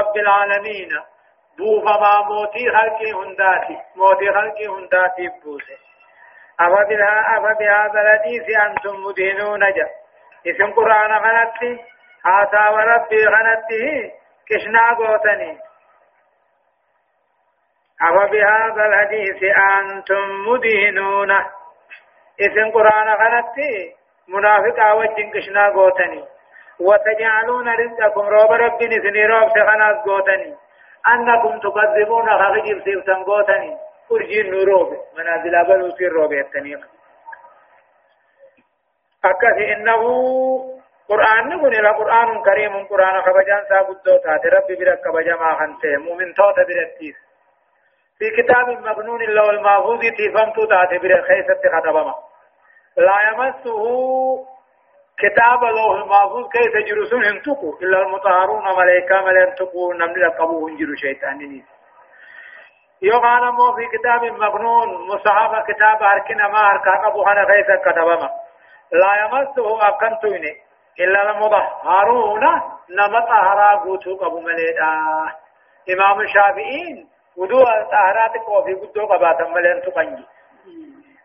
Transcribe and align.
رب 0.00 0.16
العالمين. 0.16 0.90
بوفا 1.58 2.00
ما 2.00 2.28
موتي 2.28 2.70
خلقي 2.70 3.12
هنداتي 3.12 3.78
موتي 3.96 4.32
خلقي 4.32 4.66
هنداتي 4.66 5.28
بوسه 5.44 5.76
أفبها 6.60 7.38
أفبهذا 7.38 8.00
الحديث 8.00 8.56
أنتم 8.66 8.94
مدهنون 9.04 9.72
جا. 9.72 9.88
اسم 10.46 10.72
قرآن 10.72 11.12
غنتي 11.12 11.84
آتا 12.26 12.68
وربي 12.68 13.26
غنته 13.26 14.12
كشنا 14.48 14.94
قوتني 14.94 15.58
أفبهذا 18.02 18.86
الحديث 18.86 19.42
أنتم 19.56 20.24
مدهنون 20.48 21.30
اسم 22.40 22.70
قرآن 22.74 23.08
غنتي 23.08 23.94
منافق 24.28 24.94
وجن 24.94 25.30
كشنا 25.30 25.68
قوتني 25.68 26.24
وتجعلون 26.80 27.68
رزقكم 27.68 28.20
روب 28.20 28.52
ربي 28.52 28.86
نسني 28.86 29.26
روب 29.26 29.48
سخناس 29.48 29.96
قوتني. 30.06 30.54
أنكم 31.06 31.58
تكذبون 31.58 32.26
خغجب 32.30 32.82
سيفتن 32.84 33.24
قوتني. 33.24 33.76
أرجين 34.12 34.50
نوروب 34.50 34.96
منازل 35.16 35.54
أبل 35.54 35.82
وسير 35.82 36.12
روب 36.12 36.32
يتنيق 36.32 36.80
أكث 39.24 39.58
إنه 39.76 40.02
قرآن 41.08 41.48
نقول 41.48 41.74
إلى 41.74 41.88
قرآن 41.88 42.42
كريم 42.42 42.86
قرآن 42.86 43.22
خبجان 43.22 43.64
سابدو 43.68 44.16
تاتي 44.24 44.48
ربي 44.48 44.74
برك 44.76 45.00
خبجا 45.04 45.36
ما 45.36 45.54
خنته 45.58 45.96
مؤمن 45.96 46.34
توت 46.34 46.54
برتيس 46.56 47.16
في 48.18 48.30
كتاب 48.42 48.68
مبنون 48.68 49.22
الله 49.22 49.50
المحفوظ 49.50 50.00
تفهمتو 50.18 50.64
تاتي 50.64 50.98
برك 50.98 51.24
خيست 51.24 51.62
خطبما 51.74 52.14
لا 52.96 53.16
يمسه 53.28 53.84
كتاب 55.18 55.64
الله 55.64 55.96
المحفوظ 55.96 56.48
كيف 56.48 56.86
جرسون 56.88 57.24
هنتقوا 57.24 57.72
إلا 57.82 57.98
المطهرون 58.02 58.64
ملائكة 58.78 59.20
ملائكة 59.20 59.92
نمل 59.94 60.20
لقبوه 60.26 60.70
هنجر 60.70 60.94
شيطان 60.96 61.38
نيس 61.38 61.64
يوغانا 63.02 63.50
مو 63.50 63.72
في 63.72 63.98
كتاب 63.98 64.24
مبنون 64.24 64.88
مصحابة 65.08 65.60
كتاب 65.62 66.02
هركنا 66.02 66.48
ما 66.48 66.58
هركا 66.58 66.90
قبو 66.90 67.22
هنا 67.22 67.42
غيث 67.42 67.66
كتبما 67.84 68.30
لا 68.92 69.10
يمسه 69.24 69.88
أكنتوني 69.88 70.52
إلا 71.00 71.30
المطهرون 71.30 72.44
نمط 72.90 73.28
أهرا 73.30 73.74
قوتو 73.76 74.16
قبو 74.16 74.40
مليدا 74.40 74.90
إمام 75.94 76.20
الشافعين 76.20 77.08
ودو 77.36 77.60
الطهرات 77.60 78.36
قوفي 78.46 78.74
قدو 78.74 79.06
قباتا 79.06 79.48
ملين 79.48 79.82
تقنجي. 79.82 80.26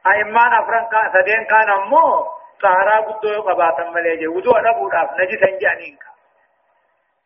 أئمان 0.07 0.53
أفران 0.53 0.85
سدين 1.13 1.43
كان 1.45 1.69
أمو 1.69 2.38
طهرا 2.61 2.99
قدو 3.01 3.41
قباتا 3.41 3.89
مليجي 3.89 4.27
ودو 4.27 4.51
أنا 4.51 4.71
بوداف 4.71 5.09
نجسا 5.19 5.59
جانين 5.61 5.97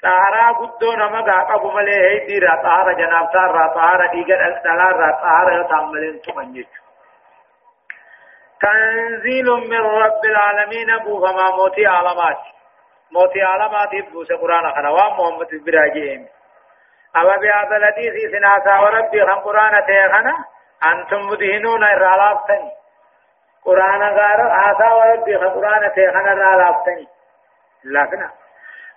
طهارا 0.03 0.52
قدو 0.52 0.94
نما 0.94 1.22
قاقب 1.22 1.66
ملي 1.76 1.95
هي 1.95 2.26
ديرا 2.26 2.56
طهارا 2.56 2.94
جناب 2.94 3.31
تارا 3.34 3.67
طهارا 3.67 4.08
ديگر 4.11 4.61
دلارا 4.66 5.11
طهارا 5.11 5.64
تعملين 5.64 6.22
تمنجج 6.22 6.66
تنزيل 8.61 9.45
من 9.45 9.81
رب 9.81 10.26
العالمين 10.26 10.89
ابو 10.89 11.28
فما 11.28 11.50
موتي 11.56 11.86
علامات 11.86 12.38
موتي 13.11 13.42
علامات 13.42 13.94
ابو 13.94 14.23
قرآن 14.42 14.72
خنوا 14.76 15.09
محمد 15.09 15.64
براجين 15.66 16.28
أما 17.16 17.36
بهذا 17.36 17.76
الذي 17.78 18.31
سناسا 18.31 18.80
وربي 18.80 19.26
خم 19.26 19.39
قرآن 19.39 19.86
تيخنا 19.86 20.45
أنتم 20.92 21.28
مدهنون 21.28 21.84
الرعلافتني 21.84 22.83
قرآن 23.66 24.02
غار 24.02 24.39
آسا 24.72 24.94
وربي 24.94 25.38
خم 25.38 25.50
قرآن 25.50 25.92
تيخنا 25.95 26.33
الرعلافتني 26.33 27.08
لكن 27.83 28.28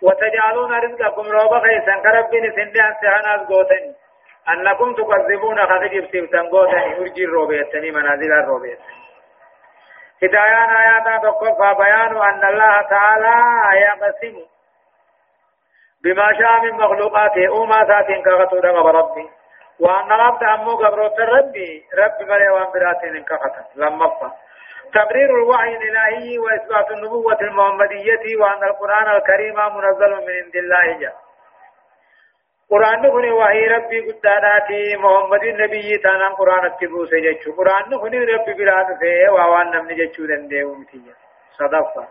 وتجعلون 0.03 0.73
رزقكم 0.73 1.23
روبا 1.23 1.61
خيسا 1.61 1.95
كربين 2.03 2.53
سندان 2.57 2.95
سهناز 3.03 3.41
قوتني 3.49 3.95
أنكم 4.49 4.95
تكذبون 4.95 5.67
خذجب 5.67 6.09
سيبتن 6.13 6.47
قوتني 6.47 6.97
أرجي 6.99 7.25
الروبيتني 7.25 7.91
منازل 7.91 8.33
الروبيتني 8.33 8.97
هدايان 10.23 10.71
آيات 10.77 11.23
تقفى 11.23 11.75
بيان 11.79 12.17
أن 12.17 12.45
الله 12.49 12.83
تعالى 12.83 13.35
يقسم 13.81 14.37
بما 16.05 16.33
شاء 16.39 16.61
من 16.61 16.73
مخلوقاته 16.73 17.51
وما 17.53 17.85
ذات 17.85 18.07
كغتو 18.25 18.61
دغب 18.61 18.87
ربي 18.87 19.29
وأن 19.81 20.13
العبد 20.13 20.43
أمو 20.45 20.77
قبروت 20.77 21.21
ربي 21.21 21.85
ربي 21.99 22.25
ملي 22.25 22.49
وان 22.49 22.67
براتين 22.75 23.25
كغتا 23.25 23.65
لما 23.75 24.09
فا 24.09 24.46
تبرير 24.95 25.31
الوحي 25.39 25.77
الإلهي 25.77 26.39
وإثبات 26.39 26.91
النبوة 26.91 27.39
المحمدية 27.41 28.37
وأن 28.41 28.63
القرآن 28.65 29.17
الكريم 29.17 29.55
منزل 29.77 30.11
من 30.27 30.35
عند 30.45 30.57
الله. 30.57 30.99
جل 31.01 31.13
قرآن 32.71 33.11
كوني 33.11 33.31
وحي 33.33 33.67
ربي 33.67 34.01
قداناتي 34.13 34.97
محمد 34.97 35.43
النبي 35.45 35.99
تانا 35.99 36.29
قرآن 36.29 36.65
اتبو 36.67 37.07
سججو 37.07 37.53
قرآن 37.57 37.99
كوني 38.01 38.19
ربي 38.19 38.53
براد 38.55 38.99
فيه 39.01 39.29
ووان 39.29 39.71
نمني 39.71 39.95
ججو 39.95 40.27
دندهو 40.27 40.75
متيا 40.75 41.15
صدفة 41.59 42.09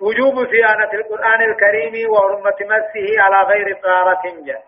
وجوب 0.00 0.34
صيانة 0.50 0.92
القرآن 0.94 1.40
الكريم 1.50 2.10
وحرمة 2.10 2.58
مسه 2.72 3.06
على 3.22 3.38
غير 3.50 3.76
طهارة 3.82 4.22
جل 4.46 4.58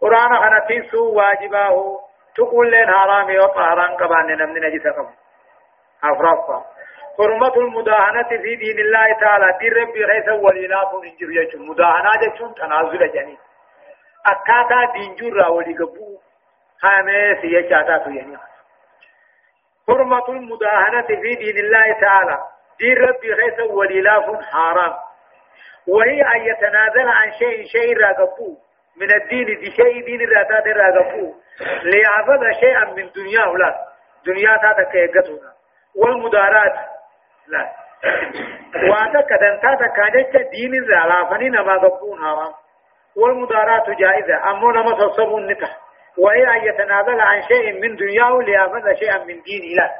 قرآن 0.00 0.30
خنتيسو 0.42 1.12
واجباه 1.16 2.00
تقول 2.36 2.70
لين 2.70 2.90
حرامي 2.90 3.38
وطهران 3.38 3.92
قبان 4.00 4.26
نمني 4.26 4.60
نجس 4.60 4.86
قبل 4.86 5.14
أفرافا 6.04 6.64
حرمة 7.18 7.54
المداهنة 7.56 8.28
في 8.28 8.56
دين 8.56 8.78
الله 8.78 9.12
تعالى. 9.20 9.58
دين 9.60 9.72
ربي 9.72 10.04
غيث 10.04 10.28
وليلاف 10.28 10.88
انجر 10.94 11.30
يجو 11.30 11.58
مداهنة 11.58 12.10
جتون 12.22 12.54
تنازل 12.54 13.12
جنين 13.12 13.38
أكاتا 14.26 14.92
دين 14.92 15.14
جرى 15.14 15.48
ولقبو 15.48 16.18
خامس 16.82 17.44
يجاتا 17.44 18.10
يعني 18.10 18.38
حرمة 19.88 20.28
المداهنة 20.28 21.06
في 21.06 21.34
دين 21.34 21.58
الله 21.58 22.00
تعالى. 22.00 22.38
دين 22.80 22.96
ربي 22.96 23.32
غيث 23.32 23.60
وليلاف 23.60 24.24
حرام. 24.52 24.94
وهي 25.88 26.22
أن 26.22 26.40
يتنازل 26.40 27.08
عن 27.08 27.32
شيء 27.32 27.66
شيء 27.66 27.96
راقبو 27.98 28.56
من 29.00 29.14
الدين 29.22 29.46
دي 29.46 29.70
شيء 29.70 30.04
دين 30.04 30.20
الراتات 30.20 30.66
راقبو 30.66 31.34
ليعبد 31.82 32.52
شيئا 32.60 32.84
من 32.84 33.10
دنياه 33.16 33.52
لا 33.58 33.74
دنيا 34.26 34.56
تاتك 34.56 34.94
يقتونا 34.94 35.52
والمدارات. 35.98 36.74
لا. 37.48 37.72
وأنا 38.90 39.20
كدنتا 39.20 39.74
تكاجت 39.74 40.36
دين 40.50 40.74
الرالافني 40.74 41.48
نما 41.48 41.78
قبون 41.78 42.18
حرام 42.18 42.52
والمدارات 43.16 43.90
جائزة. 43.90 44.50
أما 44.50 44.72
نما 44.72 44.92
تصبون 45.06 45.46
نكح 45.46 45.76
وهي 46.18 46.42
أن 46.56 46.64
يتنازل 46.64 47.20
عن 47.20 47.42
شيء 47.42 47.72
من 47.80 47.96
دنياه 47.96 48.38
ليأخذ 48.38 48.94
شيئا 48.94 49.18
من 49.18 49.42
دين 49.42 49.76
لا. 49.76 49.90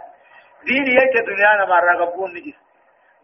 دين 0.66 0.86
يك 0.86 1.14
دنيا 1.26 1.64
نما 1.64 1.78
رغبون 1.78 2.30
نجس 2.30 2.58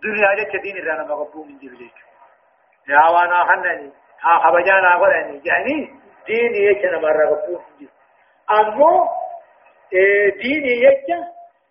دنيا 0.03 0.33
يك 0.43 0.63
دين 0.63 0.77
الرانا 0.77 1.05
مغبون 1.15 1.49
من 1.49 1.59
جبليك 1.59 1.95
يا 2.89 3.11
وأنا 3.11 3.45
خنني. 3.45 3.93
ها 4.23 4.39
خبجانا 4.39 4.97
قراني 4.99 5.43
يعني 5.45 5.91
دين 6.27 6.55
يك 6.55 6.85
نما 6.85 7.09
رغبون 7.09 7.61
نجس 7.81 7.91
أما 8.51 9.09
دين 10.43 10.65
يك 10.67 11.07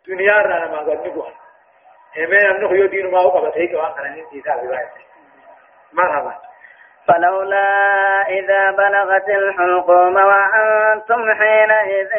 دنيا 0.07 0.33
رانا 0.33 0.81
مغبون 0.81 1.33
همين 2.17 2.45
أنه 2.45 2.73
يدين 2.73 3.11
ما 3.11 3.19
هو 3.19 3.29
قبطيك 3.29 3.73
وانقنا 3.73 4.09
ننتي 4.09 4.39
ذا 4.39 4.89
مرحبا 5.93 6.33
فلولا 7.07 7.67
إذا 8.29 8.71
بلغت 8.71 9.29
الحلقوم 9.29 10.15
وأنتم 10.15 11.33
حينئذ 11.33 12.09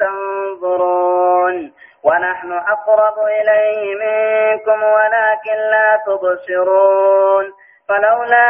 تنظرون 0.00 1.72
ونحن 2.02 2.52
أقرب 2.52 3.18
إليه 3.18 3.94
منكم 3.94 4.82
ولكن 4.82 5.56
لا 5.70 6.00
تبصرون 6.06 7.52
فلولا 7.88 8.46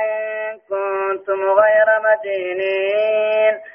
إن 0.00 0.58
كنتم 0.68 1.50
غير 1.50 1.86
مدينين 2.04 3.60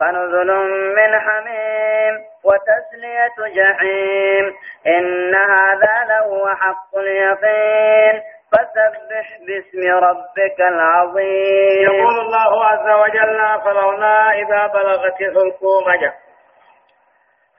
فنزل 0.00 0.50
من 0.96 1.20
حميم 1.20 2.14
وتسلية 2.44 3.38
جحيم 3.56 4.54
إن 4.86 5.34
هذا 5.34 6.04
لهو 6.08 6.48
حق 6.48 6.96
اليقين 6.96 8.22
فسبح 8.52 9.38
باسم 9.46 10.04
ربك 10.04 10.60
العظيم. 10.60 11.82
يقول 11.82 12.20
الله 12.20 12.64
عز 12.64 12.90
وجل 13.02 13.60
فلولا 13.64 14.30
إذا 14.30 14.66
بلغت 14.66 15.20
الحلقوم 15.20 15.84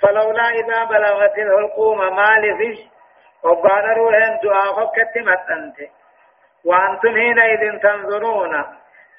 فلولا 0.02 0.50
إذا 0.50 0.84
بلغت 0.84 1.38
الحلقوم 1.38 1.98
ما 2.16 2.40
لفش. 2.40 2.80
وقال 3.44 3.98
روحين 3.98 4.40
دعاء 4.44 4.74
فكت 4.76 5.18
متنت 5.18 5.90
وأنتم 6.66 7.16
حينئذ 7.16 7.80
تنظرون. 7.80 8.64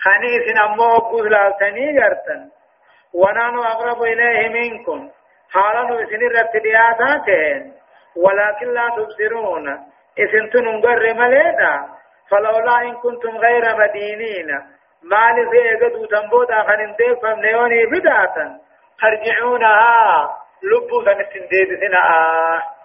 خنيس 0.05 0.61
أمو 0.65 0.97
قبل 0.99 1.55
تنيجرتن 1.61 2.62
ونحن 3.15 3.59
أقرب 3.59 4.03
إليه 4.03 4.49
منكم. 4.49 5.11
حالا 5.53 5.83
بسن 5.83 6.23
الرتدياتاتين 6.27 7.73
ولكن 8.17 8.69
لا 8.75 8.89
تبصرون. 8.97 9.69
إذن 10.19 10.51
تنقر 10.51 11.15
مليدا. 11.15 11.89
فلولا 12.31 12.81
إن 12.81 12.95
كنتم 12.95 13.37
غير 13.37 13.77
مدينين. 13.77 14.49
ما 15.03 15.31
لفي 15.33 15.85
قدو 15.85 16.07
تنبودا 16.07 16.63
خننديك 16.63 17.23
فمنيوني 17.23 17.87
بداتا. 17.87 18.59
ترجعونها 19.01 20.37
لبو 20.63 21.05
سنستنديد 21.05 21.81
سنا 21.81 22.03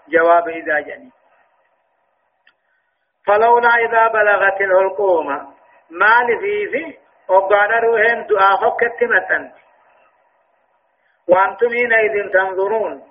جواب 0.07 0.47
إذا 0.49 0.79
جني. 0.79 1.11
فلولا 3.27 3.69
إذا 3.69 4.07
بلغت 4.07 4.61
الحلقوم. 4.61 5.27
ما 5.89 6.23
لفي 6.23 6.69
في 6.71 6.97
وقال 7.27 7.83
روحين 7.83 8.27
دعا 8.27 8.55
فكت 8.55 9.03
متن. 9.03 9.51
وأنتم 11.29 11.69
حينئذ 11.69 12.31
تنظرون. 12.33 13.03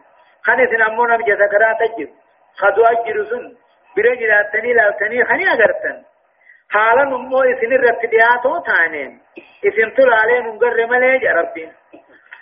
خني 0.47 0.67
سنمونا 0.67 1.17
بجسكرا 1.17 1.73
تجب 1.81 2.11
خدوا 2.57 2.87
أجر 2.93 3.25
سن. 3.25 3.45
برجلاتني 3.97 4.73
لالتني 4.73 5.25
خني 5.25 5.45
أغرتن. 5.55 5.97
حالا 6.71 7.05
نمو 7.05 7.43
إسن 7.43 7.73
الرتدياتو 7.73 8.59
تانين. 8.67 9.21
إسن 9.67 9.95
تلالين 9.95 10.47
نقر 10.47 10.87
مليج 10.87 11.25
ربين 11.27 11.73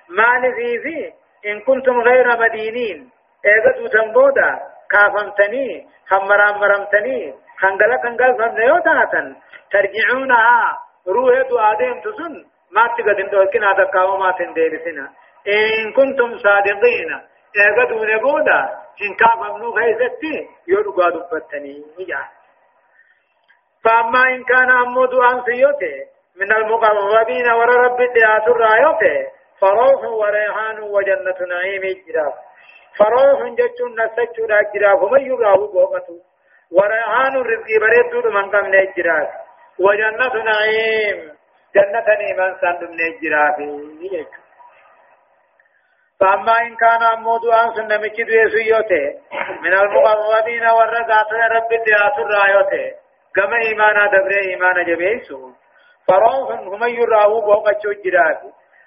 ما 0.08 0.30
في 0.56 1.12
إن 1.46 1.60
كنتم 1.60 2.00
غير 2.00 2.26
مدينين. 2.38 3.10
إذا 3.44 3.88
تنبودا 3.92 4.50
كافمتني 4.90 5.88
خمرام 6.10 6.60
مرمتني 6.60 7.34
خنقل 7.60 7.92
خنقل 8.02 8.30
فمنيو 8.38 8.78
تاتن. 8.78 9.36
ترجعونها. 9.72 10.78
روح 11.08 11.34
دعادين 11.50 12.00
تسن. 12.04 12.34
ما 12.74 12.86
تقدم 12.86 13.28
دوكنا 13.32 13.72
تقاو 13.72 14.16
ما 14.16 14.30
تنديرسنا. 14.38 15.23
إن 15.48 15.92
كنتم 15.92 16.38
صادقين. 16.38 17.20
إذا 17.56 17.84
دون 17.84 18.18
بودا 18.18 18.60
إن 19.02 19.14
كافمنو 19.14 19.70
غيثتي 19.70 20.48
يرقى 20.68 21.10
دفتني 21.10 21.84
نجا 21.98 22.22
فأما 23.84 24.22
إن 24.22 24.44
كان 24.44 24.70
أمود 24.70 25.14
أنسيوته 25.14 25.96
من 26.36 26.52
المقربين 26.52 27.50
ورى 27.52 27.74
رب 27.86 28.00
الدعاة 28.00 28.46
الرايوته 28.46 29.30
فروح 29.60 30.04
وريحان 30.04 30.80
وجنة 30.80 31.38
نعيم 31.48 31.82
جراف 32.08 32.34
فروح 32.98 33.40
نسجو 33.42 34.46
لا 34.46 34.60
جراف 34.74 35.02
ومن 35.02 35.26
يراه 35.26 35.56
بوقته 35.56 36.20
وريحان 36.72 37.36
الرزق 37.36 37.68
بريد 37.80 38.26
من 38.26 38.50
قم 38.50 38.70
جراف 38.96 39.28
وجنة 39.78 40.34
نعيم 40.44 41.32
جنة 41.74 42.06
نعيمان 42.06 42.56
سند 42.60 42.90
من 42.90 43.18
جراف 43.22 43.58
فأما 46.20 46.54
إن 46.62 46.76
كان 46.76 47.02
أمود 47.02 47.44
أن 47.46 47.74
سنمك 47.74 48.20
دويسيوته 48.20 49.04
من 49.62 49.72
المقربين 49.74 50.66
والرقات 50.66 51.32
رب 51.56 51.72
الدعاة 51.72 52.16
الرايوته 52.18 52.96
كما 53.36 53.56
إيمانا 53.66 54.06
دبر 54.06 54.32
إيمانا 54.50 54.82
جبيسو 54.82 55.50
فروح 56.08 56.50
هم 56.60 56.84
يراه 56.84 57.40
بوقته 57.40 57.90
جراف 58.04 58.38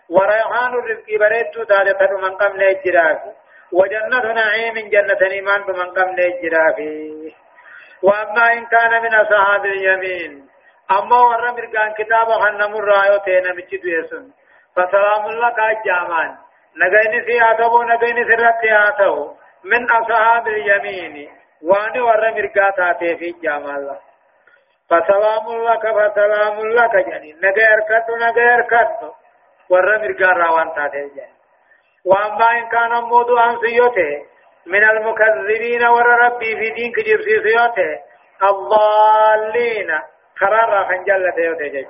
وريحان 0.10 0.74
الرزق 0.74 1.08
بريد 1.20 1.66
ثالثة 1.70 2.12
من 2.24 2.36
قبل 2.36 2.64
الجراف 2.64 3.20
وجنة 3.72 4.34
نعيم 4.34 4.76
جنة 4.90 5.32
إيمان 5.32 5.62
بمن 5.64 5.90
قبل 5.98 6.20
الجراف 6.20 6.78
وأما 8.04 8.54
إن 8.54 8.66
كان 8.66 9.04
من 9.04 9.14
أصحاب 9.16 9.66
اليمين 9.66 10.48
أما 10.92 11.18
ورى 11.18 11.52
مرقان 11.52 11.94
كتاب 11.94 12.28
خنم 12.28 12.76
الرايو 12.76 13.18
تينا 13.26 13.54
مجد 13.54 13.86
يسن 13.86 14.32
فسلام 14.76 15.24
لك 15.44 15.60
الجامان 15.60 16.47
نغيني 16.82 17.22
في 17.26 17.52
آتبو 17.52 17.84
نغيني 17.84 18.26
في 18.26 18.34
رت 18.34 18.64
آتو 18.88 19.34
من 19.64 19.92
أصحاب 19.92 20.48
اليمين 20.48 21.30
واني 21.64 22.02
ورى 22.02 22.32
مرقات 22.32 22.98
في 23.20 23.36
جامال 23.44 23.98
فسلام 24.90 25.46
لك 25.68 25.84
فسلام 25.98 26.56
لك 26.68 26.96
جني 27.08 27.34
نغير 27.44 27.80
كتو 27.90 28.16
نغير 28.16 28.62
كتو 28.62 29.10
ورى 29.70 29.98
مرقا 29.98 30.32
راوان 30.42 30.74
تاتي 30.76 31.10
جان 31.16 31.32
واما 32.06 32.48
ان 32.52 32.70
كان 32.70 33.04
مودو 33.04 33.38
ان 33.38 33.58
سيوته 33.66 34.26
من 34.66 34.84
المكذبين 34.84 35.86
ورى 35.88 36.14
ربي 36.26 36.56
في 36.60 36.70
دين 36.70 36.92
كجيب 36.92 37.20
سيوته 37.22 38.00
الضالين 38.44 39.92
قرار 40.42 40.86
خنجل 40.88 41.32
تيوته 41.36 41.68
جج 41.68 41.88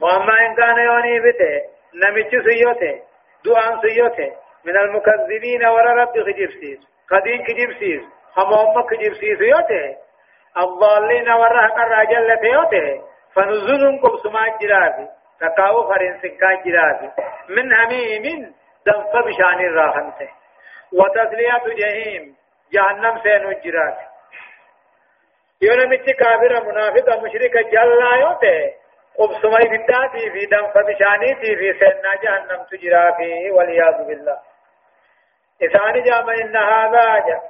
واما 0.00 0.40
ان 0.46 0.54
كان 0.56 0.76
يوني 0.78 1.20
بته 1.20 1.77
نمچ 1.94 2.30
سيوته 2.48 3.02
دو 3.44 3.56
ان 3.56 3.80
سيوته 3.80 4.32
من 4.64 4.76
المكذبين 4.76 5.66
ورى 5.66 5.92
ربي 6.02 6.32
كجيب 6.32 6.50
سيس 6.50 6.78
قدين 7.10 7.42
كجيب 7.44 7.72
سيس 7.78 8.02
هم 8.36 8.52
هم 8.54 8.82
كجيب 8.86 9.14
سيوته 9.14 9.96
الضالين 10.56 11.30
ورى 11.30 11.66
قرار 11.76 12.04
جل 12.04 12.36
تيوته 12.40 13.02
فنزلكم 13.34 14.16
سما 14.22 14.44
جرافي 14.60 15.06
تقاو 15.40 15.88
فرنسكا 15.88 16.54
جرات 16.64 17.00
من 17.48 17.72
هميم 17.72 18.54
دنف 18.86 19.12
بشان 19.26 19.60
الراحمته 19.60 20.28
وتسلية 20.92 21.62
جهيم 21.80 22.36
جهنم 22.72 23.18
سين 23.22 23.60
جرات 23.64 23.98
يونا 25.62 25.84
متي 25.84 26.12
كافر 26.12 26.64
منافق 26.64 27.22
مشرك 27.22 27.56
جلا 27.72 28.16
يوته 28.20 28.74
قبسمي 29.18 29.78
بداتي 29.78 30.30
في 30.30 30.46
دنف 30.46 30.78
بشاني 30.78 31.34
في 31.34 31.78
سينا 31.78 32.14
جهنم 32.22 32.64
تجرا 32.70 33.12
فيه 33.16 33.50
والعياذ 33.52 34.06
بالله 34.06 34.38
إثاني 35.62 36.00
جامع 36.02 36.34
إن 36.34 36.56
هذا 36.56 37.18
جا 37.26 37.40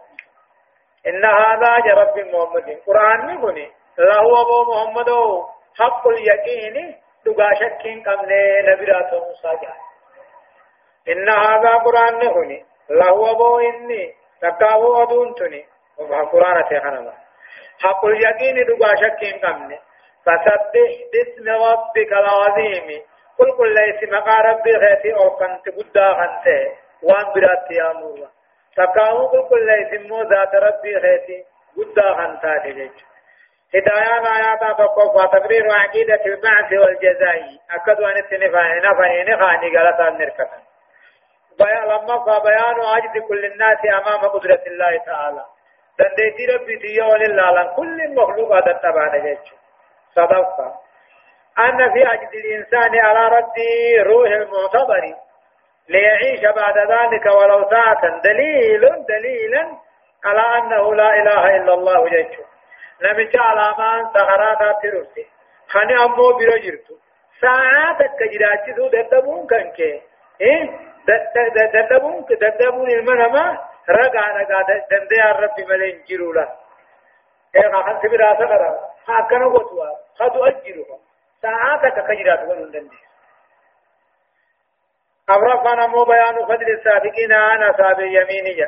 إن 1.06 1.24
هذا 1.24 1.78
جا 1.86 1.94
رب 1.94 2.18
محمد 2.18 2.78
قرآن 2.86 3.34
نقول 3.34 3.58
له 3.98 4.40
أبو 4.42 4.72
محمد 4.72 5.10
حق 5.78 6.08
اليقين 6.08 6.96
دغا 7.26 7.54
شكين 7.54 8.02
قمنه 8.02 8.60
نبرات 8.68 9.14
موسى 9.14 9.48
جاء 9.62 9.76
إن 11.08 11.28
هذا 11.28 11.72
قرآن 11.76 12.18
نهني 12.18 12.64
له 12.90 13.30
أبو 13.30 13.58
إني 13.58 14.14
تقاو 14.40 15.02
أدونتني 15.02 15.64
وما 15.98 16.24
قرآن 16.24 16.64
تخنما 16.64 17.14
حق 17.84 18.04
اليقين 18.04 18.66
دغا 18.66 18.94
شكين 18.96 19.38
قمنه 19.38 19.78
فسبح 20.26 20.90
باسم 21.12 21.46
ربك 21.48 22.12
العظيم. 22.12 23.02
قل 23.38 23.52
قل 23.58 23.74
ليس 23.74 24.10
مقا 24.12 24.36
ربي 24.40 24.70
غيتي 24.70 25.14
أو 25.14 25.30
كنت 25.30 25.68
قدا 25.68 26.14
خنته 26.14 26.72
وان 27.02 27.26
برات 27.34 27.70
يا 27.70 27.92
مورا 27.92 28.28
تقاو 28.76 29.26
قل 29.26 29.42
قل 29.42 29.66
ليس 29.66 30.10
مو 30.10 30.22
ذات 30.22 30.54
ربي 30.54 30.96
غيتي 30.96 31.44
قدا 31.76 32.14
خنتا 32.14 32.58
تجيش 32.58 33.04
هدايان 33.74 34.26
آيات 34.26 34.78
تقوى 34.78 35.28
تقرير 35.32 35.64
عقيدة 35.70 36.22
البعث 36.26 36.72
والجزاء. 36.72 37.42
أكد 37.70 38.00
أن 38.00 38.16
التنفاء 38.16 38.78
نفعين 38.90 39.38
خاني 39.40 39.76
غلطا 39.76 40.10
نركتا 40.10 40.58
لما 41.60 42.18
فبيان 42.24 42.78
عجز 42.92 43.22
كل 43.28 43.44
الناس 43.44 43.78
أمام 43.84 44.20
قدرة 44.30 44.62
الله 44.66 44.98
تعالى. 45.06 45.44
دنديتي 45.98 46.46
ربي 46.54 46.76
تيا 46.78 47.04
ولله 47.04 47.76
كل 47.76 48.14
مخلوق 48.14 48.52
هذا 48.52 48.70
التبع 48.70 49.16
نجيش 49.16 49.54
صدقت 50.14 50.58
أن 51.58 51.92
في 51.92 52.04
عجز 52.04 52.34
الإنسان 52.34 52.98
على 52.98 53.36
رد 53.36 53.58
روح 54.06 54.28
المعتبر 54.28 55.14
ليعيش 55.88 56.40
بعد 56.40 56.78
ذلك 56.78 57.26
ولو 57.26 57.70
ساعة. 57.70 58.20
دليل 58.24 59.04
دليلا 59.08 59.68
على 60.24 60.42
أنه 60.58 60.94
لا 60.94 61.10
إله 61.14 61.56
إلا 61.56 61.74
الله 61.74 62.08
جيشه 62.08 62.44
نمچ 63.02 63.36
علامان 63.36 64.12
سهراتا 64.14 64.72
ترسي 64.82 65.26
خاني 65.68 65.94
أمو 66.04 66.32
بيرو 66.38 66.56
جرتو 66.64 66.94
ساعات 67.40 68.00
كجراچي 68.18 68.74
سو 68.76 68.88
ددبون 68.88 69.46
كنكي. 69.46 70.02
إيه؟ 70.40 70.70
ددبون 71.74 72.24
ددبون 72.30 72.90
المنما 72.90 73.58
رغا 73.88 74.24
رغا 74.38 74.60
دندي 74.90 75.20
ربي 75.20 75.64
ملين 75.64 76.02
جيرولا. 76.08 76.48
إيه 77.56 77.72
خان 77.72 77.98
سبرا 78.02 78.34
سغرا 78.38 78.70
هاكنا 79.08 79.44
غوتوا 79.44 79.86
خدو 80.18 80.44
اجيرو 80.44 80.84
ساعات 81.42 81.82
كجرات 82.08 82.40
ولون 82.48 82.70
دندي 82.70 82.98
أبرفنا 85.28 85.86
مو 85.86 86.04
بيان 86.04 86.44
فضل 86.44 86.70
السابقين 86.70 87.32
عن 87.32 87.62
أصحاب 87.62 88.00
اليمين 88.00 88.66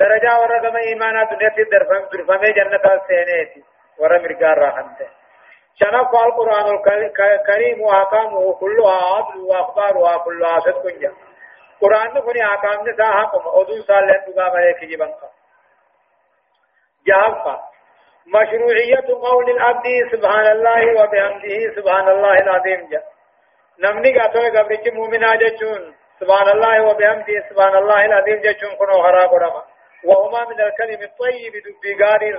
درجة 0.00 0.40
ورقم 0.40 0.76
إيمانا 0.76 1.24
دنيا 1.24 1.48
درفم 1.72 2.08
درفم 2.12 2.42
جنة 2.56 2.94
السينيتي 2.94 3.64
ورا 3.98 4.18
مرقار 4.18 4.58
راحنته 4.58 5.08
شنف 5.74 6.14
القرآن 6.14 6.66
الكريم 7.34 7.80
وأحكامه 7.80 8.52
كلها 8.52 8.98
عدل 9.14 9.40
وأخبارها 9.40 10.18
كلها 10.18 10.60
صدق 10.60 10.86
جاء 10.86 11.12
قرآن 11.80 12.14
نفني 12.14 12.44
أحكام 12.44 12.88
نساها 12.88 13.24
كما 13.24 13.60
أدو 13.60 13.82
سالين 13.82 14.20
دقام 14.26 14.50
عليك 14.50 14.84
جبنك 14.84 15.20
جهفا 17.06 17.73
مشروعية 18.26 19.06
قول 19.28 19.50
العبد 19.50 19.86
سبحان 20.12 20.46
الله 20.46 21.02
وبحمده 21.02 21.74
سبحان 21.76 22.08
الله 22.08 22.38
العظيم 22.38 22.88
جاء 22.90 23.04
نمني 23.78 24.18
قاتوه 24.18 24.48
قبرك 24.48 24.92
مؤمنا 24.92 25.34
جتون 25.36 25.94
سبحان 26.20 26.48
الله 26.48 26.82
وبحمده 26.82 27.48
سبحان 27.50 27.76
الله 27.76 28.04
العظيم 28.04 28.40
جتون 28.40 28.70
كنو 28.78 29.02
خراب 29.02 29.34
رما 29.34 29.62
وهما 30.04 30.44
من 30.44 30.60
الكلم 30.60 31.02
الطيب 31.02 31.52
دبي 31.64 32.04
قاري 32.04 32.34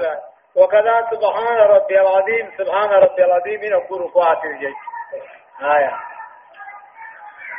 وكذا 0.56 1.08
سبحان 1.12 1.58
ربي 1.58 2.02
العظيم 2.02 2.52
سبحان 2.58 2.90
ربي 2.90 3.26
العظيم 3.26 3.62
نقول 3.66 4.12
فاتر 4.14 4.48
الجيش 4.50 4.76
آية. 5.62 5.94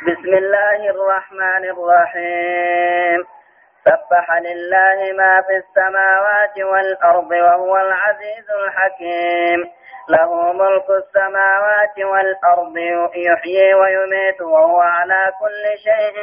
بسم 0.07 0.33
الله 0.33 0.89
الرحمن 0.89 1.63
الرحيم. 1.69 3.36
سبح 3.87 4.37
لله 4.37 5.13
ما 5.17 5.41
في 5.41 5.55
السماوات 5.63 6.55
والأرض 6.59 7.31
وهو 7.31 7.77
العزيز 7.77 8.47
الحكيم. 8.63 9.59
له 10.09 10.53
ملك 10.53 10.89
السماوات 10.89 11.95
والأرض 12.11 12.77
يحيي 13.15 13.73
ويميت 13.73 14.41
وهو 14.41 14.79
على 14.81 15.31
كل 15.39 15.63
شيء 15.87 16.17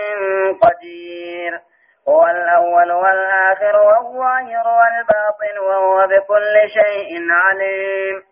قدير. 0.63 1.61
هو 2.09 2.27
الأول 2.27 2.93
والآخر 2.93 3.77
والظاهر 3.77 4.67
والباطن 4.79 5.59
وهو 5.69 6.07
بكل 6.07 6.55
شيء 6.79 7.11
عليم. 7.31 8.23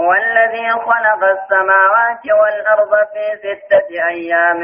هو 0.00 0.12
الذي 0.12 0.70
خلق 0.70 1.22
السماوات 1.24 2.24
والأرض 2.40 2.92
في 3.12 3.36
ستة 3.36 4.08
أيام 4.10 4.60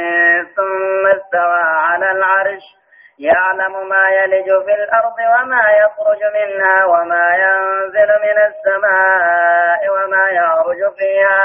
ثم 0.57 1.07
استوى 1.07 1.63
على 1.63 2.11
العرش. 2.11 2.78
يعلم 3.19 3.89
ما 3.89 4.09
يلج 4.09 4.65
في 4.65 4.75
الأرض 4.75 5.15
وما 5.19 5.63
يخرج 5.71 6.21
منها 6.35 6.85
وما 6.85 7.29
ينزل 7.35 8.09
من 8.09 8.39
السماء 8.47 9.81
وما 9.91 10.25
يعرج 10.31 10.95
فيها. 10.99 11.45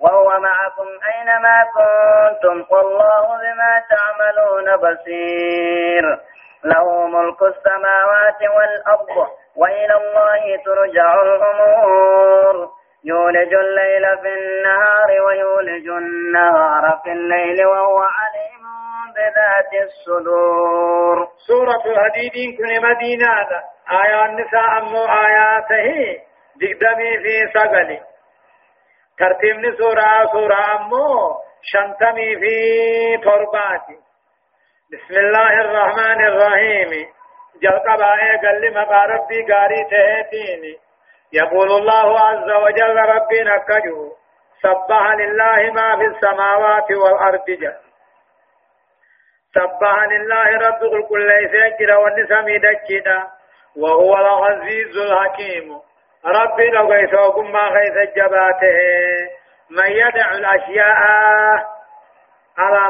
وهو 0.00 0.40
معكم 0.40 0.88
أينما 1.14 1.64
كنتم 1.74 2.64
والله 2.70 3.26
بما 3.26 3.82
تعملون 3.90 4.76
بصير. 4.76 6.18
له 6.64 7.06
ملك 7.06 7.42
السماوات 7.42 8.42
والأرض 8.56 9.28
وإلى 9.56 9.94
الله 9.94 10.62
ترجع 10.64 11.22
الأمور. 11.22 12.68
يولج 13.04 13.54
الليل 13.54 14.18
في 14.22 14.34
النهار 14.38 15.20
ويولج 15.26 15.88
النهار 15.88 17.00
في 17.04 17.12
الليل 17.12 17.66
وهو 17.66 17.98
عليم 17.98 18.63
بذات 19.16 19.72
الصدور. 19.86 21.16
سورة 21.46 21.84
الحديد 21.86 22.58
كن 22.58 22.70
مدينة 22.88 23.50
آيات 24.02 24.28
النساء 24.30 24.78
أمو 24.78 25.02
آياته. 25.26 25.88
دقدمي 26.60 27.18
في 27.22 27.34
سقلي 27.54 28.00
ترتيب 29.18 29.74
سورة 29.78 30.26
سورة 30.32 30.60
أمو 30.74 31.08
شنتمي 31.62 32.36
في 32.36 32.56
ترباتي 33.24 33.98
بسم 34.92 35.14
الله 35.18 35.52
الرحمن 35.60 36.18
الرحيم. 36.26 36.90
جلق 37.62 37.86
بائے 37.98 38.30
قل 38.42 38.74
مقا 38.74 39.02
ربي 39.06 39.40
قاري 39.52 39.80
تهتيني 39.90 40.74
يقول 41.32 41.70
الله 41.70 42.20
عز 42.20 42.50
وجل 42.64 42.96
ربي 42.96 43.40
نكجه 43.42 43.98
سبح 44.62 45.04
لله 45.20 45.72
ما 45.72 45.96
في 45.96 46.04
السماوات 46.04 46.90
والأرض 46.90 47.46
جل. 47.62 47.83
سبح 49.54 50.04
لله 50.12 50.68
رب 50.68 51.08
كل 51.08 51.30
سجر 51.52 51.98
والنسم 51.98 52.46
دجنا 52.66 53.28
وهو 53.76 54.16
العزيز 54.16 54.96
الحكيم. 54.96 55.80
ربي 56.24 56.70
لو 56.70 56.92
قيسوكم 56.92 57.52
ما 57.52 57.70
خيث 57.70 57.96
الجباته 57.96 58.78
من 59.70 59.90
يدع 59.90 60.32
الأشياء 60.32 60.96
على 62.58 62.82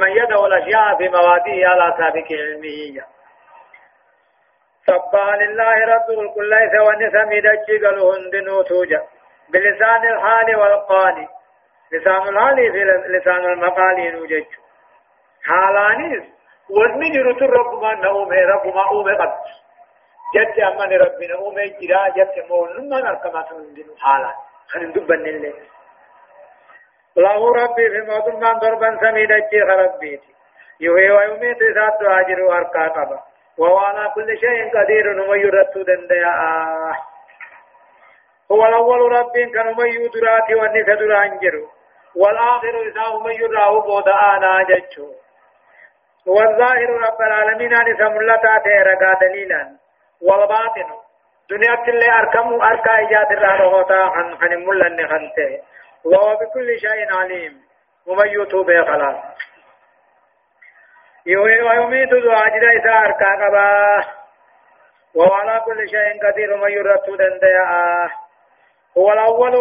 من 0.00 0.08
يدعو 0.08 0.46
الأشياء 0.46 0.96
في 0.98 1.08
مواضيع 1.08 1.70
على 1.70 1.94
سابق 1.98 2.26
علمه. 2.32 3.04
سبح 4.86 5.34
لله 5.42 5.76
رب 5.94 6.10
الكل 6.10 6.52
سوى 6.76 6.94
النسم 6.94 7.30
دجي 7.48 7.86
قالوا 7.86 8.16
هندنو 8.16 8.62
بلسان 9.52 10.08
الحال 10.12 10.56
والقال 10.56 11.28
لسان 11.92 12.28
الحال 12.28 12.56
في 12.72 12.84
لسان 13.08 13.44
المقال 13.44 14.12
نوجج 14.12 14.44
حالانيس 15.44 16.22
وزمي 16.70 17.10
جرت 17.10 17.42
رب 17.42 17.82
ما 17.82 17.94
نوم 17.94 18.32
رب 18.32 18.66
ما 18.74 18.82
أوم 18.88 19.08
قد. 19.20 19.32
جد 20.34 20.60
أمان 20.60 20.92
ربنا 20.92 21.34
أوم 21.34 21.54
جرا 21.80 22.08
جد 22.08 22.34
مول 22.48 22.88
ما 22.90 23.00
نركما 23.00 23.42
تندنو 23.42 23.96
حالا. 23.98 24.34
خلين 24.68 24.92
دبن 24.92 25.26
الليل 25.26 25.54
له 27.16 27.52
ربي 27.52 27.90
في 27.90 28.00
موت 28.00 28.28
من 28.28 28.58
ضربا 28.58 28.98
سميد 29.00 29.32
الشيخ 29.32 29.68
ربيتي 29.68 30.32
يهي 30.80 31.10
ويميت 31.10 31.62
ذات 31.62 32.02
هاجر 32.02 32.40
واركا 32.40 32.88
قبا. 32.88 33.20
على 33.68 34.10
كل 34.14 34.38
شيء 34.38 34.70
قدير 34.74 35.12
نما 35.12 35.36
يرد 35.36 35.72
دنديا 35.86 36.32
هو 38.52 38.66
الأول 38.66 39.12
رب 39.12 39.32
كان 39.54 39.66
من 39.76 39.86
يدرات 39.86 40.50
والنس 40.50 40.86
درانجر 40.86 41.66
والآخر 42.16 42.74
إذا 42.82 43.18
من 43.24 43.32
يراه 43.32 43.80
بود 43.80 44.08
آنا 44.08 44.62
جتشو 44.62 45.12
والظاهر 46.26 46.90
رب 46.90 47.20
العالمين 47.20 47.74
أن 47.74 47.96
سملتا 47.96 48.58
تيرقا 48.64 49.18
دليلا 49.20 49.76
والباطن. 50.22 50.88
دنيا 51.50 51.74
كل 51.74 52.02
أركم 52.10 52.62
أركا 52.62 52.92
إجاد 53.00 53.32
الرهوتا 53.32 53.92
عن 53.92 54.36
عن 54.42 54.66
ملن 54.66 55.08
خنته. 55.08 55.60
وهو 56.04 56.36
بكل 56.36 56.78
شيء 56.80 57.16
عليم. 57.16 57.60
ومن 58.06 58.28
يتوب 58.28 58.66
خلاص. 58.66 59.16
يوهي 61.26 61.62
ويميت 61.62 62.12
ذو 62.12 62.32
عجل 62.32 62.80
إسار 62.80 63.12
كاقبا 63.12 64.04
وهو 65.14 65.32
على 65.32 65.60
كل 65.60 65.88
شيء 65.88 66.26
قدير 66.26 66.52
ومن 66.52 66.70
يرد 66.70 67.06
دنديا. 67.18 68.10
هو 68.98 69.12
الأول. 69.12 69.54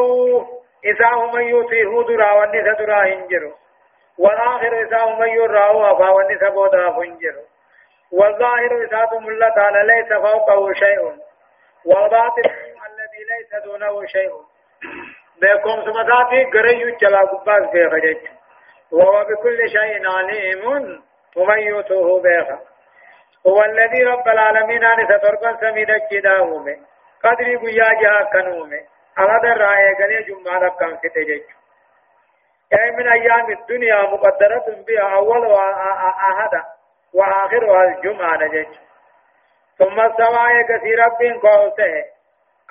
إذا 0.85 1.09
من 1.33 1.41
يطيه 1.41 2.03
درا 2.07 2.31
والنسى 2.31 2.85
درا 2.85 3.03
هنجر 3.03 3.53
والآخر 4.19 4.81
إذا 4.81 5.05
من 5.05 5.27
يراه 5.27 5.91
أفا 5.91 6.09
والنسى 6.09 6.49
بودا 6.49 6.91
فنجر 6.91 7.35
والظاهر 8.11 8.83
إذا 8.83 9.09
ملت 9.19 9.57
ليس 9.85 10.13
فوقه 10.13 10.73
شيء. 10.73 11.01
والباطن 11.85 12.49
الذي 12.89 13.21
ليس 13.31 13.63
دونه 13.63 14.05
شيء. 14.05 14.31
بكم 15.41 15.85
سمتاتي 15.85 16.57
غريو 16.57 16.95
جلا 16.97 17.19
قباس 17.19 17.71
بيخ 17.71 17.95
جيش 17.95 18.17
وهو 18.91 19.23
بكل 19.23 19.69
شيء 19.69 20.09
عليم 20.09 21.01
ومن 21.35 21.59
يوتوه 21.59 22.21
هو 23.47 23.63
الذي 23.63 24.03
رب 24.03 24.27
العالمين 24.27 24.83
أن 24.83 25.05
ستربا 25.05 25.57
سميد 25.61 25.89
الجداوم 25.89 26.65
قدري 27.23 27.55
قيا 27.55 27.93
جها 28.01 28.29
كنوم 28.33 28.71
على 29.17 29.39
در 29.43 29.61
رأي 29.61 29.93
قلي 29.95 30.23
جمعة 30.23 30.69
كم 30.69 30.95
تجيش 30.95 31.58
أي 32.73 32.91
من 32.91 33.07
أيام 33.07 33.51
الدنيا 33.51 34.01
مقدرة 34.01 34.65
بها 34.87 35.15
أول 35.15 35.47
وأحد 35.47 36.63
وآخرها 37.13 37.83
الجمعة 37.83 38.37
نجيش 38.37 38.67
ثم 39.77 39.99
السماء 39.99 40.61
كثير 40.61 40.99
رب 40.99 41.45
قولته 41.45 42.03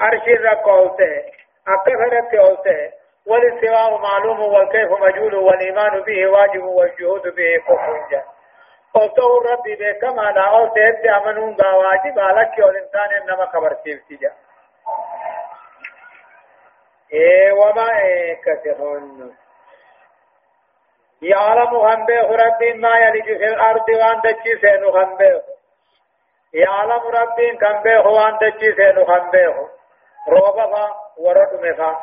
أرشي 0.00 0.48
قولته 0.48 1.24
أكثرت 1.68 2.34
أوته 2.34 2.92
والاستواء 3.26 3.98
معلوم 4.00 4.40
والكيف 4.40 4.90
مجهول 4.92 5.34
والإيمان 5.34 6.00
به 6.00 6.26
واجب 6.26 6.62
والجهود 6.64 7.22
به 7.22 7.56
كفر. 7.68 8.22
قلته 8.94 9.42
ربي 9.52 9.74
بكما 9.74 10.22
لا 10.22 10.40
أوته 10.58 11.16
أمنون 11.16 11.56
واجب 11.74 12.18
لك 12.18 12.58
والإنسان 12.58 13.12
إنما 13.22 13.46
خبر 13.46 13.72
تيجا 13.72 14.32
إيه 17.12 17.52
وما 17.52 17.98
إيه 17.98 18.40
كثيرون 18.42 19.36
يعلم 21.22 21.76
هم 21.76 22.06
به 22.06 22.36
ربي 22.36 22.72
ما 22.72 22.92
يلج 22.98 23.24
في 23.24 23.46
الأرض 23.46 23.88
وأن 23.88 24.22
تجي 24.22 24.58
سينو 24.60 24.90
هم 24.90 25.16
به 25.16 25.42
يعلم 26.54 27.02
ربي 27.08 27.56
كم 27.56 27.82
به 27.82 28.06
وأن 28.06 28.38
تجي 28.38 28.74
سينو 28.74 29.02
هم 29.04 29.30
به 29.30 29.68
روبا 30.28 30.96
ورد 31.18 31.60
مفا. 31.64 31.96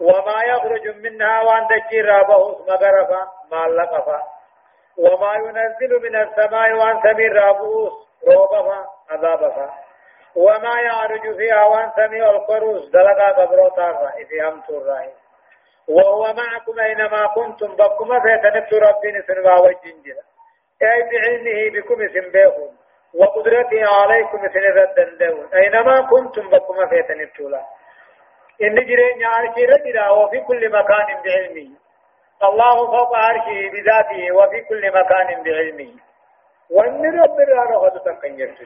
وما 0.00 0.44
يخرج 0.44 0.88
منها 0.88 1.42
وان 1.42 1.66
دجي 1.66 2.00
رابه 2.00 2.64
مغرفا 2.68 3.28
ما 3.50 3.66
لقفا 3.66 4.22
وما 4.98 5.34
ينزل 5.34 6.02
من 6.02 6.16
السماء 6.16 6.72
وان 6.72 7.02
سمير 7.02 7.32
رابوس 7.32 7.92
روبا 8.26 8.86
عذابا 9.10 9.70
وما 10.36 10.80
يعرج 10.80 11.36
فيها 11.36 11.64
وان 11.64 11.90
سميع 11.96 12.30
القروس 12.30 12.88
دلقا 12.88 13.32
قبروتا 13.32 13.90
الرأي 13.90 14.24
في 14.24 14.42
همت 14.42 14.70
الرأي 14.70 15.10
وهو 15.88 16.34
معكم 16.34 16.80
أينما 16.80 17.26
كنتم 17.26 17.76
بكم 17.76 18.20
فيتنبت 18.20 18.72
ربي 18.74 19.12
نسنوا 19.12 19.58
والجنجرة 19.58 20.22
أي 20.82 21.02
بعلمه 21.02 21.80
بكم 21.80 22.08
سنبيهم 22.08 22.76
وقدرته 23.14 23.82
عليكم 24.02 24.48
سنرد 24.48 25.18
دون 25.18 25.48
أينما 25.54 26.00
كنتم 26.00 26.50
بكم 26.50 26.88
فيتنبت 26.88 27.40
له 27.40 27.64
إن 28.62 28.74
جرين 28.74 29.24
عرشي 29.24 29.64
رجلا 29.64 30.10
وفي 30.10 30.40
كل 30.40 30.68
مكان 30.72 31.06
بعلمه. 31.24 31.70
الله 32.42 32.86
فوق 32.86 33.16
عرشه 33.16 33.70
بذاته 33.72 34.32
وفي 34.32 34.60
كل 34.60 34.88
مكان 34.88 35.42
بعلمه. 35.42 35.92
وإن 36.70 37.20
رب 37.20 37.40
الرانو 37.40 37.78
قد 37.78 38.00
تنقن 38.00 38.56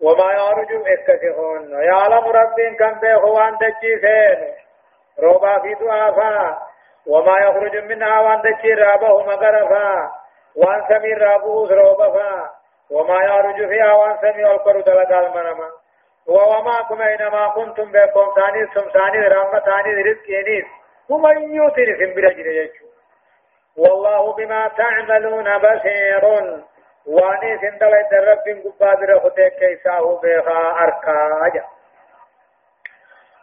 وما 0.00 0.32
يعرج 0.32 0.68
اكتفون 0.86 1.70
يعلم 1.70 2.24
رب 2.24 2.56
كم 2.78 3.00
به 3.00 3.16
وان 3.24 3.56
دجيسين 3.56 4.54
روبا 5.20 5.58
في 5.58 5.74
دعافا 5.74 6.58
وما 7.06 7.34
يخرج 7.38 7.76
منها 7.76 8.20
وان 8.20 8.40
دجي 8.40 8.74
رابه 8.74 9.22
مغرفا 9.22 10.10
وان 10.56 10.84
سمي 10.88 11.12
رابه 11.12 11.74
روبفا 11.74 12.50
وما 12.90 13.22
يعرج 13.24 13.68
فيها 13.68 13.92
وان 13.92 14.16
سمي 14.20 14.46
القرد 14.46 14.88
لقال 14.88 15.30
منما 15.30 15.70
وما 16.28 17.06
اينما 17.08 17.48
كنتم 17.48 17.92
بكم 17.92 18.26
ثاني 18.36 18.66
ثم 18.66 18.90
ثاني 18.90 19.28
رحمة 19.28 19.58
ثاني 19.58 20.02
رزق 20.02 20.66
ومن 21.08 21.54
يوتر 21.54 21.96
في 21.98 22.14
برجل 22.14 22.70
والله 23.76 24.32
بما 24.32 24.68
تعملون 24.68 25.58
بصير 25.58 26.24
واني 27.06 27.58
سندل 27.58 27.92
درب 28.10 28.62
قبادر 28.64 29.20
خطيك 29.20 29.52
كيساه 29.54 30.20
بها 30.22 30.82
أركاجا. 30.82 31.64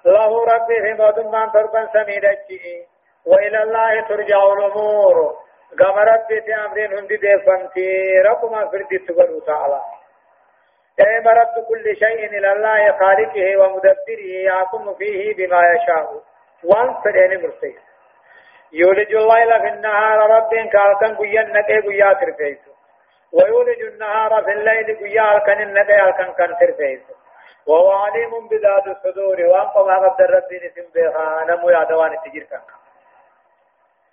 له 0.05 0.45
ربي 0.45 0.75
في 0.75 0.93
مدمان 0.93 1.51
تربا 1.51 1.89
سميدتي 1.93 2.87
وإلى 3.25 3.63
الله 3.63 4.01
ترجع 4.07 4.43
الأمور. 4.53 5.35
قام 5.79 5.95
ربي 5.97 6.41
في 6.41 6.55
أمرين 6.55 6.93
هندي 6.97 7.17
ديفنتي. 7.17 8.21
رب 8.25 8.51
ما 8.51 8.67
فردي 8.69 8.97
تقول 8.97 9.41
تعالى 9.47 9.81
أي 10.99 11.19
مرد 11.25 11.65
كل 11.67 11.95
شيء 11.95 12.25
إلى 12.25 12.51
الله 12.51 12.91
خالقه 12.99 13.57
ومدبره. 13.57 14.25
يحكم 14.47 14.93
فيه 14.93 15.35
بما 15.35 15.61
يشاء. 15.73 16.21
وان 16.63 16.93
فدين 17.03 17.41
مرسيس 17.41 17.81
يولج 18.73 19.15
الليل 19.15 19.61
في 19.61 19.67
النهار 19.67 20.17
رب 20.29 20.49
كالكن 20.49 21.15
قيا 21.15 21.43
نكي 21.43 21.79
قيا 21.87 22.13
ترفيس 22.13 22.57
ويولج 23.33 23.81
النهار 23.81 24.43
في 24.43 24.51
الليل 24.51 24.97
قيا 24.99 25.37
الكن 25.37 25.61
النكي 25.61 25.95
الكن 26.03 26.25
كن 26.33 26.55
ترفيس 26.59 27.01
وهو 27.67 27.91
عليم 27.91 28.47
بذات 28.47 28.87
الصدور 28.87 29.41
وأن 29.41 29.67
قم 29.67 30.09
قد 30.09 30.21
رب 30.21 30.53
نسم 30.53 30.87
بها 30.95 31.45
نمو 31.47 31.69
يا 31.69 31.83
دوان 31.83 32.13
التجير 32.13 32.43
كن 32.43 32.59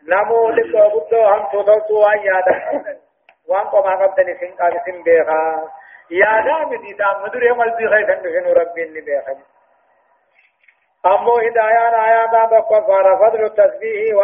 نمو 0.09 0.50
لكو 0.50 1.00
بدو 1.00 1.23
هم 1.25 1.47
تطلتو 1.52 1.94
وان 2.00 2.18
يادا 2.18 2.56
وأن 3.49 3.66
قم 3.68 3.87
نسم 4.21 4.56
قام 4.59 4.75
نسم 4.75 5.02
بها. 5.02 5.68
يادا 6.11 6.64
مدي 6.64 6.92
دام 6.92 7.23
مدر 7.23 7.42
يمال 7.42 7.71
بخير 7.71 8.14
كن 8.14 8.52
ربي 8.61 8.85
نبيها 9.00 9.37
أمو 11.06 11.37
هدايان 11.37 11.94
آيات 11.94 12.50
بقفار 12.50 13.16
فضل 13.16 13.44
التسبيح 13.44 14.16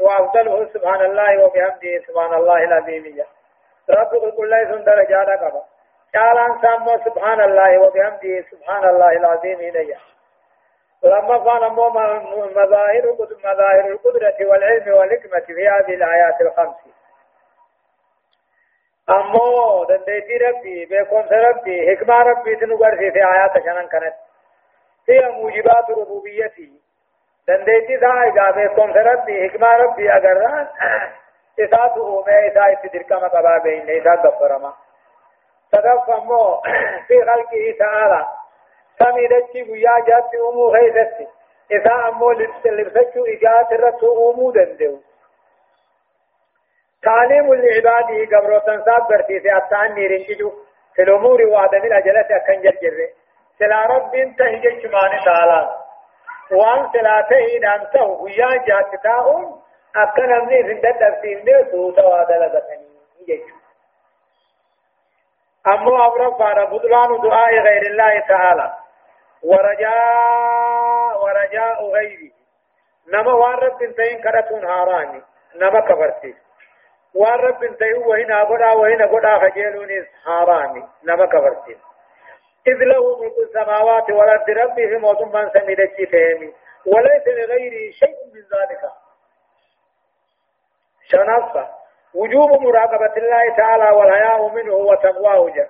وأفضله 0.00 0.68
سبحان 0.74 1.00
الله 1.00 1.44
وبحمده 1.44 2.02
سبحان 2.06 2.34
الله 2.34 2.64
العظيم. 2.64 3.24
رب 3.90 4.32
كل 4.36 4.50
ليس 4.50 4.68
درجات 4.68 5.28
قبا 5.28 5.62
قال 6.14 6.38
أن 6.38 6.62
سامو 6.62 6.98
سبحان 7.04 7.40
الله 7.40 7.78
وبحمده 7.78 8.44
سبحان 8.50 8.88
الله 8.88 9.12
العظيم 9.12 9.58
إليه. 9.58 9.96
لما 11.02 11.66
أمو 11.66 11.88
مظاهر 11.88 13.16
مظاهر 13.44 13.86
القدرة 13.86 14.36
والعلم 14.40 14.94
والحكمة 14.94 15.40
في 15.40 15.68
هذه 15.68 15.94
الآيات 15.94 16.40
الخمس. 16.40 16.76
أمو 19.10 19.84
دنديتي 19.84 20.36
ربي 20.36 20.84
بيكون 20.84 21.28
ربي 21.32 21.96
حكمة 21.96 22.14
ربي 22.14 22.56
تنقر 22.56 22.96
في 22.96 23.24
آيات 23.24 23.52
شنن 23.64 23.88
كانت. 23.88 24.14
هي 25.08 25.28
موجبات 25.28 25.90
ربوبيته 25.90 26.70
دنديتي 27.48 27.96
ذا 27.96 28.08
إجابة 28.08 28.66
كون 28.74 28.90
ربي 28.92 29.50
حكمة 29.50 29.68
ربي 29.68 30.16
أجران 30.16 30.68
إساته 31.64 32.24
ما 32.26 32.48
إسا 32.48 32.72
إتدرك 32.72 33.12
ما 33.12 33.28
قبا 33.28 33.58
بين 33.58 33.86
تدفمو 35.72 36.60
في 37.08 37.22
خلقه 37.24 37.76
تعالى 37.78 38.26
سمي 38.98 39.26
دچي 39.26 39.62
بيا 39.62 39.94
جات 40.06 40.34
أمو 40.34 40.68
غيثتي 40.70 41.26
إسا 41.72 42.08
أمو 42.08 42.32
لبسچو 42.64 43.24
إجات 43.34 43.72
رتو 43.72 44.30
أمو 44.30 44.50
دندو 44.50 44.98
تعليم 47.02 47.54
لعباده 47.54 48.38
قبروتن 48.38 48.84
ساب 48.84 49.08
برتيسي 49.08 49.56
أتاني 49.56 50.06
رنججو 50.06 50.52
في 50.94 51.02
الأمور 51.02 51.42
وعدم 51.42 51.84
الأجلة 51.84 52.20
أكن 52.30 52.62
جرجره 52.62 53.08
سلا 53.58 53.86
رب 53.86 54.14
انت 54.14 54.42
هجي 54.42 54.82
شماني 54.82 55.24
تعالى 55.24 55.76
وان 56.50 56.88
سلا 56.92 57.20
تهين 57.30 57.64
انته 57.64 58.02
ويا 58.02 58.64
جاتتاهم 58.66 59.60
اكن 59.96 60.32
امني 60.32 60.64
في 60.64 60.72
الدد 60.72 61.20
في 61.22 61.70
سوتا 61.70 62.04
وادل 62.06 62.48
بسني 62.48 62.88
هجي 63.20 63.57
أمو 65.74 66.04
أمر 66.04 66.38
فار 66.38 66.64
بدلان 66.64 67.20
دعاء 67.20 67.54
غير 67.54 67.82
الله 67.82 68.20
تعالى. 68.28 68.72
ورجاء 69.42 71.24
ورجاء 71.24 71.90
غيره 71.90 72.32
نما 73.12 73.32
وارب 73.32 73.82
انتين 73.82 74.22
كرتون 74.22 74.64
هاراني. 74.64 75.22
نما 75.54 75.80
كبرتي. 75.80 76.34
وارب 77.14 77.64
انتين 77.64 77.96
وهنا 77.96 78.42
قدا 78.42 78.72
وهنا 78.72 79.06
قدا 79.06 79.38
خجيلوني 79.38 80.06
هاراني. 80.26 80.88
نما 81.04 81.26
كبرتي. 81.26 81.76
إذ 82.66 82.78
له 82.84 83.20
ملك 83.20 83.38
السماوات 83.38 84.10
والأرض 84.10 84.74
في 84.74 84.96
موضوع 84.96 85.26
من 85.26 85.50
سميد 85.50 85.78
فهمي 86.12 86.54
وليس 86.86 87.26
لغيره 87.26 87.92
شيء 87.92 88.16
من 88.34 88.40
ذلك. 88.40 88.82
شنصة 91.10 91.77
وجوب 92.14 92.50
مراقبة 92.62 93.14
الله 93.16 93.56
تعالى 93.56 93.96
والحياء 93.96 94.48
منه 94.48 94.74
وتقواه 94.74 95.50
جل. 95.50 95.66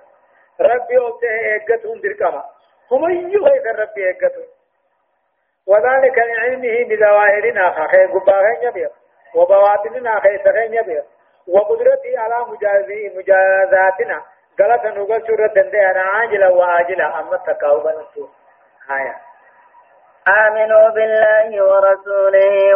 ربي 0.61 0.97
أبته 0.97 1.29
إيقتهم 1.29 2.01
دركما. 2.01 2.43
هم 2.91 3.09
يغيث 3.09 3.65
ربي 3.79 4.07
إيقتهم 4.07 4.47
وذلك 5.67 6.17
لعلمه 6.17 6.75
بظواهرنا 6.89 7.87
خير 7.87 8.07
قباهين 8.07 8.63
يبير 8.63 8.89
وبواطننا 9.35 10.19
خير 10.19 10.41
سخين 10.45 10.73
يبير 10.73 11.03
وقدرته 11.47 12.19
على 12.19 12.45
مجازاتنا. 13.15 14.21
غلط 14.61 14.85
نوغل 14.85 15.27
شورة 15.27 15.47
دندي 15.47 15.85
أنا 15.85 16.01
عاجلا 16.01 16.49
وآجلا 16.49 17.19
أما 17.19 17.37
تكاوبا 17.37 17.91
نسو 17.91 18.27
هايا 18.89 19.15
آمنوا 20.27 20.89
بالله 20.89 21.63
ورسوله 21.63 22.75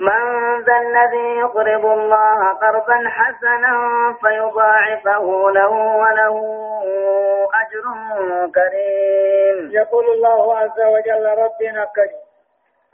من 0.00 0.22
ذا 0.64 0.76
الذي 0.76 1.38
يقرض 1.38 1.84
الله 1.86 2.52
قرضا 2.52 3.08
حسنا 3.08 3.72
فيضاعفه 4.22 5.50
له 5.50 5.70
وله 5.70 6.36
أجر 7.62 7.84
كريم. 8.54 9.70
يقول 9.72 10.04
الله 10.04 10.58
عز 10.58 10.80
وجل 10.80 11.26
ربنا 11.26 11.84
كريم 11.96 12.20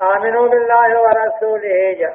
آمنوا 0.02 0.48
بالله 0.48 1.00
ورسوله 1.00 2.14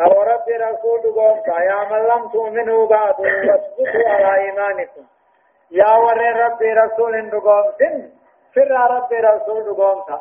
أو 0.00 0.22
رب 0.22 0.48
رسول 0.48 1.14
قوم 1.14 1.42
يا 1.60 1.84
من 1.90 2.02
لم 2.08 2.28
تؤمنوا 2.28 2.88
بعد 2.88 3.20
واثبتوا 3.20 4.10
على 4.10 4.34
إيمانكم. 4.34 5.04
يا 5.70 5.92
ور 5.96 6.20
رب 6.44 6.62
رسول 6.62 7.30
قوم 7.30 7.72
فر 8.54 8.70
رب 8.70 9.12
رسول 9.12 9.74
قوم 9.76 10.20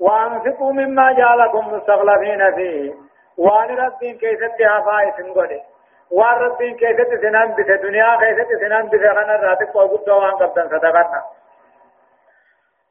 وأنفقوا 0.00 0.72
مما 0.72 1.12
جعلكم 1.12 1.74
مستخلفين 1.74 2.54
فيه. 2.54 3.05
وان 3.38 3.76
ربين 3.78 4.18
كيست 4.18 4.62
هفاي 4.62 5.12
سنغدي 5.16 5.60
وان 6.10 6.36
ربين 6.38 6.76
كيست 6.76 7.10
سنان 7.22 7.52
بيت 7.54 7.70
دنيا 7.82 8.16
كيست 8.20 8.50
سنان 8.60 8.88
بيت 8.88 9.00
خنا 9.16 9.36
راتك 9.36 9.74
وقت 9.76 10.08
وان 10.08 10.30
قبضن 10.30 10.68
صدقنا 10.68 11.22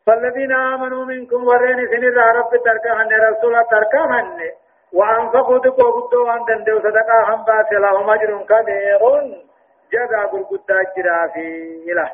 فالذين 0.06 0.52
آمنوا 0.52 1.06
منكم 1.06 1.48
ورين 1.48 1.88
سن 1.92 2.04
رب 2.38 2.52
تركهن 2.66 3.10
رسول 3.30 3.66
تركهن 3.72 4.52
وأنفقوا 4.94 5.58
دقوا 5.58 5.92
قدوا 6.02 6.28
وان 6.32 6.46
دندوا 6.46 6.80
صدقا 6.80 7.18
هم 7.36 7.44
بات 7.44 7.72
لهم 7.72 8.10
أجر 8.10 8.38
كبير 8.50 9.00
جزا 9.92 10.22
قلقدا 10.32 10.84
جرا 10.98 11.28
في 11.28 11.46
إله 11.92 12.12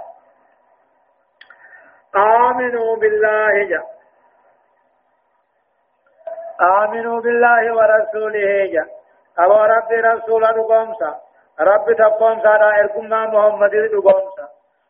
آمنوا 2.15 2.95
بالله 2.95 3.63
جاء 3.69 4.00
آمنوا 6.61 7.21
بالله 7.21 7.73
ورسوله. 7.75 8.65
جاء 8.73 8.87
أبو 9.39 9.53
رب 9.73 9.91
رسول 9.91 10.43
رقمسا 10.43 11.11
رب 11.59 11.93
تقومسا 11.93 12.49
رائركم 12.49 13.05
محمد 13.09 13.75
رقمسا 13.75 14.47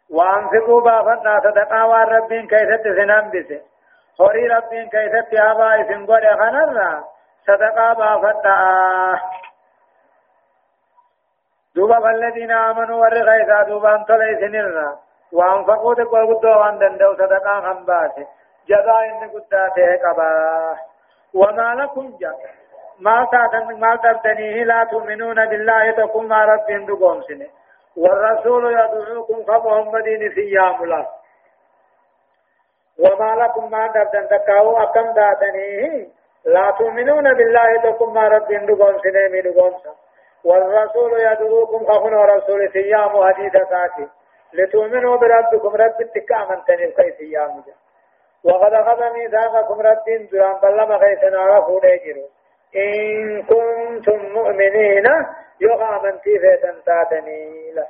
وأنفقوا 0.10 0.82
بافنا 0.82 1.40
صدقا 1.40 1.84
والربين 1.84 2.48
كيست 2.48 2.84
سنان 2.84 3.30
بسه 3.32 3.62
هوري 4.22 4.48
ربين 4.48 4.90
كيست 4.90 5.34
آبا 5.34 5.82
إسم 5.82 6.06
قد 6.06 6.24
خنرنا 6.40 7.04
صدقا 7.48 7.94
بافنا 7.94 8.56
دوبا 11.76 12.00
فالذين 12.00 12.52
آمنوا 12.52 13.02
ورغيثا 13.02 13.62
دوبا 13.64 13.96
انتلي 13.96 14.38
سنرنا 14.42 14.98
وأنفقوا 15.32 15.96
تقوى 15.96 16.22
قدوا 16.22 16.56
وان 16.56 16.78
دندو 16.80 17.14
صدقا 17.14 17.62
خنباسه 17.62 18.28
جزاء 18.68 19.06
إن 19.06 19.30
قداته 19.30 19.98
قباه 20.04 20.91
وما 21.34 21.76
لكم 21.76 22.17
جاء 22.20 22.39
ما 23.00 23.28
تاتن 23.32 23.80
ما 23.80 23.96
تبتنيه 23.96 24.63
لا 24.63 24.84
تؤمنون 24.91 25.46
بالله 25.46 25.91
تقوم 25.91 26.28
ما 26.28 26.46
رب 26.46 26.86
دقوم 26.88 27.22
سنه 27.22 27.48
والرسول 27.98 28.74
يدعوكم 28.74 29.44
كمحمد 29.44 30.04
في 30.36 30.52
يام 30.52 30.84
الله 30.84 31.08
وما 33.00 33.36
لكم 33.36 33.72
ما 33.72 33.88
تبتن 33.88 34.28
تكاو 34.28 34.78
أكم 34.78 35.13
تاتنيه 35.13 36.08
لا 36.46 36.72
تؤمنون 36.72 37.34
بالله 37.34 37.82
تقوم 37.84 38.13
ما 38.13 38.28
رب 38.28 38.48
دقوم 38.48 39.00
سنه 39.04 39.28
من 39.32 39.41
دقوم 39.41 39.74
سنه 39.84 39.96
والرسول 40.44 41.20
يدعوكم 41.20 41.86
خفن 41.86 42.13
ورسول 42.13 42.70
في 42.70 42.80
يام 42.80 43.24
حديث 43.24 43.54
ساتي 43.54 44.08
لتؤمنوا 44.54 45.17
بربكم 45.17 45.76
رب 45.76 46.02
التكامن 46.02 46.62
وقد 48.44 48.74
أخذ 48.74 49.14
ميثاقكم 49.14 49.82
رب 49.82 50.30
دران 50.32 50.60
بلما 50.62 50.98
خيسنا 50.98 51.58
رفو 51.58 51.80
جرو 51.80 52.30
إن 52.76 53.44
كنتم 53.44 54.34
مؤمنين 54.34 55.06
يقع 55.62 56.02
من 56.04 56.22
تيفة 56.22 56.76
تاتني 56.86 57.72
له 57.72 57.88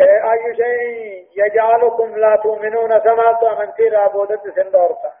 أي 0.00 0.56
شيء 0.56 1.26
يجعلكم 1.44 2.16
لا 2.16 2.36
تؤمنون 2.36 3.00
سمعت 3.00 3.44
من 3.44 3.74
تير 3.74 3.96
عبودة 3.96 4.40
سندورتا 4.54 5.12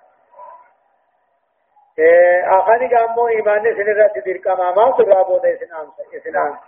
أخاني 2.44 2.94
قاموا 2.94 3.28
إيمان 3.28 3.62
سنرى 3.62 4.08
تدير 4.08 4.36
كما 4.36 4.70
ما 4.70 4.90
تر 4.90 5.40
سنام 6.24 6.58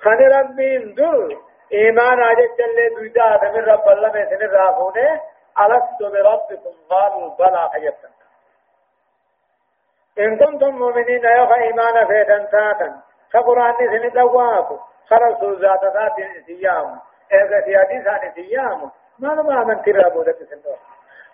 خاني 0.00 0.26
ربين 0.26 0.94
در 0.94 1.36
إيمان 1.72 2.20
عجت 2.22 2.60
اللي 2.60 2.88
دودا 2.88 3.50
من 3.50 3.64
رب 3.64 3.88
الله 3.88 4.08
من 4.12 4.26
سن 4.30 4.42
الرافونه 4.42 5.20
ألست 5.60 6.00
بربكم 6.00 6.74
قالوا 6.90 7.34
بلى 7.38 7.70
حيبتا 7.72 8.08
إن 10.18 10.38
كنتم 10.38 10.68
مؤمنين 10.68 11.24
يا 11.24 11.54
إيمان 11.54 12.06
فيتن 12.06 12.50
تاتا 12.50 13.00
كقرآن 13.32 13.74
سن 13.78 14.10
دواكو 14.10 14.78
خرسوا 15.10 15.54
ذات 15.54 15.84
ذات 15.84 16.16
سيام 16.46 17.00
إذا 17.32 17.60
في 17.60 17.78
حديث 17.78 18.06
عن 18.06 18.32
سيام 18.34 18.90
ما 19.18 19.28
لما 19.28 19.64
من 19.64 19.82
ترابو 19.82 20.22
ذات 20.22 20.42
سنور 20.42 20.78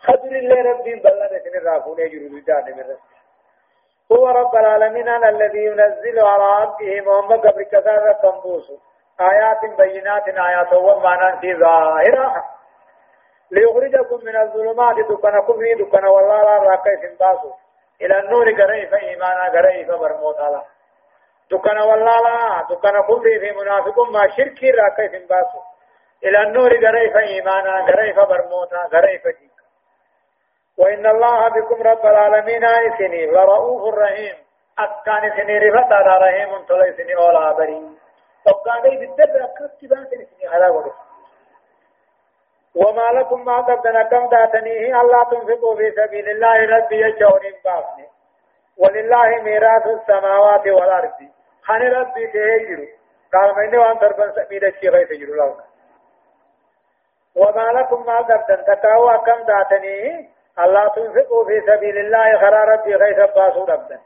خدر 0.02 0.32
الله 0.38 0.70
ربي 0.70 0.94
بلى 0.94 1.40
سن 1.44 1.58
الرافونه 1.58 2.00
يجروا 2.00 2.28
دودا 2.28 2.74
من 2.76 2.84
رب 2.90 2.98
هو 4.12 4.28
رب 4.28 4.56
العالمين 4.56 5.08
الذي 5.08 5.64
ينزل 5.64 6.18
على 6.20 6.44
عبده 6.44 7.00
محمد 7.00 7.46
قبل 7.46 7.62
كثار 7.62 8.12
تنبوسه 8.12 8.78
آيات 9.20 9.78
بينات 9.78 10.28
آيات 10.28 10.72
ومعنى 10.72 11.40
في 11.40 11.54
ظاهرة. 11.54 12.44
ليخرجكم 13.50 14.20
من 14.24 14.36
الظلمات 14.36 14.96
دكنا 14.96 15.40
كفري 15.40 15.74
دكنا 15.74 16.08
والله 16.08 16.42
لا 16.42 16.56
راكي 16.58 16.96
سنباسو 17.02 17.52
إلى 18.02 18.18
النور 18.18 18.50
قريف 18.62 18.94
إيمانا 18.94 19.44
قريف 19.48 19.88
برموت 19.90 20.40
على 20.40 20.62
دكنا 21.50 21.84
والله 21.84 22.16
لا 22.22 22.66
دكنا 22.70 23.00
كفري 23.00 23.40
في 23.40 23.52
منافق 23.52 24.00
ما 24.10 24.28
شركي 24.36 24.70
راكي 24.70 25.08
سنباسو 25.08 25.58
إلى 26.24 26.42
النور 26.42 26.70
قريف 26.86 27.16
إيمانا 27.16 27.84
قريف 27.86 28.20
برموتا 28.20 28.82
قريف 28.92 29.24
ديك 29.24 29.58
وإن 30.78 31.06
الله 31.06 31.48
بكم 31.48 31.82
رب 31.82 32.06
العالمين 32.06 32.64
آيسني 32.64 33.26
لرؤوف 33.26 33.94
رحيم. 33.94 34.36
أتكان 34.78 35.30
سني 35.36 35.58
رفتا 35.58 35.98
رحيم 36.00 36.64
تلي 36.68 36.92
سني 36.96 37.16
أولا 37.16 37.52
بريم 37.52 37.97
وقالي 38.46 38.96
بالدبر 38.96 39.44
أكرت 39.44 39.84
باتن 39.84 40.24
سني 40.24 40.48
على 40.48 40.68
ورد 40.68 40.92
وما 42.74 43.08
لكم 43.12 43.44
ما 43.44 43.56
قدنا 43.56 44.02
كم 44.02 44.28
داتنيه 44.28 45.00
الله 45.00 45.24
تنفقوا 45.24 45.76
في 45.76 45.90
سبيل 45.90 46.28
الله. 46.28 46.76
ربي 46.76 47.00
يجون 47.00 47.40
بافني 47.64 48.08
ولله 48.76 49.42
ميراث 49.42 49.86
السماوات 49.86 50.66
والأرض. 50.66 51.18
خان 51.62 51.82
ربي 51.82 52.26
تهجر 52.26 52.88
قال 53.32 53.78
وان 53.78 53.98
تربن 53.98 54.32
سبيل 54.32 54.64
الشيء 54.64 54.90
غير 54.90 55.06
تجر 55.06 55.34
لك 55.34 55.56
وما 57.36 57.72
لكم 57.72 58.06
ما 58.06 58.18
قدنا. 58.18 58.62
تكاوا 58.62 59.16
كم 59.16 59.42
داتنيه 59.42 60.28
الله 60.58 60.88
تنفقوا 60.88 61.44
في 61.44 61.60
سبيل 61.66 61.98
الله. 61.98 62.38
خرا 62.38 62.64
ربي 62.64 62.94
غير 62.94 63.26
باسو 63.26 63.64
ربنا. 63.64 64.00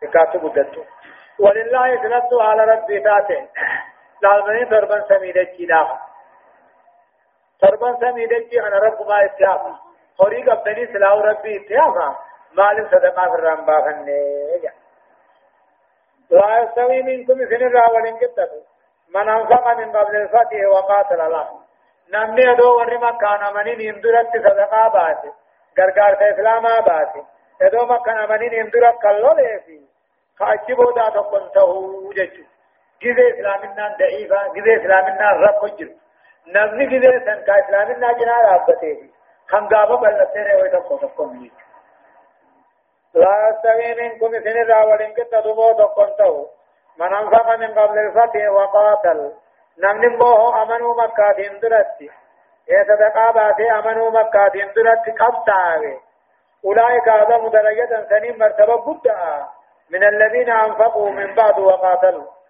تكاتو 0.00 0.48
قدتو. 0.48 0.84
ولله 1.40 2.02
سنتو 2.02 2.40
على 2.40 2.64
ربي 2.64 2.98
ذاته. 2.98 3.48
لازمني 4.22 4.64
تربن 4.64 5.02
سميدة 5.08 5.42
جيدا 5.42 5.98
تربن 7.60 7.96
سميدة 8.00 8.38
جي 8.38 8.60
أنا 8.60 8.78
رب 8.78 9.08
ما 9.08 9.24
اتحاف 9.24 9.60
خوري 10.18 10.42
قبني 10.42 10.86
سلاو 10.86 11.20
ربي 11.20 11.56
اتحافا 11.56 12.16
مال 12.52 12.88
صدقاء 12.90 13.28
في 13.30 13.34
الرنبا 13.34 13.80
فنيجا 13.80 14.72
لا 16.30 16.58
يستوي 16.58 17.02
منكم 17.02 17.38
سن 17.50 17.62
الراولين 17.66 18.16
كتبه 18.18 18.62
من 19.14 19.28
أنفق 19.28 19.76
من 19.78 19.92
قبل 19.96 20.16
الفتح 20.16 20.68
وقاتل 20.72 21.20
الله. 21.20 21.48
نمني 22.12 22.52
ادو 22.52 22.78
وري 22.78 22.98
مكان 22.98 23.54
منين 23.54 23.80
يمدرت 23.80 24.32
صدقاء 24.36 24.88
باسي 24.88 25.32
غرغار 25.78 26.32
اسلاما 26.32 26.80
باسي 26.80 27.22
ادو 27.62 27.86
مكان 27.86 28.28
منين 28.28 28.52
يمدرت 28.52 29.02
كلو 29.02 29.32
ليفي. 29.32 29.89
فأجبوا 30.40 30.92
دا 30.96 31.08
تقن 31.14 31.50
تهو 31.54 32.12
ججو 32.12 32.44
جزي 33.02 33.30
إسلامنا 33.30 33.96
ضعيفة 33.98 34.52
جزي 34.54 34.76
إسلامنا 34.76 35.30
رب 35.30 35.66
جر 35.76 35.90
نمني 36.46 36.86
جزي 36.86 37.18
سن 37.24 37.42
کا 37.48 37.58
إسلامنا 37.64 38.12
جنا 38.20 38.36
رابطه 38.42 39.96
بلتے 40.04 40.44
رہے 40.44 40.54
ہوئے 40.60 40.70
تقو 40.76 40.96
تقن 41.02 41.36
ججو 41.40 43.20
لا 43.22 43.34
يستوي 43.48 43.94
منكم 44.00 44.38
سن 44.48 44.58
الراولين 44.62 45.12
كتدبوا 45.14 45.72
تقن 45.82 46.16
تهو 46.18 46.46
من 46.98 47.14
أنفق 47.14 47.56
من 47.56 47.78
قبل 47.78 47.98
الفتح 47.98 48.50
وقاتل 48.50 49.32
نمني 49.78 50.08
موه 50.16 50.62
أمنوا 50.62 50.94
مكة 51.02 51.32
دندرتي 51.38 52.10
يتدقى 52.68 53.32
باتي 53.32 53.70
أمنوا 53.72 54.10
مكة 54.10 54.48
دندرتي 54.48 55.10
قبطاوي 55.10 55.98
أولئك 56.64 57.08
أعظم 57.08 57.48
درجة 57.48 58.06
سنين 58.10 58.38
مرتبة 58.38 58.76
قدعا 58.76 59.59
من 59.90 60.02
الذين 60.04 60.50
أنفقوا 60.50 61.10
من 61.10 61.34
بعد 61.34 61.58
وقاتلوا. 61.58 62.40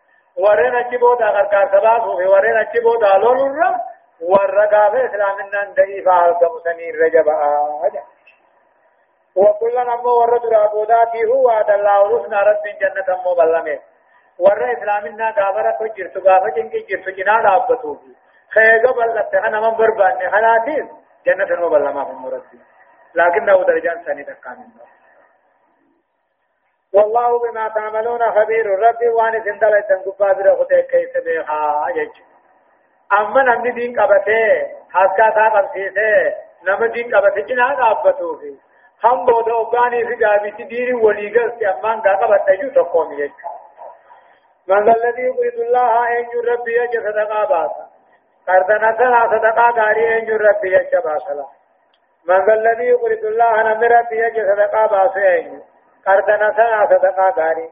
دا 1.21 1.27
غرقار 1.27 1.69
سباسو 1.73 2.17
في 2.17 2.25
ورين 2.25 2.57
أجيبو 2.57 2.95
دا 3.01 3.19
لولو 3.19 3.75
والرقاب 4.21 4.95
إسلامنا 4.95 5.75
ضعيفا 5.77 6.13
هلقم 6.13 6.59
سمير 6.65 6.95
رجبا 7.05 7.33
آجا 7.87 8.03
وكلا 9.37 9.85
نمو 9.85 10.11
ورد 10.21 10.47
رابوداتي 10.47 11.25
هو 11.25 11.47
وعد 11.47 11.71
الله 11.71 12.19
رسنا 12.19 12.41
رب 12.43 12.65
جنة 12.81 13.09
مبلمه 13.27 13.79
ور 14.39 14.73
إسلامنا 14.73 15.31
قابرة 15.31 15.79
جرت 15.97 16.19
قابة 16.19 16.49
جنك 16.57 16.73
جرت 16.89 17.09
جنا 17.09 17.33
رابطو 17.33 17.97
خيغا 18.55 18.93
بلت 18.93 19.35
أنا 19.35 19.61
من 19.61 19.77
بربان 19.77 20.31
حلاتين. 20.31 20.89
جنة 21.27 21.67
مبلمه 21.67 22.03
هم 22.03 22.27
ربي 22.27 22.61
لكنه 23.15 23.65
درجان 23.65 24.05
ثاني 24.05 24.25
تقامل 24.25 24.69
والله 26.95 27.39
بما 27.39 27.69
تعملون 27.69 28.31
خبير. 28.31 28.67
ربي 28.67 29.09
وان 29.09 29.45
سندل 29.45 29.83
تنقبا 29.83 30.33
بر 30.33 30.57
خده 30.57 30.81
كيف 30.81 31.25
بها 31.25 31.87
يج. 31.95 32.11
أما 33.19 33.43
نمني 33.43 33.71
دين 33.71 34.01
قبته 34.01 34.67
حسكا 34.91 35.31
تا 35.31 35.49
قبسيته 35.49 36.35
نم 36.65 36.85
دين 36.85 37.15
قبته 37.15 37.41
جنا 37.41 37.75
قابتو 37.75 38.37
في 38.37 38.57
هم 39.05 39.27
بودا 39.27 39.53
اوغاني 39.53 40.07
في 40.07 40.25
غابي 40.25 40.51
دين 40.51 40.95
وليغل 40.95 41.53
سي 41.59 41.69
أمان 41.69 42.01
غا 42.01 42.17
قبته 42.17 42.55
جو 42.55 42.69
تقوم 42.69 43.13
يج 43.13 43.31
من 44.69 44.89
الذي 44.89 45.23
يريد 45.23 45.55
الله 45.55 46.19
ان 46.19 46.27
ربي 46.49 46.77
يج 46.77 46.99
صدقا 46.99 47.45
باس. 47.45 47.71
قرضنا 48.49 48.97
سنا 48.99 49.27
صدقا 49.27 49.71
غاري 49.71 50.19
ان 50.19 50.29
ربي 50.47 50.75
يج 50.75 50.97
باسلا 51.05 51.47
من 52.25 52.53
الذي 52.53 52.85
يريد 52.85 53.25
الله 53.25 53.61
ان 53.61 53.85
ربي 53.85 54.19
يج 54.19 54.37
صدقا 54.51 54.87
قرضنا 56.07 56.53
سنا 56.57 56.87
صدقا 56.87 57.31
غاري 57.39 57.71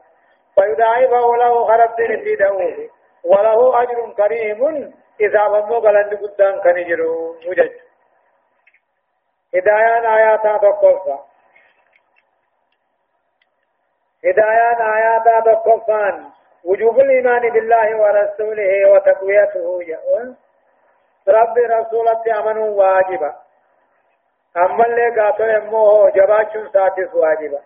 فيضاعفه 0.55 1.35
له 1.35 1.67
خرب 1.67 1.95
دين 1.95 2.23
في 2.23 2.35
دعوه 2.35 2.89
وله 3.23 3.81
أجر 3.81 4.13
كريم 4.17 4.93
إذا 5.21 5.47
بمو 5.47 5.77
غلند 5.77 6.13
قدام 6.13 6.61
كنجرو 6.61 7.35
مجد. 7.47 7.71
هدايان 9.55 10.05
آيات 10.05 10.43
تقفا 10.43 11.19
هدايان 14.25 14.81
آيات 14.81 15.45
تقفان 15.45 16.29
وجوب 16.65 16.99
الإيمان 16.99 17.49
بالله 17.49 17.97
ورسوله 18.01 18.91
وتقويته 18.91 19.79
رب 21.27 21.57
رسولة 21.57 22.39
أمنوا 22.39 22.69
واجبا. 22.69 23.35
أما 24.57 24.85
اللي 24.85 25.21
قاتل 25.21 25.49
أمه 25.49 26.09
جباشن 26.09 26.69
ساتس 26.73 27.13
واجبا. 27.13 27.59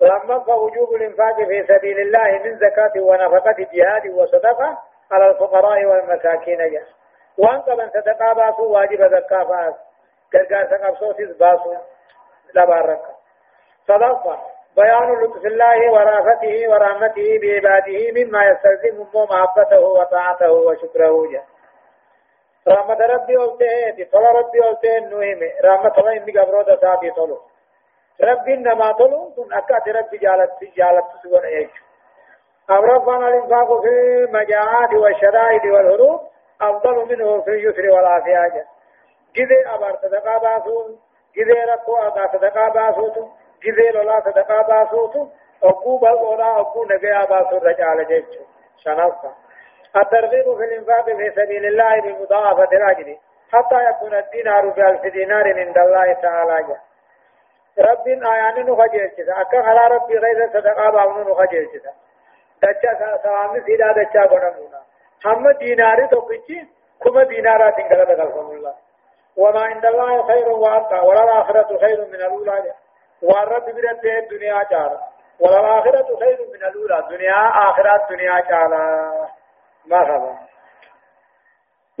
لما 0.00 0.38
فوجوب 0.38 0.94
الإنفاق 0.94 1.36
في 1.36 1.66
سبيل 1.68 2.00
الله 2.00 2.42
من 2.44 2.58
زكاة 2.58 2.92
ونفقة 2.96 3.66
جهاد 3.72 4.06
وصدقة 4.14 4.78
على 5.12 5.30
الفقراء 5.30 5.84
والمساكين. 5.84 6.58
جاء 6.58 6.82
وان 7.38 7.60
قبل 7.60 7.90
صدقة 7.90 8.32
باسو 8.32 8.72
واجب 8.72 9.02
زكاة 9.16 9.42
باس 9.42 9.74
كرقار 10.32 10.66
سقبصوتيس 10.70 11.36
باسو. 11.36 11.74
لبارك 12.54 13.02
صدقة. 13.88 14.40
بيان 14.76 15.12
لطف 15.22 15.46
الله 15.46 15.92
ورافته 15.92 16.68
ورحمته 16.70 17.38
بعباده 17.42 18.00
مما 18.16 18.44
يستلزم 18.44 19.06
محبته 19.14 19.80
وطاعته 19.80 20.52
وشكره. 20.52 21.30
جاء 21.32 21.44
رحمة 22.68 23.06
ربي 23.06 23.36
قلته 23.36 24.08
طلع 24.12 24.30
ربي 24.30 24.60
قلته 24.60 24.98
نوهم 24.98 25.40
رحمة 25.64 25.98
الله 25.98 26.12
إني 26.16 26.32
قبرو 26.38 26.62
دساتي 26.62 27.10
طلو 27.10 27.38
ربي 28.22 28.54
إنما 28.54 28.92
طلو 28.92 29.30
تن 29.36 29.52
أكاد 29.52 29.88
ربي 29.88 30.18
جالت 30.18 30.50
جالت 30.76 31.04
سوى 31.22 31.46
إيش 31.46 31.70
أمرفنا 32.70 33.28
الإنفاق 33.28 33.80
في 33.80 33.88
المجاعات 33.88 34.92
والشدائد 34.94 35.66
والهروب 35.66 36.20
أفضل 36.60 36.96
منه 37.08 37.40
في 37.40 37.50
اليسر 37.50 37.90
والعافية 37.90 38.66
جذي 39.36 39.66
أبار 39.74 39.96
صدقا 40.02 40.38
باسون 40.38 40.98
جذي 41.36 41.64
ركو 41.72 41.96
أغا 41.96 42.26
صدقا 42.32 42.68
باسوت 42.68 43.28
جذي 43.64 43.90
لولا 43.90 44.20
صدقا 44.20 44.62
باسوت 44.62 45.32
أبو 45.62 45.98
بلغولا 45.98 46.60
أبو 46.60 46.84
نبيا 46.84 47.24
باسو 47.24 47.56
رجال 47.56 48.06
جيتشو 48.08 48.40
شنفا 48.76 49.34
الترغيب 49.96 50.56
في 50.56 50.64
الإنفاق 50.64 51.04
في 51.04 51.30
سبيل 51.36 51.66
الله 51.66 52.00
بمضاعفة 52.00 52.68
الأجر 52.76 53.16
حتى 53.52 53.84
يكون 53.90 54.14
الدينار 54.14 54.68
بألف 54.68 55.06
دينار 55.06 55.58
عند 55.58 55.78
الله 55.78 56.12
تعالى 56.12 56.62
جل 56.62 56.89
رب 57.78 58.08
آيان 58.08 58.66
نخجل 58.66 59.10
جدا 59.18 59.40
أكا 59.40 59.58
على 59.58 59.94
ربي 59.94 60.18
غير 60.18 60.48
صدقا 60.52 60.90
باون 60.90 61.30
نخجل 61.30 61.68
جدا 61.74 61.92
دچا 62.62 63.18
سلام 63.22 63.62
سيدا 63.66 63.92
دچا 63.92 64.22
غنمونا 64.32 64.80
هم 65.24 65.50
دينار 65.50 66.06
توكچي 66.06 66.68
كما 67.02 67.22
دينارات 67.24 67.78
انگلا 67.78 68.04
دغلكم 68.04 68.50
الله 68.50 68.74
وما 69.36 69.60
عند 69.60 69.86
الله 69.86 70.26
خير 70.26 70.48
وابقى 70.48 71.06
ولا 71.06 71.24
الآخرة 71.24 71.78
خير 71.78 72.06
من 72.06 72.14
الأولى. 72.14 72.74
والرب 73.22 73.64
برد 73.64 74.04
الدنيا 74.04 74.62
جار. 74.70 75.00
ولا 75.40 75.60
الآخرة 75.60 76.16
خير 76.18 76.38
من 76.52 76.62
الأولى. 76.68 77.06
دنيا 77.10 77.48
آخرة 77.70 78.06
دنيا 78.10 78.40
جارا 78.40 79.28
ما 79.86 80.38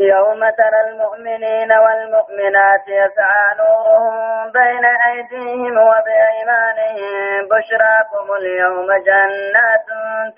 يوم 0.00 0.40
ترى 0.40 0.80
المؤمنين 0.88 1.72
والمؤمنات 1.72 2.88
يسعى 2.88 3.54
نورهم 3.58 4.50
بين 4.52 4.84
أيديهم 4.84 5.78
وبأيمانهم 5.78 7.48
بشراكم 7.50 8.32
اليوم 8.32 8.86
جنات 8.86 9.86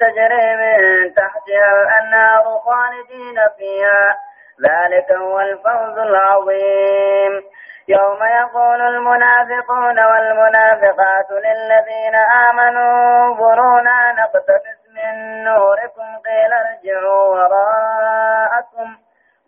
تجري 0.01 0.57
من 0.57 1.14
تحتها 1.14 1.83
الأنهار 1.83 2.42
خالدين 2.42 3.48
فيها. 3.59 4.16
ذلك 4.62 5.12
هو 5.12 5.40
الفوز 5.40 5.98
العظيم. 5.98 7.42
يوم 7.88 8.18
يقول 8.40 8.81
المنافقون 8.81 10.05
والمنافقات 10.05 11.31
للذين 11.31 12.14
آمنوا 12.48 13.27
انظرونا 13.27 14.12
نقتبس 14.12 14.79
من 14.94 15.44
نوركم 15.44 16.18
قيل 16.25 16.53
ارجعوا 16.53 17.25
وراءكم. 17.35 19.02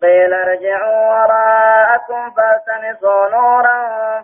قيل 0.05 0.33
ارجعوا 0.33 1.09
وراءكم 1.09 2.31
فالتمسوا 2.35 3.29
نورا 3.29 3.79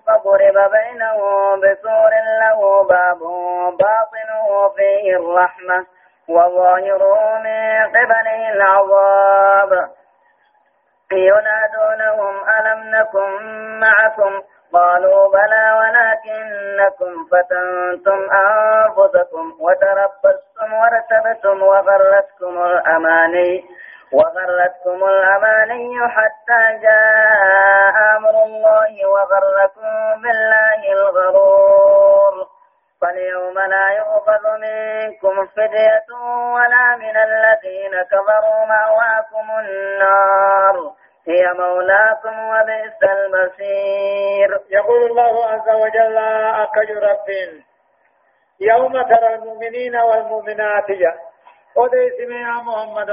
فضرب 0.07 0.71
بينهم 0.71 1.59
بسور 1.61 2.11
له 2.41 2.83
باب 2.83 3.19
باطنه 3.81 4.69
فيه 4.75 5.15
الرحمة 5.15 5.85
وظاهره 6.29 7.39
من 7.43 7.87
قبله 7.95 8.49
العذاب. 8.53 9.89
ينادونهم 11.11 12.35
ألم 12.49 12.79
نكن 12.95 13.29
معكم؟ 13.79 14.41
قالوا 14.73 15.31
بلى 15.33 15.65
ولكنكم 15.79 17.11
فتنتم 17.31 18.19
أنفسكم 18.31 19.45
وتربصتم 19.59 20.73
وارتبتم 20.73 21.63
وغرتكم 21.63 22.63
الأماني. 22.63 23.65
وغرتكم 24.13 25.05
الأماني 25.05 26.07
حتى 26.07 26.79
جاء 26.81 28.17
أمر 28.17 28.43
الله 28.43 29.05
وغركم 29.05 30.21
بالله 30.21 30.93
الغرور. 30.93 32.47
فاليوم 33.01 33.59
لا 33.59 33.89
يؤخذ 33.89 34.43
منكم 34.57 35.47
فدية 35.47 36.09
ولا 36.55 36.95
من 36.95 37.17
الذين 37.17 38.03
كفروا 38.03 38.65
مأواكم 38.65 39.59
النار. 39.59 40.75
هي 41.27 41.53
مولاكم 41.53 42.35
وبئس 42.49 43.03
المصير. 43.03 44.59
يقول 44.69 45.03
الله 45.11 45.45
عز 45.45 45.69
وجل 45.69 46.17
أكج 46.63 46.91
رب. 46.91 47.29
يوم 48.59 49.01
ترى 49.01 49.35
المؤمنين 49.35 49.95
والمؤمنات. 49.95 50.89
وديس 51.75 52.19
يا 52.19 52.61
محمد. 52.67 53.11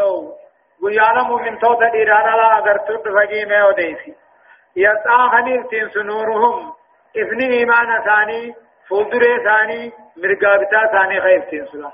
گویانا 0.83 1.23
مومن 1.29 1.57
تو 1.63 1.75
تدیرانا 1.81 2.35
لا 2.41 2.75
فجی 2.87 3.45
میں 3.45 3.63
ودیسی 3.63 4.13
یسعا 4.83 5.27
حنیف 5.37 5.67
تین 5.71 5.89
سنورهم 5.95 6.73
افنی 7.23 7.47
ایمان 7.57 7.91
ثانی 8.05 8.43
فولدر 8.89 9.25
ثانی 9.45 9.93
مرگابتا 10.17 10.87
ثانی 10.93 11.21
خیف 11.21 11.45
تین 11.51 11.65
سلا 11.73 11.91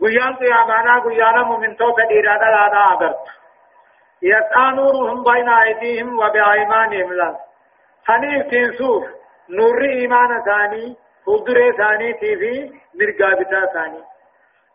گویان 0.00 0.36
تو 0.36 0.44
یامانا 0.44 0.98
گویانا 1.04 1.42
مومن 1.50 1.74
تو 1.82 1.92
تدیرانا 1.98 2.50
لا 2.56 2.84
اگر 2.90 3.14
يسعى 4.22 4.70
نورهم 4.74 5.24
بين 5.24 5.48
أيديهم 5.48 6.18
وبأيمانهم 6.18 7.12
لا 7.12 7.36
حنيف 8.06 8.46
تنسوف 8.50 9.04
نور 9.48 9.84
إيمان 9.84 10.42
ثاني 10.44 10.96
فولدر 11.24 11.72
ثاني 11.76 12.12
تيفي 12.12 12.72
مرقابتا 13.00 13.66
ثاني 13.74 14.02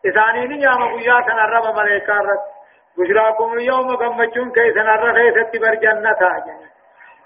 إثاني 0.06 0.46
نيام 0.46 0.82
قياسا 0.98 1.32
الرب 1.44 1.76
ملائكة 1.76 2.14
رب 2.14 2.57
بشراكم 2.98 3.52
اليوم 3.52 3.90
غمچون 3.90 4.52
كيسن 4.52 4.88
الرخي 4.88 5.30
ستبر 5.30 5.74
جنة 5.74 6.18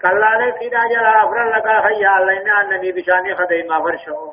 قلالة 0.03 0.59
سيدا 0.59 0.87
جلا 0.91 1.23
أفر 1.23 1.43
لك 1.55 1.67
خيا 1.85 2.17
الله 2.17 2.61
أنني 2.61 2.91
بشاني 2.91 3.35
خدي 3.35 3.63
ما 3.63 3.79
فرشو 3.83 4.31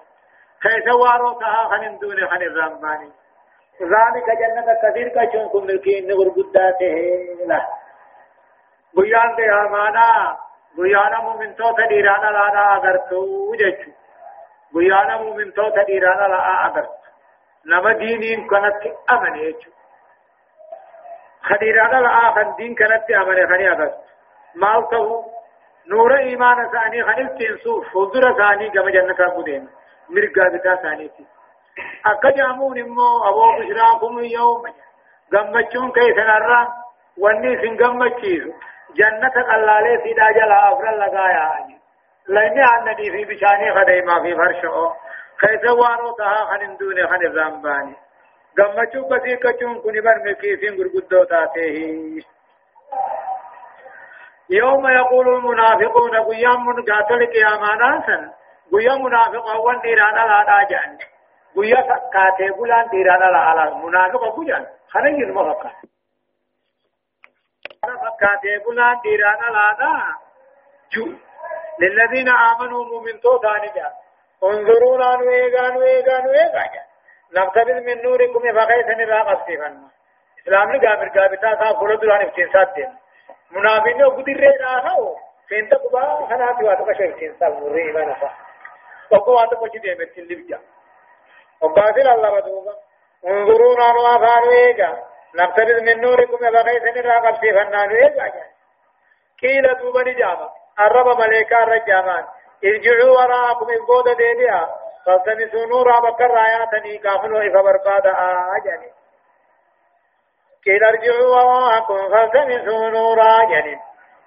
كيس 0.62 0.94
وارو 0.94 1.32
تها 1.40 1.68
خن 1.70 1.98
دون 1.98 2.26
خن 2.30 2.42
الرحماني 2.42 3.10
ذلك 3.92 4.28
جنة 4.40 4.68
كثير 4.82 5.08
كشون 5.08 5.48
كم 5.52 5.66
ملكين 5.66 6.08
نغر 6.08 6.28
قداته 6.28 6.94
لا 7.46 7.60
بيان 8.96 9.36
دي 9.36 9.50
آمانا 9.52 10.36
بيانا 10.76 11.20
مؤمن 11.20 11.56
توتا 11.56 11.86
ديرانا 11.86 12.30
لانا 12.36 12.76
أغرتو 12.76 13.54
جيشو 13.60 13.90
بيانا 14.74 15.16
مؤمن 15.16 15.52
توتا 15.52 15.82
ديرانا 15.82 16.26
لا 16.32 16.66
أغرتو 16.66 17.00
نما 17.66 17.92
دينين 17.92 18.48
كانت 18.48 18.76
أمن 19.10 19.36
يجو 19.36 19.70
خديرانا 21.42 21.96
لا 22.00 22.28
آخر 22.28 22.42
دين 22.56 22.74
كانت 22.74 23.10
أمن 23.10 23.46
خني 23.48 23.70
أغرتو 23.72 23.96
مالته 24.54 25.24
نور 25.86 26.16
ایمان 26.16 26.68
ثاني 26.72 27.02
خنل 27.04 27.28
تنسو 27.38 27.82
فوزر 27.82 28.32
ثاني 28.38 28.70
كما 28.70 28.90
جنة 28.90 29.28
بودين 29.34 29.68
مرقا 30.08 30.48
بتا 30.48 30.74
ثاني 30.76 31.08
تي 31.08 31.26
jaamuun 32.36 32.76
immoo 32.76 33.24
aboo 33.28 33.52
bishraakum 33.58 34.18
yawma 34.24 34.70
gammachuun 35.32 35.92
keessan 35.92 36.30
irra 36.36 36.60
wanni 37.22 37.52
isin 37.52 37.76
gammachiisu 37.76 38.50
jannata 38.98 39.44
qallaalee 39.50 40.02
siidhaa 40.02 40.32
jalaa 40.38 40.64
afran 40.72 40.98
lagaa 40.98 41.30
yaa'ani 41.36 41.80
lanni 42.36 42.62
aannanii 42.70 43.10
fi 43.10 43.24
bishaanii 43.32 43.72
kadaimaa 43.78 44.20
fi 44.22 44.36
farsha'oo 44.42 44.88
keessa 45.40 45.74
waaroo 45.82 46.12
tahaa 46.20 46.46
kan 46.50 46.60
hin 46.60 46.78
duune 46.78 47.02
gammachuu 48.56 49.08
basiiqachuun 49.10 49.80
kun 49.82 50.02
bar 50.04 50.18
milkiisiin 50.24 50.76
gurguddoo 50.76 51.24
taateehi 51.24 52.26
يوم 54.50 54.88
يقول 54.88 55.26
المنافقون 55.36 56.16
قيام 56.16 56.66
من 56.66 56.84
قاتل 56.84 57.26
قيامان 57.34 58.02
سن 58.06 58.22
قيام 58.72 59.02
منافقون 59.02 59.56
وان 59.56 59.80
ديرانا 59.80 60.22
لا 60.30 60.38
داجان 60.50 60.98
guyyaa 61.54 61.86
fakkaatee 61.88 62.50
bulaan 62.58 62.90
dhiiraan 62.90 63.22
ala 63.28 63.40
ala 63.50 63.64
munaafiqa 63.84 64.28
guyyaan 64.36 64.66
kana 64.92 65.10
jirma 65.16 65.44
fakkaate. 65.48 65.86
fakkaatee 68.04 68.58
bulaan 68.64 69.00
dhiiraan 69.02 69.40
alaadha 69.48 69.90
ju 70.94 71.04
للذين 71.80 72.28
آمنوا 72.28 72.84
مؤمن 72.84 73.20
تو 73.20 73.38
ثاني 73.42 73.68
جاء 73.76 73.92
انظرونا 74.44 75.16
نويغا 75.16 75.68
نويغا 75.74 76.16
نويغا 76.24 76.64
جاء 76.74 76.86
نقتبل 77.32 77.86
من 77.86 78.02
نوركم 78.02 78.52
فقيت 78.58 78.86
نرى 78.86 79.20
قصيفا 79.30 79.68
إسلام 80.40 80.70
نے 80.70 80.78
گابر 80.82 81.08
گابتا 81.14 81.54
تھا 81.54 81.72
فلو 81.80 81.94
دوران 82.02 82.22
افتنسات 82.26 82.76
دین 82.76 82.90
منافقین 83.56 83.98
نے 83.98 84.08
قدر 84.16 84.42
رہا 84.60 84.94
ہو 84.96 85.14
فینتا 85.48 85.76
قبا 85.82 86.02
خنا 86.28 86.50
تیوا 86.58 86.74
تو 86.74 86.84
کشف 86.84 87.06
افتنسات 87.06 87.52
مرے 87.62 87.82
ایمان 87.86 88.12
فا 88.20 88.30
وقو 89.10 89.38
آتا 89.38 89.60
پچی 89.60 89.78
دے 89.78 89.94
میں 89.98 90.06
تلی 90.14 90.34
بجا 90.34 90.58
وقاتل 91.62 92.08
الله 92.08 92.30
بدوبا. 92.30 92.74
انظرونا 93.24 93.86
نوا 93.92 94.18
فانويغا 94.18 94.90
نقتبل 95.34 95.84
من 95.84 96.00
نوركم 96.00 96.36
فقيت 96.36 96.84
نرى 96.96 97.16
قصيفا 97.26 97.62
نويغا 97.62 98.26
قيل 99.42 99.74
دوبا 99.80 100.02
نجاما 100.02 100.48
الرب 100.80 101.08
ملائكة 101.20 101.62
الرجامان. 101.62 102.24
ارجعوا 102.64 103.10
وراءكم 103.18 103.70
إن 103.70 103.86
بود 103.86 104.08
ديبيا 104.16 104.68
فالتمسوا 105.06 105.66
نورا 105.66 106.00
بكر 106.00 106.38
آياتني 106.46 106.98
كافنوا 106.98 107.48
إفا 107.48 107.60
بربادا 107.62 108.12
آجاني 108.56 108.90
قيل 110.64 110.84
ارجعوا 110.84 111.28
وراءكم 111.34 112.10
فالتمسوا 112.10 112.90
نورا 112.90 113.44
جاني 113.50 113.80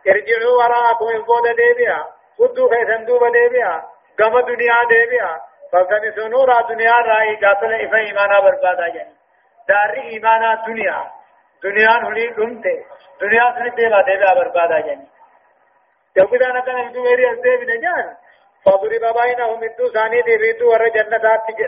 ارجعوا 0.07 0.57
وراءكم 0.57 1.07
إن 1.15 1.21
بود 1.21 1.47
ديبيا. 1.55 2.05
خدوا 2.38 2.69
خيثا 2.69 2.95
دوبا 2.95 3.29
ديبيا. 3.29 3.83
قم 4.19 4.39
دنيا 4.39 4.77
ديبيا. 4.89 5.41
فالتمسوا 5.71 6.27
نورا 6.27 6.62
دنيا 6.62 6.91
رأي 6.91 7.36
قاتل 7.36 7.73
إفا 7.73 7.97
إيمانا 7.97 8.39
بربادا 8.39 8.88
جاني 8.88 9.15
دار 9.69 9.93
إيمانا 9.93 10.63
دنيا. 10.67 11.12
دنيا 11.63 11.89
هلي 11.89 12.27
دمته 12.27 12.86
دنيا 13.21 13.51
سنة 13.55 13.75
ديبا 13.75 14.01
ديبا 14.01 14.33
بربادا 14.33 14.79
جاني 14.79 15.07
يوكدا 16.15 16.47
نكن 16.47 16.79
الدويري 16.79 17.31
أزدي 17.31 17.57
بنجان 17.57 18.15
فضرب 18.65 19.04
بينهم 19.21 19.63
الدو 19.63 19.88
ثاني 19.93 20.21
دي 20.21 20.38
بيتو 20.38 20.71
ور 20.71 20.88
جنة 20.88 21.17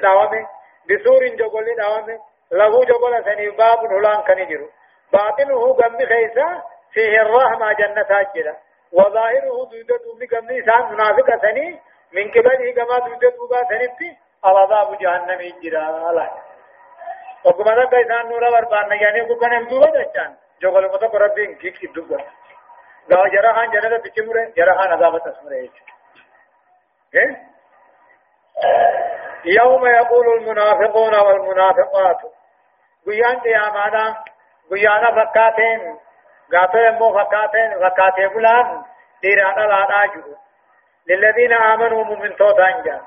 داوامه 0.02 0.48
بسور 0.90 1.28
جوغل 1.28 1.76
داوامه 1.76 2.20
له 2.52 2.86
جوغل 2.86 3.24
سني 3.26 3.50
باب 3.50 3.80
هلان 3.94 4.22
كنجرو 4.28 4.68
باطنه 5.14 5.62
غم 5.80 5.98
خيسا 6.12 6.64
فيه 6.94 7.22
الرحمة 7.22 7.74
جنة 7.74 8.08
أجرا 8.10 8.56
وظاهره 8.92 9.58
دوده 9.72 9.98
دوبي 10.04 10.26
غم 10.34 10.50
إنسان 10.50 10.94
منافق 10.94 11.42
سني 11.42 11.80
من 12.14 12.32
قبله 12.32 12.72
كما 12.78 13.00
دوده 13.00 13.30
دوبا 13.30 13.60
سنتي 13.70 14.18
عذاب 14.44 14.98
جهنم 15.02 15.42
يجرا 15.42 16.10
الله 16.10 16.30
وكما 17.46 17.76
ذا 17.76 17.86
كيسان 17.86 18.30
نورا 18.30 18.50
بربان 18.50 18.92
يعني 19.02 19.26
كو 19.28 19.36
كان 19.36 19.68
دوبا 19.68 19.90
دچان 19.96 20.36
جوغل 20.62 20.86
متو 20.86 21.18
ربين 21.18 21.56
كيك 21.56 21.86
دوبا. 21.96 22.18
جرحان 23.10 23.70
جنة 23.72 23.98
بتمره 23.98 24.44
جرحان 24.58 24.92
عذاب 24.92 25.20
تسمره؟ 25.26 25.95
يوم 29.46 29.88
يقول 29.88 30.38
المنافقون 30.38 31.16
والمنافقات 31.16 32.18
قيان 33.06 33.40
قيامانا 33.40 34.24
قيانا 34.72 35.26
فكاتين 35.26 36.00
قاتل 36.54 36.80
يمو 36.80 37.14
فكاتين 37.14 37.80
فكاتين 37.80 38.28
بلان 38.28 38.84
ديرانا 39.22 39.62
لا 39.62 39.88
ناجو. 39.90 40.36
للذين 41.08 41.54
آمنوا 41.54 42.04
من 42.04 42.36
توتان 42.36 42.84
جا 42.84 43.02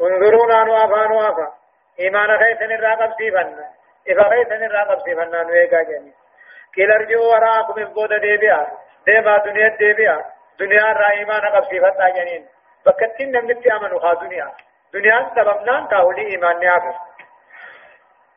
انظرونا 0.00 0.64
نوافا 0.64 1.06
نوافا 1.06 1.52
إيمان 2.00 2.38
خيثن 2.38 2.72
الراقب 2.72 3.12
سيفنا 3.18 3.70
إذا 4.08 4.22
خيثن 4.22 4.64
الراقب 4.64 4.98
سيفنا 5.04 5.42
نويقا 5.42 5.82
جاني. 5.82 6.12
كيل 6.74 6.92
ارجو 6.92 7.30
وراءكم 7.30 7.80
من 7.80 7.84
بود 7.84 8.12
ديبيا. 8.20 8.66
ديما 9.06 9.38
دنيا 9.38 9.68
ديبيا. 9.68 10.24
دنيا 10.58 10.92
رائما 10.92 11.38
نقب 11.38 11.64
سيفتا 11.64 12.08
جنين 12.08 12.42
بكتين 12.44 12.53
نمنتي 13.20 13.72
امنوا 13.72 14.00
خا 14.00 14.14
دنيا 14.14 14.52
دنيا 14.92 15.30
سببنا 15.36 15.86
كاولي 15.90 16.26
ايمان 16.26 16.58
نيافر 16.58 16.94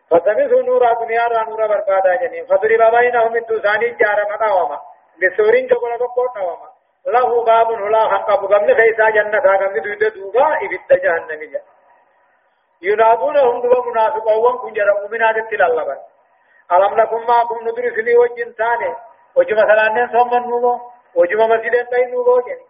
فتمسوا 0.10 0.62
نورا 0.62 0.94
دنيا 0.94 1.28
را 1.28 1.44
نورا 1.44 1.68
بربادا 1.68 2.16
جنين 2.16 2.46
فضرب 2.46 2.96
بينهم 2.96 3.34
من 3.34 3.42
دوساني 3.50 3.90
جار 3.90 4.20
مقاوما 4.32 4.82
بسورين 5.22 5.68
جبل 5.68 5.98
بقوت 6.00 6.38
نواما 6.38 6.70
له 7.08 7.44
باب 7.44 7.72
هلا 7.72 8.08
حق 8.10 8.30
ابو 8.32 8.48
غمن 8.48 8.76
خيسا 8.76 9.10
جنة 9.10 9.40
غمن 9.40 9.82
دويد 9.82 10.14
دوغا 10.14 10.48
ابت 10.64 10.94
جهنم 11.04 11.42
جا 11.52 11.62
ينادونهم 12.82 13.62
دوا 13.62 13.86
منافقون 13.86 14.58
كن 14.58 14.74
جرى 14.74 14.94
مؤمنات 15.02 15.36
تلالبا 15.52 15.98
ألم 16.72 17.00
نكن 17.00 17.22
معكم 17.28 17.68
ندرس 17.68 17.98
لي 18.06 18.18
وجن 18.18 18.52
ثاني 18.58 18.96
وجم 19.36 19.58
مثلا 19.58 19.90
نسوم 19.90 20.34
نوبو 20.34 20.80
وجم 21.16 21.40
مسجد 21.50 21.86
تاي 21.86 22.06
نوبو 22.12 22.40
جني 22.40 22.66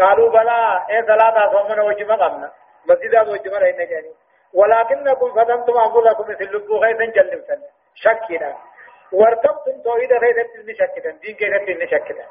قالوا 0.00 0.30
بلا 0.30 0.86
اي 0.90 1.02
صلاة 1.06 1.52
صومنا 1.52 1.82
وجم 1.82 2.12
قمنا. 2.12 2.52
مسجد 2.86 3.28
وجم 3.28 3.54
رأينا 3.54 3.84
جني 3.84 4.14
ولكنكم 4.54 5.30
فتنتم 5.30 5.78
أنفسكم 5.78 6.30
مثل 6.30 6.44
لبو 6.44 6.76
غيثا 6.76 7.04
جلبتن 7.04 7.62
شكنا 7.94 8.56
وارتبتم 9.12 9.82
توحيد 9.84 10.12
غيثا 10.12 10.42
تلن 10.42 10.74
شكتا 10.74 11.10
دين 11.10 11.36
غيثا 11.40 11.64
تلن 11.64 11.86
شكتا 11.86 12.24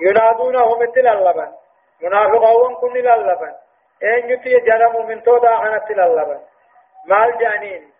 ينادونهم 0.00 0.78
مثل 0.82 1.06
اللبن. 1.06 1.52
منافقون 2.00 2.74
كل 2.74 3.08
اللبن. 3.08 3.54
اين 4.02 4.30
يتي 4.30 4.60
جرموا 4.60 5.02
من 5.02 5.22
تودا 5.22 5.56
خنت 5.56 5.90
اللبن. 5.90 6.40
مال 7.06 7.38
جانين. 7.38 7.92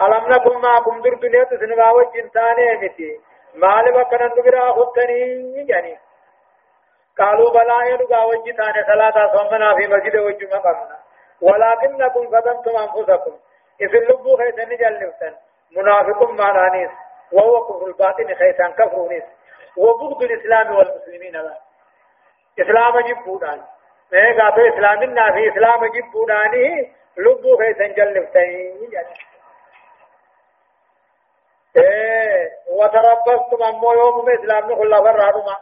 ألم 0.00 0.32
نكن 0.32 0.58
معكم 0.60 1.02
در 1.02 1.14
دنيا 1.14 1.44
تسنبا 1.44 1.90
وجن 1.90 2.30
تاني 3.54 3.90
متي 3.90 3.90
مال 3.90 4.04
بكنا 4.04 4.26
نبرا 4.26 4.72
خدتني 4.72 5.66
يعني 5.68 5.98
قالوا 7.18 7.50
بلا 7.50 7.84
يلقى 7.84 8.28
وجه 8.28 8.56
تاني 8.56 8.84
صلاة 8.86 9.36
صومنا 9.36 9.74
في 9.74 9.86
مسجد 9.86 10.16
وجه 10.16 10.56
مقامنا 10.56 10.98
ولكنكم 11.40 12.30
فتنتم 12.30 12.76
أنفسكم 12.76 13.38
إذ 13.80 13.96
اللبو 13.96 14.36
خيسن 14.36 14.76
جلنفتن 14.76 15.34
منافق 15.76 16.30
معنانيس 16.30 16.90
وهو 17.32 17.64
كفر 17.66 17.86
الباطن 17.86 18.34
خيسان 18.34 18.72
كفر 18.72 19.08
نيس 19.08 19.22
وبغض 19.76 20.22
الإسلام 20.22 20.76
والمسلمين 20.76 21.32
لا 21.32 21.58
إسلام 22.60 23.00
جبودان 23.00 23.62
ما 24.12 24.42
قاتل 24.42 24.68
إسلام 24.74 25.02
النافي 25.02 25.48
إسلام 25.48 25.86
جبودانه 25.86 26.86
لبو 27.16 27.56
خيسن 27.56 27.94
جلنفتن 27.94 28.40
يعني 28.92 29.29
وتربصتم 32.70 33.62
امو 33.62 33.92
يوم 33.92 34.30
اسلام 34.30 34.70
نقول 34.70 34.90
لا 34.90 34.98
فرارما 35.00 35.56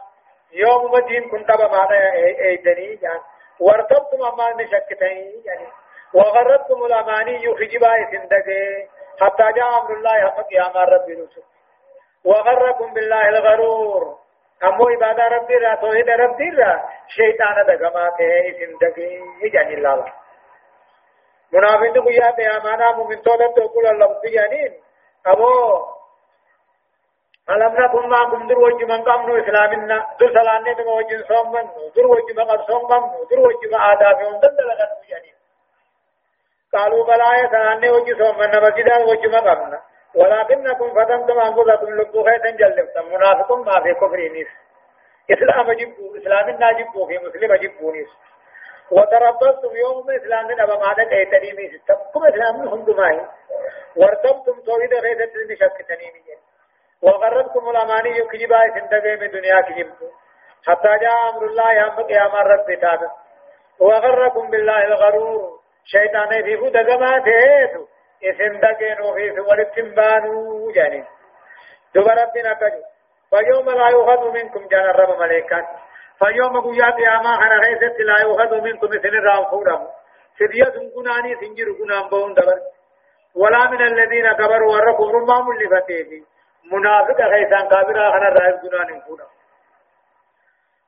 يوم 0.51 0.91
مدين 0.91 1.29
كنت 1.29 1.51
بمعنى 1.51 2.13
ايدني 2.45 2.99
يعني 3.01 3.21
وارتبتم 3.59 4.23
اما 4.23 4.63
نشكتين 4.63 5.41
يعني 5.45 5.67
وغرتكم 6.13 6.83
الاماني 6.85 7.55
في 7.55 7.65
جبال 7.65 8.07
سندقه 8.11 8.87
حتى 9.21 9.43
جاء 9.55 9.81
أمر 9.81 9.93
الله 9.93 10.29
حق 10.29 10.47
قيام 10.47 10.77
رب 10.93 11.09
يوسف 11.09 11.43
وغركم 12.25 12.93
بالله 12.93 13.29
الغرور 13.29 14.17
امو 14.63 14.87
عبادة 14.89 15.27
ربي 15.27 15.57
را 15.57 15.75
توحيد 15.75 16.09
ربي 16.09 16.49
را 16.49 16.89
شيطان 17.07 17.65
دغماته 17.67 18.53
سندقه 18.59 19.01
يعني 19.53 19.73
الله 19.73 20.13
منافقين 21.53 22.03
قيا 22.03 22.31
قيامانا 22.31 22.91
مؤمن 22.91 23.21
تولا 23.21 23.47
تقول 23.47 23.87
الله 23.87 24.21
بيانين 24.21 24.73
أبو 25.25 25.49
ألم 27.49 27.73
نكن 27.81 28.09
معكم 28.09 28.47
در 28.47 28.59
وجه 28.59 28.85
من 28.85 29.03
قامنوا 29.03 29.39
إسلامنا؟ 29.39 30.07
در 30.19 30.27
سلانة 30.27 30.77
من 30.77 30.87
وجه 30.87 31.23
صومن 31.27 31.69
در 31.95 32.05
وجه 32.05 32.33
من 32.37 32.43
قد 32.43 32.61
صومن 32.67 33.01
در 33.31 33.39
وجه 33.39 33.67
من 33.71 33.79
آدابهم 33.79 34.39
در 34.39 34.47
دلغن 34.47 34.91
بيانين 35.07 35.33
قالوا 36.73 37.05
بلا 37.05 37.33
يا 37.37 37.47
سلانة 37.47 37.91
وجه 37.91 38.17
صومن 38.17 38.61
مسجدا 38.63 38.97
وجه 39.05 39.27
من 39.27 39.39
قامنا 39.39 39.81
ولكنكم 40.15 40.89
فتنتم 40.89 41.39
أنفسكم 41.39 41.89
لبوا 42.01 42.29
خيطا 42.29 42.49
جلبتم 42.49 43.05
منافقون 43.13 43.65
ما 43.65 43.79
في 43.79 43.93
كفر 43.93 44.17
نيس. 44.17 44.47
إسلام 45.31 45.71
جبوا 45.71 46.17
إسلام 46.17 46.49
ناجبوا 46.49 47.07
في 47.07 47.17
مسلم 47.17 47.55
جبوا 47.55 47.91
نيس. 47.91 48.09
وتربصتم 48.91 49.75
يوم 49.75 50.11
إسلام 50.11 50.47
من 50.47 50.59
أبا 50.59 50.75
مادة 50.75 51.11
أي 51.11 51.25
تنيمي 51.25 51.77
ستبكم 51.77 52.25
إسلام 52.25 52.59
من 52.59 52.67
هندماي 52.67 53.21
وارتبتم 53.95 54.61
توحيد 54.65 54.93
غيثة 54.93 55.35
المشك 55.35 55.85
تنيمي 55.89 56.28
وغرتكم 57.03 57.69
الأماني 57.69 58.09
يكجبا 58.17 58.59
سندقى 58.73 59.15
من 59.15 59.31
دنيا 59.31 59.61
كجبوا 59.61 60.09
حتى 60.67 60.91
جاء 61.01 61.29
أمر 61.29 61.45
الله 61.45 61.73
يام 61.73 61.89
قيام 61.89 62.35
رب 62.35 62.79
تابع. 62.81 63.11
وغركم 63.79 64.49
بالله 64.49 64.83
الغرور. 64.85 65.59
شيطان 65.85 66.43
في 66.43 66.57
فود 66.57 66.77
قماته 66.77 67.87
اسم 68.23 68.59
دقين 68.59 69.01
وفي 69.01 69.39
ولتم 69.39 69.95
بانو 69.95 70.71
جانين 70.71 71.05
دوبا 71.95 72.13
ربنا 72.13 72.53
كجو 72.53 72.83
فيوم 73.29 73.69
لا 73.69 73.87
يؤخذ 73.89 74.31
منكم 74.31 74.67
جان 74.67 74.85
الرب 74.85 75.19
ملائكات 75.19 75.65
فيوم 76.19 76.61
قيا 76.61 76.89
قياما 76.89 77.33
أنا 77.45 77.55
غيثت 77.55 77.99
لا 77.99 78.21
يؤخذ 78.21 78.61
منكم 78.61 78.87
مثل 78.87 79.13
الرام 79.21 79.45
فورم. 79.45 79.87
فدية 80.39 80.91
كناني 80.95 81.35
سنجر 81.35 81.67
كنان 81.79 82.09
بون 82.09 82.33
دبر. 82.33 82.59
ولا 83.35 83.69
من 83.69 83.81
الذين 83.81 84.33
كبروا 84.33 84.73
ورقوا 84.73 85.11
رمام 85.11 85.51
اللي 85.51 85.67
منافق 86.71 87.21
غيثان 87.21 87.69
كابرا 87.69 88.17
أنا 88.17 88.29
رائب 88.29 88.55
كنان 88.59 89.01
فورم 89.01 89.27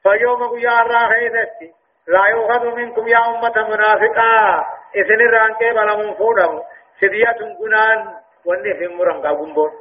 فيوم 0.04 0.50
قيا 0.50 0.82
را 0.82 1.08
غيثت 1.08 1.76
لا 2.08 2.28
يؤخذ 2.30 2.76
منكم 2.76 3.08
يا 3.08 3.18
أمة 3.18 3.68
منافقا. 3.70 4.66
إذن 4.96 5.22
الرانكي 5.22 5.70
بلا 5.70 5.96
من 5.96 6.14
فورم 6.14 6.64
سدية 7.02 7.56
كنان 7.60 8.16
وني 8.46 8.74
في 8.74 8.88
مرم 8.88 9.22
قابون 9.22 9.72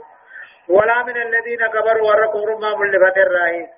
ولا 0.68 1.03
من 1.03 1.16
الذين 1.16 1.66
كبروا 1.66 2.09
ورقوا 2.09 2.47
رما 2.51 2.76
ملفت 2.76 3.16
الرأي 3.16 3.68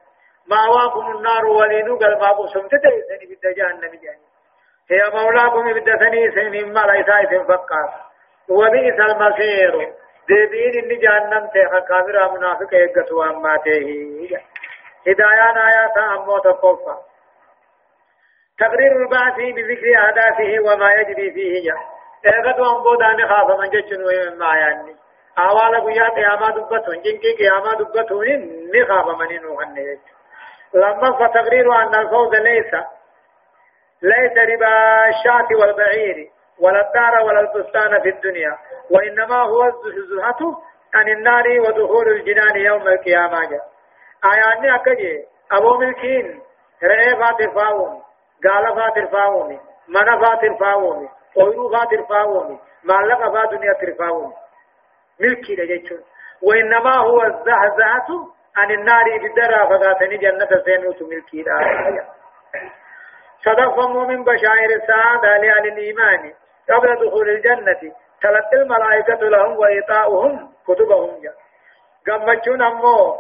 ماواكم 0.47 1.17
النار 1.17 1.47
ولينو 1.47 1.97
قال 1.99 2.19
ما 2.19 2.29
قسم 2.29 2.69
تدرسني 2.69 3.27
بدأ 3.35 3.53
جهنم 3.53 3.81
جاني 3.81 4.27
هي 4.91 5.03
مولاكم 5.15 5.73
بدأ 5.73 5.97
ثني 5.97 6.31
سنين 6.31 6.73
ما 6.73 6.81
ليس 6.81 7.09
اسم 7.09 7.45
فقار 7.45 7.95
وبئس 8.49 9.01
المصير. 9.01 9.93
ديبين 10.29 10.85
إن 10.85 10.99
جهنم 10.99 11.47
تيخا 11.47 11.81
كافر 11.81 12.33
منافق 12.33 12.75
يقتوا 12.75 13.25
أما 13.25 13.57
تيه 13.57 14.39
هدايان 15.09 15.59
آيات 15.59 15.97
أمو 15.99 16.39
تقوفا 16.39 16.99
تقرير 18.59 18.93
البعث 18.97 19.37
بذكر 19.37 20.09
أهدافه 20.09 20.61
وما 20.61 20.93
يجري 20.93 21.31
فيه 21.31 21.65
جاء 21.65 21.79
اغدو 22.27 22.65
ان 22.65 22.83
بودان 22.83 23.29
خاف 23.29 23.51
من 23.61 23.71
جچن 23.71 24.03
وي 24.05 24.31
ما 24.31 24.57
يعني 24.57 24.97
اوالا 25.39 25.81
گویا 25.81 26.09
قیامت 26.09 26.55
دبتون 26.55 27.03
جن 27.03 27.17
کی 27.19 27.33
قیامت 27.39 27.79
دبتون 27.79 28.27
نی 28.73 28.85
خاف 28.85 29.07
من 29.07 29.43
نو 29.43 29.61
هنه 29.61 29.99
لما 30.75 31.13
فتقرير 31.13 31.73
ان 31.83 31.95
الفوز 31.95 32.35
ليس 32.35 32.75
ليس 34.03 34.33
ربا 34.51 35.09
الشاة 35.09 35.49
والبعير 35.61 36.31
ولا 36.63 36.81
الدار 36.87 37.25
ولا 37.27 37.41
البستان 37.41 38.01
في 38.03 38.09
الدنيا 38.09 38.59
وإنما 38.91 39.43
هو 39.43 39.65
الزهة 39.87 40.63
عن 40.95 41.09
النار 41.09 41.45
ودخول 41.61 42.09
الجنان 42.09 42.57
يوم 42.57 42.89
القيامة. 42.89 43.61
آياني 44.33 44.75
أكجي 44.75 45.25
أبو 45.53 45.79
ملكين 45.79 46.43
رئي 46.85 47.17
فاتر 47.17 47.51
فاومي 47.51 48.03
قال 48.45 48.77
فاتر 48.77 49.07
فاومي 49.07 49.61
من 49.89 50.21
فاتر 50.21 50.55
فاومي 50.61 51.09
ooyiruu 51.37 51.71
faa 51.73 51.87
tirfaawoomi 51.87 52.59
maallaqa 52.83 53.31
faa 53.35 53.51
duniyaa 53.51 53.75
tirfaawoomi 53.75 54.35
milkiidha 55.19 55.67
jechuun 55.67 56.03
وإنما 56.43 56.97
هو 56.97 57.23
الزهزهة 57.23 58.09
عن 58.57 58.71
النار 58.71 59.05
بالدرا 59.23 59.67
فذاتني 59.69 60.17
جنة 60.17 60.63
سينوت 60.65 61.03
ملكي. 61.03 61.45
صدقهم 63.45 64.09
من 64.09 64.25
بشائر 64.25 64.71
السعادة 64.71 65.37
لأهل 65.37 65.67
الإيمان. 65.73 66.33
قبل 66.71 67.07
دخول 67.07 67.29
الجنة 67.29 67.93
تلقى 68.23 68.57
الملائكة 68.57 69.29
لهم 69.29 69.57
وإيطاؤهم 69.59 70.53
كتبهم. 70.67 71.21
جاء 71.23 71.35
قمتشون 72.07 72.63
أمو 72.63 73.17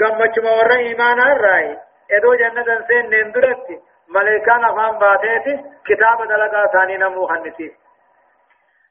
قمتشون 0.00 0.46
ورى 0.46 0.76
إيمانا 0.76 1.32
الرأي. 1.32 1.78
إدو 2.10 2.34
جنة 2.34 2.86
سين 2.88 3.10
نندرتي 3.10 3.80
ملائكان 4.08 4.64
افان 4.64 4.98
باتيتي 4.98 5.64
كتاب 5.86 6.28
دلقا 6.28 6.66
ثاني 6.66 6.96
نمو 6.96 7.26
خنسي 7.26 7.76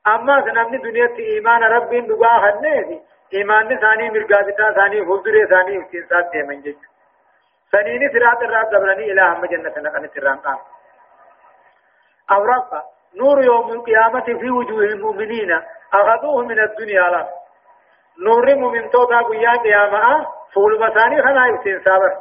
أما 0.07 0.41
سنمني 0.41 0.78
دنيا 0.78 1.07
إيمان 1.19 1.63
ربي 1.63 2.01
دغا 2.01 2.39
خنسي 2.43 3.01
ایمان 3.34 3.80
ثاني 3.80 4.09
مرغابتا 4.09 4.71
ثاني 4.71 5.05
فوزري 5.05 5.45
ثاني 5.47 5.82
استنسات 5.82 6.32
دي 6.32 6.43
منجج 6.43 6.76
سنيني 7.71 8.09
صراط 8.13 8.41
الراب 8.43 8.69
دبرني 8.69 9.11
إلى 9.11 9.21
هم 9.21 9.45
جنة 9.45 9.76
نقن 9.78 10.09
تران 10.11 10.38
قام 10.38 10.57
أورفا 12.32 12.84
نور 13.20 13.43
يوم 13.43 13.72
القيامة 13.72 14.26
في 14.26 14.49
وجوه 14.49 14.84
المؤمنين 14.84 15.61
أخذوه 15.93 16.45
من 16.45 16.59
الدنيا 16.59 17.01
لا. 17.01 17.28
نور 18.26 18.55
مؤمن 18.55 18.89
توتا 18.89 19.22
قيا 19.22 19.51
قيامة 19.51 20.28
فول 20.53 20.80
مساني 20.80 21.22
خنا 21.22 21.55
استنسابر 21.55 22.13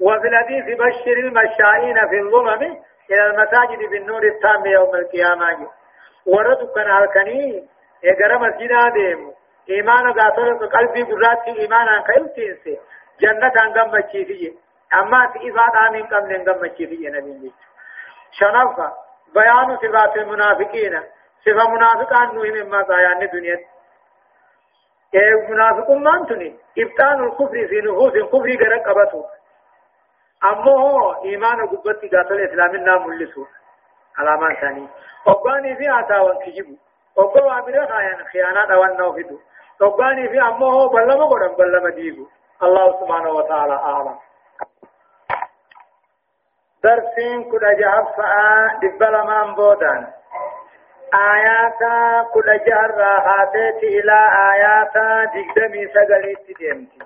وفي 0.00 0.28
الحديث 0.28 0.64
بشر 0.78 1.16
المشائين 1.18 2.08
في 2.08 2.20
الظلم 2.20 2.62
إلى 3.10 3.26
المساجد 3.26 3.90
بالنور 3.90 4.22
التام 4.22 4.66
يوم 4.66 4.94
القيامة. 4.94 5.68
ورد 6.26 6.70
كان 6.74 6.90
هالكني 6.90 7.68
اگر 8.04 8.38
مسجد 8.38 8.72
آدم. 8.72 9.30
ایمان 9.68 10.12
قاتل 10.12 10.68
قلبی 10.68 11.02
قرآت 11.02 11.48
ایمان 11.48 11.88
أن 11.88 12.02
کيل 12.02 12.28
تنسي 12.28 12.78
جنة 13.20 13.52
أن 13.62 13.72
غم 13.72 13.90
مچيفي 13.90 14.52
أما 14.94 15.32
صفات 15.34 15.74
آمين 15.88 16.06
كم 16.06 16.26
لن 16.26 16.48
غم 16.48 16.60
مچيفي 16.62 17.08
نبي. 17.08 17.52
شنفا 18.32 18.92
بيان 19.34 19.76
صفات 19.76 20.16
المنافقين 20.16 21.02
صفة 21.46 21.68
منافقان 21.70 22.34
نوهم 22.34 22.70
ما 22.70 22.82
بيان 22.82 23.22
الدنيا 23.22 23.58
إيه 25.14 25.48
منافقون 25.50 26.04
من 26.04 26.26
تني 26.26 26.56
ابطان 26.78 27.24
الكفر 27.24 27.66
في 27.68 27.80
نفوس 27.80 28.12
الكفر 28.14 28.64
غرق 28.64 28.88
قبطوا 28.88 29.24
امو 30.44 31.12
ایمان 31.24 31.66
گبتی 31.66 32.08
قاتل 32.08 32.40
اسلام 32.40 32.76
نام 32.76 33.06
ملسو 33.08 33.44
علامات 34.18 34.56
ثاني 34.60 34.88
وقاني 35.26 35.76
في 35.76 35.88
عطاوان 35.88 36.38
كجبو 36.38 36.74
وقوا 37.16 37.52
عبر 37.52 37.86
خيان 37.86 38.24
خيانات 38.32 38.70
وان 38.70 38.96
نوفدو 38.96 39.38
وقاني 39.80 40.28
في 40.28 40.40
امو 40.40 40.88
بلما 40.88 41.24
قرم 41.24 41.54
بلما 41.54 41.90
ديبو 41.90 42.26
الله 42.62 43.00
سبحانه 43.00 43.30
وتعالى 43.30 43.72
أعلم 43.74 44.18
درسين 46.86 47.44
كل 47.50 47.64
جهب 47.80 48.06
فآ 48.16 48.78
دبل 48.82 49.14
من 49.28 49.54
بودان 49.54 50.06
آيات 51.14 51.82
كل 52.34 52.48
جهر 52.66 52.90
راحاتي 52.96 53.68
إلى 53.98 54.18
آيات 54.52 54.94
دقدمي 55.34 55.82
سقلت 55.94 56.58
ديمتي 56.58 56.98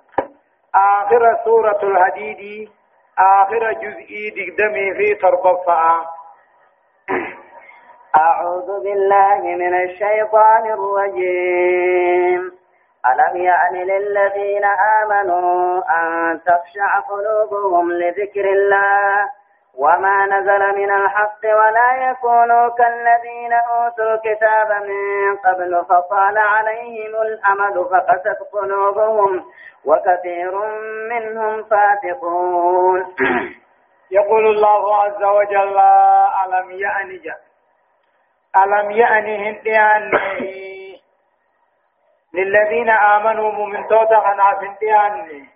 آخر 0.75 1.23
سورة 1.45 1.81
الحديد 1.83 2.71
آخر 3.19 3.73
جزئي 3.73 4.23
دقدمي 4.37 4.95
في 4.95 5.15
تربفع 5.15 5.83
أعوذ 8.17 8.69
بالله 8.85 9.41
من 9.63 9.75
الشيطان 9.85 10.65
الرجيم 10.77 12.43
ألم 13.11 13.37
يأن 13.37 13.75
للذين 13.75 14.65
آمنوا 15.03 15.83
أن 15.99 16.41
تخشع 16.47 16.99
قلوبهم 17.11 17.93
لذكر 17.93 18.45
الله 18.45 19.29
وما 19.75 20.27
نزل 20.27 20.77
من 20.77 20.91
الحق 20.91 21.45
ولا 21.45 22.11
يكونوا 22.11 22.69
كالذين 22.69 23.53
أوتوا 23.53 24.15
الكتاب 24.15 24.83
من 24.83 25.37
قبل 25.37 25.85
فطال 25.89 26.39
عليهم 26.39 27.15
الأمد 27.23 27.87
فقست 27.87 28.39
قلوبهم 28.53 29.45
وكثير 29.85 30.55
منهم 31.11 31.63
فاتقون 31.65 33.15
يقول 34.19 34.47
الله 34.47 34.97
عز 35.03 35.23
وجل 35.25 35.79
ألم 36.47 36.71
يأن 36.71 37.21
ألم 38.57 38.91
يأن 38.91 39.27
هنديان 39.27 40.11
للذين 42.35 42.91
آمنوا 42.91 43.67
من 43.67 43.89
توتا 43.89 44.21
خناف 44.21 44.63
هنديان 44.65 45.47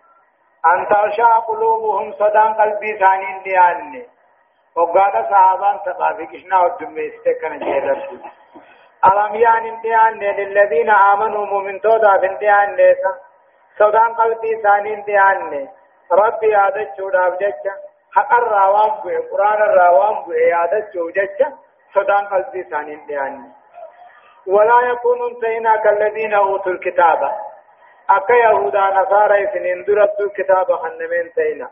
أن 0.67 0.89
ترشع 0.89 1.39
قلوبهم 1.39 2.13
صدان 2.13 2.55
قلبي 2.55 2.99
ثاني 2.99 3.25
هنديان 3.25 4.07
وقال 4.77 5.27
صحابان 5.31 5.79
تقافقشنا 5.87 6.61
والدميستي 6.61 7.35
كان 7.35 7.59
جيرا 7.59 7.97
ألم 9.05 9.35
يعني 9.35 9.69
انتهان 9.71 10.19
للذين 10.19 10.91
آمنوا 10.91 11.47
مؤمن 11.47 11.81
تودا 11.81 12.17
بنتهان 12.17 12.77
ليسا 12.77 13.13
سودان 13.79 14.15
قلبي 14.15 14.63
ثاني 14.63 14.95
انتهان 14.95 15.69
ربي 16.13 16.55
عادت 16.55 16.97
شودا 16.97 17.29
بججة 17.29 17.75
حق 18.17 18.35
الراوام 18.35 18.91
بوئے 19.03 19.19
قرآن 19.31 19.63
الراوام 19.63 20.15
بوئے 20.25 20.53
عادت 20.53 20.93
شو 20.95 21.11
ججة 21.11 21.53
سودان 21.95 22.27
قلبي 22.27 22.63
ثاني 22.63 22.95
انتهان 22.95 23.53
ولا 24.47 24.81
يكون 24.91 25.19
انتهينا 25.31 25.77
كالذين 25.77 26.35
أوتوا 26.35 26.73
الكتاب. 26.73 27.21
أكا 28.11 28.33
يهودا 28.35 28.81
نصارى 28.81 29.47
سنين 29.53 29.85
دربت 29.85 30.21
الكتاب 30.21 30.73
خنمين 30.73 31.33
تينا 31.35 31.71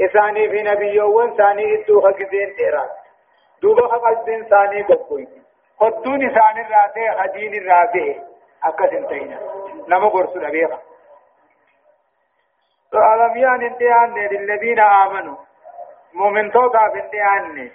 إساني 0.00 0.48
في 0.50 0.62
نبيوون 0.62 1.36
ثاني 1.36 1.74
إدو 1.74 2.00
خقزين 2.00 2.56
تيرات 2.56 2.90
دوبا 3.62 3.88
خقزين 3.88 4.44
ثاني 4.44 4.82
قبوي 4.82 5.28
خدون 5.80 6.30
إساني 6.30 6.60
الراتي 6.66 7.22
خدين 7.22 7.54
الراتي 7.54 8.20
أكا 8.64 8.90
سنتينا 8.90 9.38
نما 9.88 10.08
قرسو 10.08 10.38
نبيغا 10.38 10.78
ألم 12.94 13.36
يعني 13.36 13.66
انتهان 13.66 14.14
للذين 14.14 14.80
آمنوا 14.80 15.36
مؤمن 16.14 16.52
توقع 16.52 16.90
في 16.92 17.00
انتهان 17.00 17.70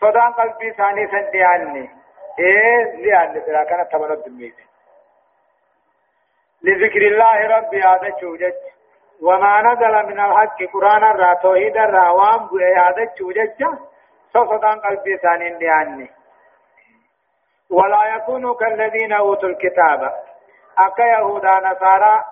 صدان 0.00 0.32
قلبي 0.32 0.70
ثاني 0.72 1.06
سنتهان 1.06 1.88
إيه 2.38 2.96
لأن 2.96 3.40
فلا 3.40 3.64
كانت 3.64 3.92
تمنى 3.92 4.12
الدمية 4.12 4.52
لذكر 6.64 7.02
الله 7.12 7.56
ربي 7.56 7.80
هذا 7.80 8.10
شوجت 8.20 8.60
وما 9.22 9.62
نزل 9.62 10.06
من 10.06 10.20
الحق 10.20 10.58
قرآن 10.72 11.04
الرا 11.04 11.34
توحيد 11.34 11.76
الرا 11.76 12.10
وام 12.10 12.48
هذا 12.76 13.10
شوجت 13.18 13.56
صفدان 14.34 14.80
قلبي 14.80 15.16
ثاني 15.16 15.48
لأني 15.48 16.10
ولا 17.70 18.16
يكونوا 18.16 18.54
كالذين 18.54 19.12
أوتوا 19.12 19.48
الكتاب. 19.48 20.12
أكا 20.78 21.02
يهودا 21.02 21.50
نصارى 21.58 22.24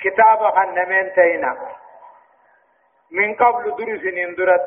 كتاب 0.00 0.50
خنمين 0.50 1.12
تينا. 1.12 1.56
من 3.12 3.34
قبل 3.34 3.64
درس 3.70 4.14
اندرت 4.14 4.66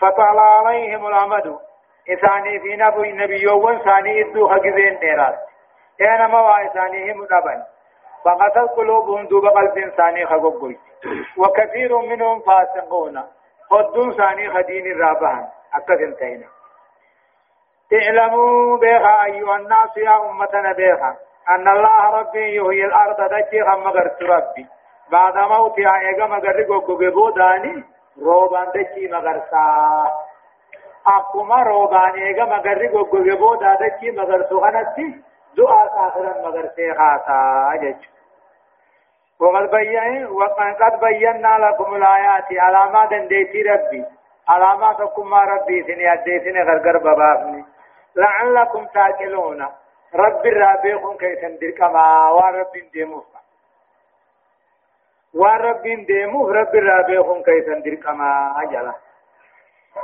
فطال 0.00 0.38
عليهم 0.38 1.06
الأمد. 1.06 1.58
إساني 2.08 2.60
في 2.60 2.76
نبي 2.76 3.12
نبيوون 3.12 3.78
ثاني 3.78 4.22
إدو 4.22 4.48
حقزين 4.48 4.98
ديرات. 4.98 5.38
إنما 6.00 6.40
وإسانيهم 6.40 7.24
دبن. 7.24 7.62
فقتل 8.24 8.68
قلوبهم 8.68 9.26
دوب 9.26 9.46
قلب 9.46 9.92
ثاني 9.96 10.26
خقوقوي 10.26 10.78
وكثير 11.36 11.98
منهم 11.98 12.40
فاسقون. 12.40 13.22
خدون 13.70 14.16
ثاني 14.16 14.50
خدين 14.50 14.86
الرابعان 14.86 15.46
أكد 15.74 16.00
انتهينا. 16.02 16.46
اعلموا 17.92 18.76
بها 18.76 19.24
أيها 19.24 19.56
الناس 19.56 19.96
يا 19.96 20.30
أمتنا 20.30 20.72
بها 20.72 21.16
أن 21.50 21.68
الله 21.68 22.10
ربي 22.10 22.56
يحيي 22.56 22.84
الأرض 22.84 23.20
دجي 23.20 23.64
خم 23.64 23.88
غرت 23.88 24.22
ربي. 24.22 24.66
بعد 25.10 25.38
موتها 25.38 25.98
إيغا 25.98 26.26
مغرق 26.26 26.70
وقبوداني 26.70 27.84
روبان 28.22 28.70
دجي 28.74 29.08
مغرسا. 29.08 30.12
akkuma 31.08 31.64
roobaan 31.64 32.18
eegama 32.18 32.58
garri 32.60 32.88
goggogee 32.88 33.36
booda 33.36 33.76
dachii 33.80 34.12
magarsu 34.12 34.60
du'a 35.56 35.80
akhiran 36.06 36.42
magarsee 36.42 36.92
haasaa 37.00 37.76
jechuudha. 37.82 38.18
وقد 39.40 39.70
بين 39.70 40.26
وقد 40.26 41.00
بينا 41.00 41.58
لكم 41.58 41.94
الآيات 41.94 42.48
علامات 42.52 43.10
دنديتي 43.10 43.62
ربي 43.62 44.04
علامات 44.48 45.02
كما 45.16 45.38
ربي 45.38 45.82
سني 45.82 46.12
أديسني 46.12 46.62
غرغر 46.62 46.98
ببابني 46.98 47.64
لعلكم 48.16 48.86
تاكلون 48.86 49.60
رب 50.14 50.46
الرابيكم 50.46 51.16
كيف 51.16 51.38
تندرك 51.42 51.80
ما 51.80 52.30
ورب 52.30 52.72
ديموف 52.92 53.26
ورب 55.34 55.82
ديموف 55.82 56.50
رب 56.50 56.74
الرابيكم 56.74 57.42
كيف 57.42 57.66
تندرك 57.66 58.06
ما 58.08 58.54
أجلا. 58.62 58.94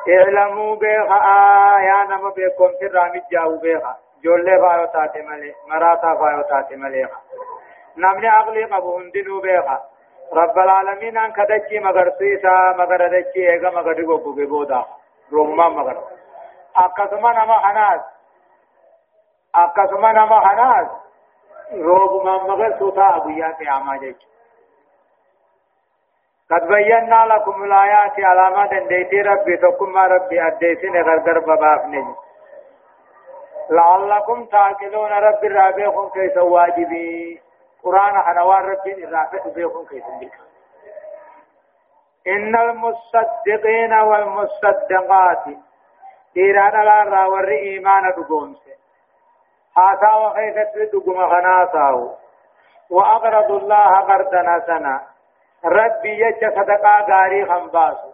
اعلموا 0.08 0.76
بها 0.76 1.80
يا 1.80 2.04
نما 2.04 2.30
بكم 2.36 2.70
ترامي 2.80 3.22
جاو 3.32 3.56
بها 3.56 4.03
جولة 4.24 4.58
فايو 4.60 4.86
تاتي 4.86 5.22
ملي 5.22 5.54
مراتا 5.68 6.14
فايو 6.14 6.42
تاتي 6.42 6.76
ملي 6.76 7.08
نمني 7.96 8.28
عقلي 8.28 8.64
قبو 8.64 8.98
هندنو 8.98 9.40
بها 9.40 9.82
رب 10.32 10.58
العالمين 10.58 11.18
ان 11.18 11.32
كدچي 11.32 11.78
مگر 11.78 12.10
سيسا 12.18 12.72
مگر 12.78 13.08
دچي 13.08 13.50
ايغا 13.50 13.70
مگر 13.70 13.92
دغو 13.92 14.16
بوگي 14.18 14.46
بودا۔ 14.46 14.84
روما 15.32 15.68
مگر۔ 15.68 15.96
اكسما 16.76 17.32
نما 17.32 17.56
حناس 17.64 18.00
اكسما 19.54 20.12
نما 20.12 20.38
حناس 20.46 20.86
روب 21.72 22.24
ما 22.24 22.36
مگر 22.36 22.78
سوتا 22.78 23.08
ابيا 23.08 23.48
قياما 23.58 23.96
جچ 23.96 24.24
قد 26.50 26.66
بينا 26.68 27.24
لكم 27.26 27.62
الآيات 27.62 28.18
علامات 28.18 28.74
ديتي 28.88 29.22
ربي 29.22 29.56
تكم 29.56 29.96
ربي 29.98 30.46
أديسين 30.46 31.02
غرغر 31.02 31.38
ببافني 31.38 32.04
لعلكم 33.70 34.44
تعقلون 34.44 35.12
رب 35.12 35.44
الرابيكم 35.44 36.08
كيس 36.08 36.36
واجبي. 36.36 37.40
قرآن 37.82 38.22
حنوان 38.22 38.64
ربي 38.64 39.04
الرافع 39.04 39.48
بيكم 39.54 39.84
كيس 39.84 40.04
إن 42.26 42.56
المصدقين 42.56 43.92
والمصدقات 43.92 45.44
إيران 46.36 46.80
الارى 46.80 47.28
ور 47.28 47.48
إيمان 47.48 48.14
دقومس 48.16 48.62
حاسا 49.76 50.14
وخيثت 50.16 50.78
دقوم 50.92 51.28
خناساو. 51.28 52.14
وأقرضوا 52.90 53.58
الله 53.58 54.00
قرضنا 54.00 54.60
سنة 54.66 55.00
ربي 55.64 56.20
يجا 56.20 56.50
صدقا 56.50 57.00
غاري 57.10 57.46
خنباسو. 57.46 58.10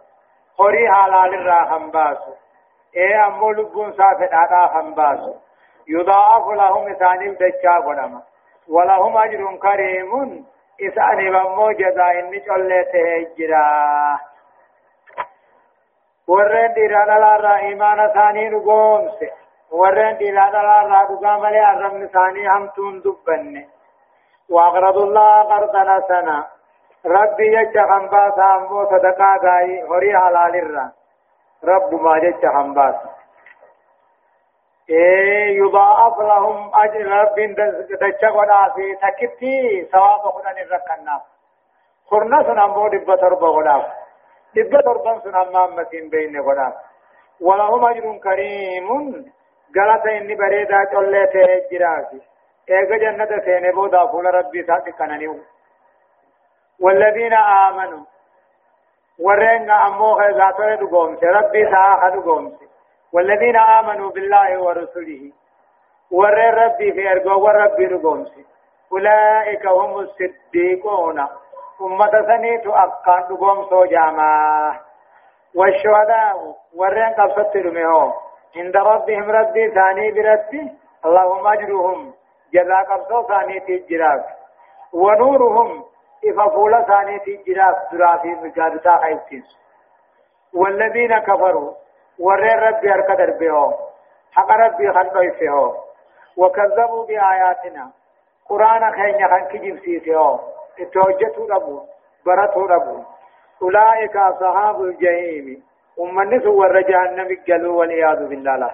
خوري 0.57 0.91
حلال 0.91 1.45
را 1.45 1.65
خنباسو. 1.65 2.33
اے 2.97 3.13
امو 3.25 3.51
لبون 3.57 3.91
صافت 3.97 4.33
آتا 4.43 4.65
خنباسو 4.73 5.33
يضاعف 5.87 6.47
لهم 6.61 6.93
ثاني 6.93 7.29
دچا 7.41 7.75
غنما 7.85 8.21
ولهم 8.67 9.17
اجر 9.17 9.55
كريم 9.65 10.45
اساني 10.87 11.29
بمو 11.31 11.71
جزاء 11.71 12.19
ان 12.19 12.31
چلته 12.47 13.03
هجرا 13.17 13.65
ورن 16.27 16.73
دیرانا 16.73 17.17
لارا 17.25 17.55
ایمان 17.55 18.07
ثاني 18.13 18.49
نگومسه 18.49 19.31
ورن 19.71 20.17
دیرانا 20.17 20.61
لارا 20.69 21.03
دگا 21.09 21.37
ملي 21.37 21.65
ارم 21.65 22.07
ثاني 22.07 22.47
هم 22.47 22.67
تون 22.75 22.99
دبنه 22.99 23.65
واغرض 24.49 24.97
الله 24.97 25.43
قرضنا 25.43 25.99
سنه 26.07 26.45
ربي 27.05 27.53
يجا 27.53 27.83
خنباس 27.83 28.39
أمو 28.39 28.85
صدقا 28.85 29.35
غاي 29.43 29.83
هوري 29.83 30.17
حلال 30.17 30.55
الرا 30.55 30.91
رب 31.63 31.93
ما 31.93 32.19
ججا 32.19 32.49
خنباس 32.49 32.95
إيه 34.89 35.57
يضاعف 35.57 36.19
لهم 36.19 36.71
أجر 36.75 37.07
رب 37.07 37.35
دجا 38.01 38.29
قدا 38.29 38.73
في 38.75 38.95
تكتي 38.95 39.85
ثواب 39.91 40.21
خدان 40.21 40.57
الركنا 40.57 41.21
خرنا 42.09 42.43
سن 42.43 42.59
أمو 42.59 42.87
دبا 42.87 43.15
تربا 43.15 43.49
قدا 43.49 43.91
دبا 44.55 44.81
تربا 44.81 45.19
سن 45.19 45.35
أمام 45.35 45.75
مسين 45.75 46.09
بين 46.09 46.41
قدا 46.41 46.73
ولهم 47.41 47.85
أجر 47.85 48.17
كريم. 48.23 48.87
غلط 49.77 50.05
إني 50.05 50.35
بريدا 50.35 50.85
چولة 50.91 51.25
تهجراسي 51.25 52.21
إيغا 52.69 52.97
جنة 52.97 53.39
سيني 53.45 53.71
بودا 53.71 54.05
فول 54.07 54.25
ربي 54.25 54.63
كنانيو. 54.97 55.39
والذين 56.79 57.33
آمنوا 57.33 58.05
ورين 59.21 59.71
أموه 59.71 60.29
ذاته 60.29 60.75
دقوم 60.75 61.17
ربي 61.23 61.65
ساها 61.71 62.09
دقوم 62.09 62.57
والذين 63.13 63.55
آمنوا 63.57 64.09
بالله 64.09 64.61
ورسله 64.61 65.31
ورين 66.11 66.53
ربي 66.53 66.91
في 66.91 67.11
أرقو 67.11 67.41
وربي 67.45 67.85
دقوم 67.85 68.25
أولئك 68.91 69.65
هم 69.67 69.99
الصديقون 69.99 71.19
أمة 71.81 72.11
سنيت 72.27 72.67
أقان 72.67 73.23
دقوم 73.29 73.65
سو 73.69 73.85
جاما 73.85 74.79
والشهداء 75.55 76.55
ورين 76.75 77.13
قبصت 77.13 77.55
رميهم 77.57 78.13
عند 78.55 78.77
ربهم 78.77 79.31
ربي 79.31 79.71
ثاني 79.71 80.11
برتي 80.11 80.71
اللهم 81.05 81.47
أجرهم 81.47 82.13
جزاك 82.53 82.87
قبصو 82.91 83.27
ثاني 83.27 83.59
تجراك 83.59 84.25
ونورهم 84.93 85.83
إفا 86.25 86.49
فولا 86.49 86.81
ثاني 86.81 87.19
في 87.19 87.35
جراف 87.47 87.75
درافي 87.93 88.27
مجادتا 88.27 88.97
خيبتنس 88.97 89.57
والذين 90.53 91.19
كفروا 91.19 91.73
ورين 92.19 92.59
ربي 92.59 92.93
أركدر 92.93 93.31
بهم 93.39 93.73
حق 94.31 94.51
ربي 94.51 94.91
خلقوا 94.93 95.31
فيهم 95.39 95.73
وكذبوا 96.37 97.05
بآياتنا. 97.05 97.91
قرآن 98.49 98.91
خينيا 98.91 99.27
خان 99.27 99.45
كجيب 99.45 99.79
سيسيهم 99.79 100.39
اتوجتوا 100.79 101.55
ربو 101.55 101.81
برتوا 102.25 102.67
ربو. 102.67 103.03
أولئك 103.61 104.17
أصحاب 104.17 104.81
الجحيم. 104.81 105.63
أمني 105.99 106.39
سور 106.39 106.81
جهنم 106.81 107.37
قالوا 107.47 107.79
والعياذ 107.79 108.27
بالله. 108.27 108.55
لا 108.55 108.71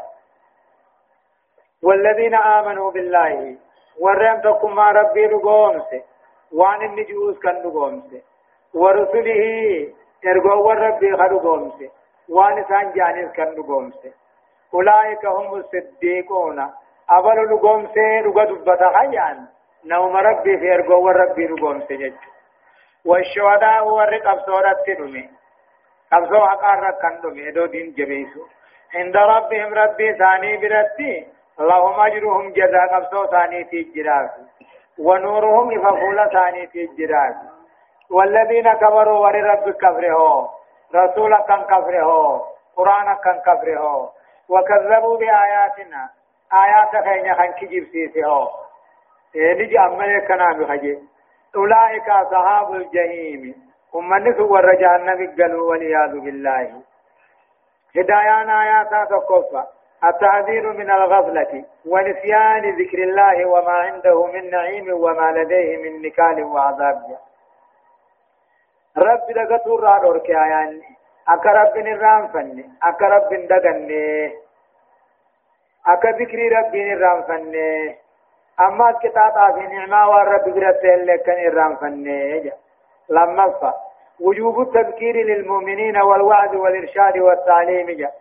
والذين 1.83 2.35
آمنوا 2.35 2.91
بالله 2.91 3.55
ورم 3.99 4.41
تكم 4.41 4.75
ما 4.75 4.91
ربي 4.91 5.25
رقومس 5.25 5.89
وان 6.51 6.81
النجوس 6.81 7.39
كان 7.39 7.55
رقومس 7.65 8.09
ورسله 8.73 9.41
ارقوا 10.25 10.73
ربي 10.73 11.17
خرقومس 11.17 11.73
وان 12.29 12.63
سان 12.69 12.91
جانس 12.95 13.31
كان 13.31 13.55
رقومس 13.57 14.07
أولئك 14.73 15.25
هم 15.25 15.55
الصديقون 15.55 16.59
أبل 17.09 17.37
رقومس 17.51 17.97
رقوا 18.25 18.43
دبتا 18.43 18.89
خيان 18.97 19.45
نوم 19.85 20.17
ربي 20.17 20.57
في 20.57 20.73
ارقوا 20.73 21.11
ربي 21.11 21.45
رقومس 21.45 21.87
جج 21.91 22.13
والشهداء 23.05 23.87
ورقب 23.87 24.39
صورت 24.45 24.77
تنمي 24.87 25.29
قبضوا 26.11 26.47
حقار 26.47 26.91
كان 27.01 27.21
دمي 27.21 27.51
دو 27.51 27.65
دين 27.65 27.93
جبيسو 27.97 28.43
عند 28.95 29.17
ربهم 29.17 29.73
ربي 29.73 30.13
ثاني 30.13 30.57
برتي 30.57 31.27
اللهم 31.59 31.99
اجرهم 31.99 32.49
جزاء 32.49 32.87
قبضوا 32.93 33.25
ثاني 33.25 33.65
في 33.65 33.77
الجراف 33.81 34.31
ونورهم 34.99 35.71
يفقول 35.71 36.29
ثاني 36.33 36.67
في 36.67 36.83
الجراف 36.85 37.35
والذين 38.11 38.73
كفروا 38.73 39.19
ور 39.19 39.35
رب 39.35 39.69
كفره 39.69 40.49
رسول 40.95 41.35
كان 41.35 41.61
كفره 41.63 42.41
قرآن 42.77 43.15
كان 43.23 43.39
كفره 43.39 44.11
وكذبوا 44.49 45.17
بآياتنا. 45.17 46.09
آيات 46.53 47.03
خينا 47.03 47.33
خان 47.33 47.51
كجيب 47.51 47.83
سيسه 47.91 48.49
نجي 49.35 49.79
أمني 49.79 50.21
كنا 50.21 50.53
بخجي 50.53 50.99
أولئك 51.55 52.09
أصحاب 52.09 52.73
الجحيم. 52.73 53.55
أمني 53.95 54.33
سور 54.33 54.75
جهنم 54.75 55.35
قالوا 55.39 55.69
والعياذ 55.69 56.19
بالله. 56.19 56.81
هدايان 57.95 58.49
آيات 58.49 59.09
تقفى. 59.09 59.63
التعذير 60.03 60.73
من 60.73 60.91
الغفلة 60.91 61.65
ونسيان 61.85 62.75
ذكر 62.79 62.97
الله 63.03 63.45
وما 63.45 63.71
عنده 63.71 64.25
من 64.25 64.49
نعيم 64.49 64.93
وما 64.93 65.31
لديه 65.31 65.77
من 65.77 66.01
نكال 66.01 66.43
وعذاب. 66.43 67.17
رب 68.97 69.27
دغتو 69.35 69.75
را 69.75 69.97
دورك 69.97 70.29
آيان 70.29 70.81
أكا 71.29 71.49
رب 71.49 71.77
نرام 71.77 72.27
فني 72.27 72.65
أكا 72.83 73.05
رب 73.05 73.29
دغني 73.33 74.33
أكا 75.87 76.09
ذكر 76.09 76.39
رب 76.57 76.75
نرام 76.75 77.21
فني 77.23 77.95
أما 78.59 78.91
كتاب 78.91 79.33
في 79.55 79.67
نعمة 79.75 80.09
والرب 80.09 80.45
برته 80.55 80.95
لكن 80.95 81.31
نرام 81.31 81.75
فني 81.75 82.51
لما 83.09 83.73
وجوب 84.19 84.61
التذكير 84.61 85.15
للمؤمنين 85.15 85.97
والوعد 85.97 86.55
والإرشاد 86.55 87.17
والتعليم 87.17 87.89
جاء 87.89 88.13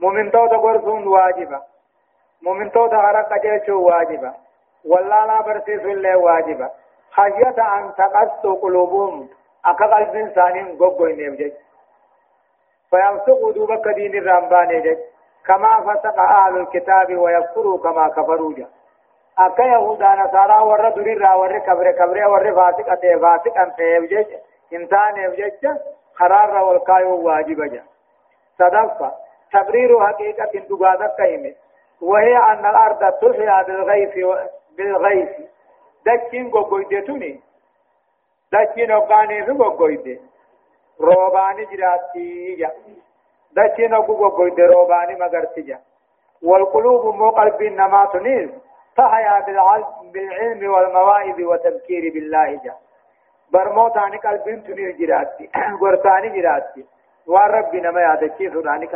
مؤمن 0.00 0.30
توتا 0.30 0.56
قرصون 0.56 1.06
واجبة 1.06 1.60
مؤمن 2.42 2.72
توتا 2.72 2.96
غرق 2.96 3.32
جيشو 3.42 3.82
واجبة 3.82 4.32
والله 4.84 5.26
لا 5.26 5.40
برسيس 5.40 5.80
الله 5.84 6.16
واجبة 6.16 6.70
خشية 7.12 7.78
أن 7.78 7.92
تقص 7.98 8.46
قلوبهم 8.62 9.28
أكا 9.64 9.86
قلب 9.86 10.14
إنسان 10.16 10.76
قبو 10.80 11.06
إنيب 11.06 11.52
فيمسقوا 12.90 13.52
دوبك 13.52 13.88
دين 13.88 14.14
الرمبان 14.18 14.82
جج 14.82 14.98
كما 15.46 15.80
فسق 15.80 16.18
أهل 16.20 16.56
الكتاب 16.58 17.16
ويكفروا 17.16 17.78
كما 17.78 18.08
كفروا 18.08 18.54
جا 18.54 18.66
أكا 19.38 19.62
يهودا 19.62 20.14
نصارى 20.14 20.58
ورد 20.64 20.94
دريرا 20.94 21.34
ورد 21.34 21.60
كبر 21.60 21.90
كبر 21.90 22.28
ورد 22.28 22.54
فاسق 22.54 22.90
أتي 22.92 23.18
فاسق 23.18 23.58
أنت 23.58 23.80
جج 24.12 24.26
انسان 24.72 25.16
يوجد 25.16 25.78
قرار 26.18 26.64
والقايو 26.64 27.26
واجب 27.26 27.62
جا 27.62 27.82
صدفة 28.58 29.27
تبرير 29.52 30.06
حقيقة 30.06 30.52
دقادة 30.70 31.06
قيمة 31.06 31.54
وهي 32.00 32.36
أن 32.36 32.66
الأرض 32.66 32.98
تحيا 32.98 33.62
بالغيث 33.62 34.14
بالغيث. 34.76 35.28
دكين 36.06 36.48
غوغويدتوني 36.48 37.40
دكين 38.52 38.90
أباني 38.90 39.44
في 39.44 39.50
غوغويد 39.50 40.20
روباني 41.00 41.64
جراتي 41.64 42.66
دكين 43.52 43.94
غوغويد 43.94 44.60
روباني 44.60 45.14
مغرتي 45.14 45.76
والقلوب 46.42 47.14
مو 47.14 47.30
قلب 47.30 47.62
نما 47.62 48.08
تنير 48.12 48.50
تحيا 48.96 49.40
بالعلم 50.12 50.70
والمواعظ 50.70 51.40
وتذكير 51.40 52.12
بالله 52.14 52.60
جا. 52.64 52.74
برموتاني 53.52 54.16
قلبين 54.16 54.64
تنير 54.64 54.90
جراتي. 54.90 55.50
غرتاني 55.82 56.28
جراتي. 56.28 56.84
وربي 57.26 57.80
نما 57.80 58.00
يادچي 58.00 58.50
سوداني 58.50 58.86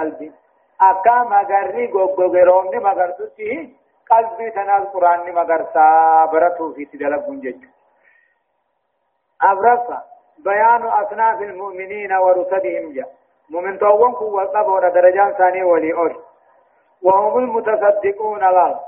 قلبي 0.82 0.90
اكا 0.90 1.22
مغرني 1.22 1.92
غوغوغرومني 1.92 2.78
مغرتي 2.78 3.74
قلبي 4.10 4.50
تنال 4.50 4.92
قران 4.92 5.34
مغرتا 5.34 6.24
برتو 6.32 6.72
في 6.72 6.84
تدل 6.84 7.18
بنجج 7.18 7.64
ابرفا 9.42 10.02
بيان 10.38 10.82
اصناف 10.82 11.42
المؤمنين 11.42 12.12
ورسلهم 12.12 12.92
جاء 12.92 13.10
مؤمن 13.50 13.78
توون 13.78 14.12
كو 14.12 14.24
وقبور 14.24 14.88
درجان 14.88 15.32
ثاني 15.32 15.62
ولي 15.62 15.92
اور 15.92 16.12
وهم 17.02 17.38
المتصدقون 17.38 18.40
لا 18.40 18.80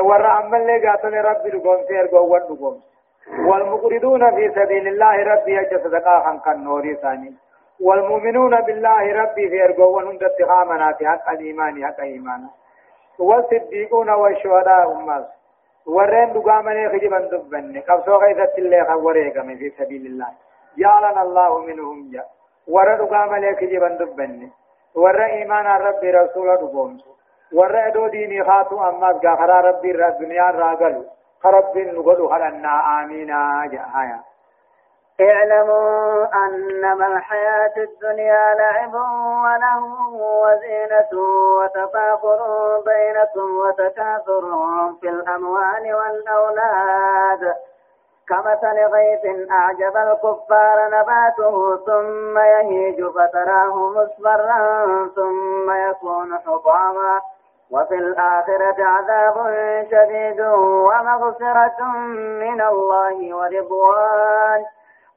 ور 0.00 0.26
عمل 0.26 0.66
لي 0.66 0.88
قاتل 0.88 1.14
ربي 1.14 1.48
لقوم 1.50 1.84
سير 1.88 2.06
قوان 2.06 2.42
لقوم 2.42 2.82
والمقردون 3.48 4.30
في 4.36 4.48
سبيل 4.54 4.88
الله 4.88 5.16
ربي 5.22 5.60
أجل 5.60 5.80
صدقاء 5.84 6.24
خنق 6.24 6.48
النور 6.48 6.94
ثاني 6.94 7.34
والمؤمنون 7.80 8.60
بالله 8.60 9.22
ربي 9.22 9.48
في 9.48 9.64
أرقوان 9.64 10.06
هند 10.06 10.22
اتخامنا 10.22 10.92
في 10.92 11.08
حق 11.08 11.30
الإيمان 11.30 11.86
حق 11.86 12.00
إيمانا 12.00 12.48
والصديقون 13.18 14.10
والشهداء 14.10 14.92
أمس 14.92 15.24
ورين 15.86 16.32
دقامني 16.32 16.88
خجبا 16.88 17.18
دبن 17.18 17.80
قبصو 17.88 18.16
غيثت 18.16 18.58
الله 18.58 18.84
خوريك 18.84 19.36
من 19.36 19.56
في 19.56 19.70
سبيل 19.78 20.06
الله. 20.06 20.28
جعلنا 20.78 21.22
الله 21.22 21.58
منهم 21.58 22.10
جاء 22.12 22.28
ور 22.68 22.94
دقامني 22.94 23.56
خجبا 23.56 23.88
دبن 23.88 24.50
ور 24.94 25.24
إيمان 25.24 25.66
ربي 25.66 26.10
رسول 26.10 26.56
دقومس 26.56 27.04
ور 27.52 27.86
أدو 27.86 28.06
ديني 28.06 28.44
خاتو 28.44 28.88
أمس 28.88 29.16
قاخرا 29.24 29.60
ربي 29.60 30.06
الدنيا 30.06 30.42
راقلوا 30.42 31.04
فرب 31.42 31.78
نقول 31.78 32.20
هلنا 32.32 33.02
آمين 33.02 33.26
جاء 33.72 34.20
اعلموا 35.20 36.26
أنما 36.34 37.06
الحياة 37.06 37.72
الدنيا 37.76 38.54
لعب 38.54 38.94
وله 38.94 39.84
وزينة 40.14 41.22
وتفاخر 41.58 42.40
بينكم 42.86 43.56
وتكاثر 43.56 44.42
في 45.00 45.08
الأموال 45.08 45.94
والأولاد. 45.94 47.54
كمثل 48.28 48.76
غيث 48.94 49.50
أعجب 49.50 49.96
الكفار 49.96 50.88
نباته 50.88 51.76
ثم 51.76 52.38
يهيج 52.38 53.04
فتراه 53.04 53.74
مصفرا 53.90 54.86
ثم 55.16 55.70
يكون 55.90 56.38
حطاما. 56.38 57.20
وفي 57.70 57.94
الآخرة 57.94 58.84
عذاب 58.84 59.36
شديد 59.90 60.40
ومغفرة 60.40 61.84
من 62.42 62.60
الله 62.60 63.34
ورضوان. 63.36 64.64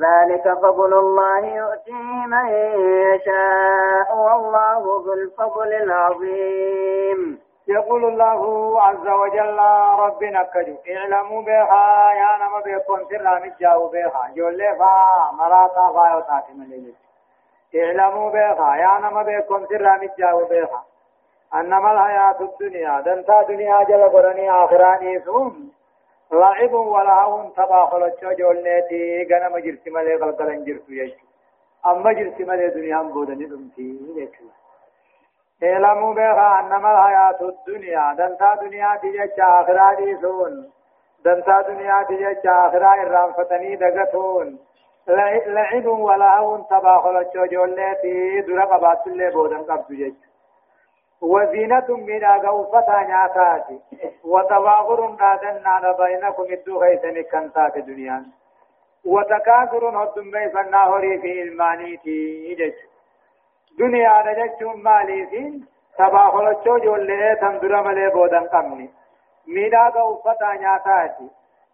ذلك 0.00 0.44
فضل 0.62 0.92
الله 0.94 1.46
يؤتيه 1.46 2.26
من 2.26 2.46
يشاء 3.14 4.16
والله 4.16 5.02
ذو 5.04 5.12
الفضل 5.12 5.72
العظيم. 5.72 7.40
يقول 7.68 8.04
الله 8.04 8.40
عز 8.82 9.08
وجل 9.08 9.58
ربنا 9.98 10.42
كجو 10.42 10.76
اعلموا 10.96 11.42
بها 11.42 12.12
يا 12.12 12.30
نما 12.40 12.60
بكم 12.66 12.98
سر 13.10 13.40
مجاو 13.44 13.88
بها 13.88 14.30
جولي 14.36 14.76
فا 14.78 14.92
مراتا 15.32 15.92
فا 15.94 16.04
يوتاتي 16.12 16.52
مليجي 16.52 16.94
اعلموا 17.74 18.30
بها 18.30 18.76
يا 18.76 18.98
نما 18.98 19.22
بكم 19.22 19.66
سر 19.66 19.98
مجاو 20.02 20.44
بها. 20.44 20.84
أنما 21.54 21.92
الحياة 21.92 22.40
الدنيا 22.40 23.00
دنتا 23.00 23.42
دنيا 23.42 23.82
جل 23.82 24.08
قرني 24.08 24.50
آخراني 24.50 25.20
سوم. 25.20 25.70
لعب 26.32 26.72
ولهو 26.72 27.50
تبا 27.56 27.86
خلچو 27.86 28.32
جولنيتي 28.32 29.26
غنم 29.30 29.58
جرتي 29.58 29.90
ملي 29.90 30.14
غلطلن 30.14 30.64
جرتو 30.64 30.92
يجو 30.92 31.26
اما 31.86 32.12
جرتي 32.12 32.44
ملي 32.44 32.68
دنيا 32.68 33.02
بودني 33.02 33.46
دمتي 33.46 33.88
يجو 34.16 34.48
اعلموا 35.62 36.14
بها 36.14 36.60
انما 36.60 36.90
الحياة 36.92 37.40
الدنيا 37.40 38.14
دنتا 38.18 38.54
دنيا 38.54 38.96
تجج 39.02 39.40
أخرى 39.40 39.96
ديسون 39.96 40.70
دنتا 41.24 41.62
دنيا 41.68 42.02
تجج 42.08 42.46
أخرى 42.46 43.02
الرام 43.02 43.32
فتني 43.32 43.76
دغتون 43.76 44.58
لعب 45.46 45.86
ولهو 45.86 46.56
تباخل 46.56 47.16
الجوجولتي 47.16 48.40
درقبات 48.40 49.06
اللي 49.06 49.30
بودن 49.30 49.62
قبض 49.62 49.92
جج 49.92 50.14
وزينة 51.22 51.86
من 51.90 52.24
أغوفة 52.24 53.02
نعتاتي 53.02 53.78
وتواغر 54.24 55.00
نادنا 55.20 55.92
بينكم 55.92 56.42
الدو 56.52 56.78
غيثني 56.82 57.22
كنتات 57.22 57.78
دنيا 57.78 58.24
وتكاثر 59.06 60.02
هدن 60.02 60.30
بيفنا 60.30 60.84
هوري 60.84 61.18
في 61.18 61.42
المانيتي 61.42 62.54
جج 62.54 62.74
دنيا 63.78 64.20
رجل 64.20 64.82
ماليسين 64.82 65.66
تباخل 65.98 66.48
الجوجولة 66.48 67.34
تندر 67.34 67.82
ملي 67.82 68.10
بودن 68.10 68.46
قمني. 68.46 68.90
من 69.46 69.74
أغوفة 69.74 70.54
نعتاتي 70.60 71.28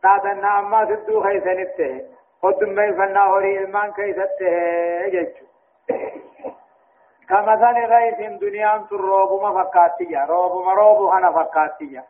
نادنا 0.05 0.59
أما 0.59 0.83
الدو 0.83 1.21
غيثني 1.21 1.63
التهي 1.63 2.03
هدن 2.45 2.75
بيفنا 2.75 3.25
هوري 3.25 3.59
المان 3.59 3.93
كيسته 3.93 5.09
جج 5.09 5.35
كمثل 7.29 7.77
غيث 7.93 8.41
دنيا 8.41 8.85
الروب 8.93 9.43
ما 9.43 9.65
فكاتيا 9.65 10.25
روب 10.25 10.67
ما 10.67 10.73
روب 10.73 11.03
هنا 11.15 11.33
فكاتيا 11.33 12.05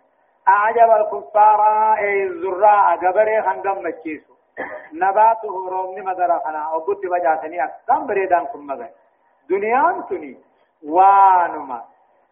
أعجب 0.49 0.91
الكفار 0.91 1.61
أي 1.99 2.23
الزراع 2.23 2.95
قبري 2.95 3.43
خندم 3.43 3.87
مكيسو 3.87 4.33
نباته 4.93 5.69
رومني 5.71 6.01
مدر 6.01 6.39
خنا. 6.39 6.69
وقلت 6.73 7.07
بجاتني 7.07 7.65
أكثم 7.65 8.07
بريدان 8.07 8.47
كم 8.47 8.67
مغي 8.67 8.91
دنيا 9.51 10.05
تني 10.09 10.37
وانما. 10.83 11.81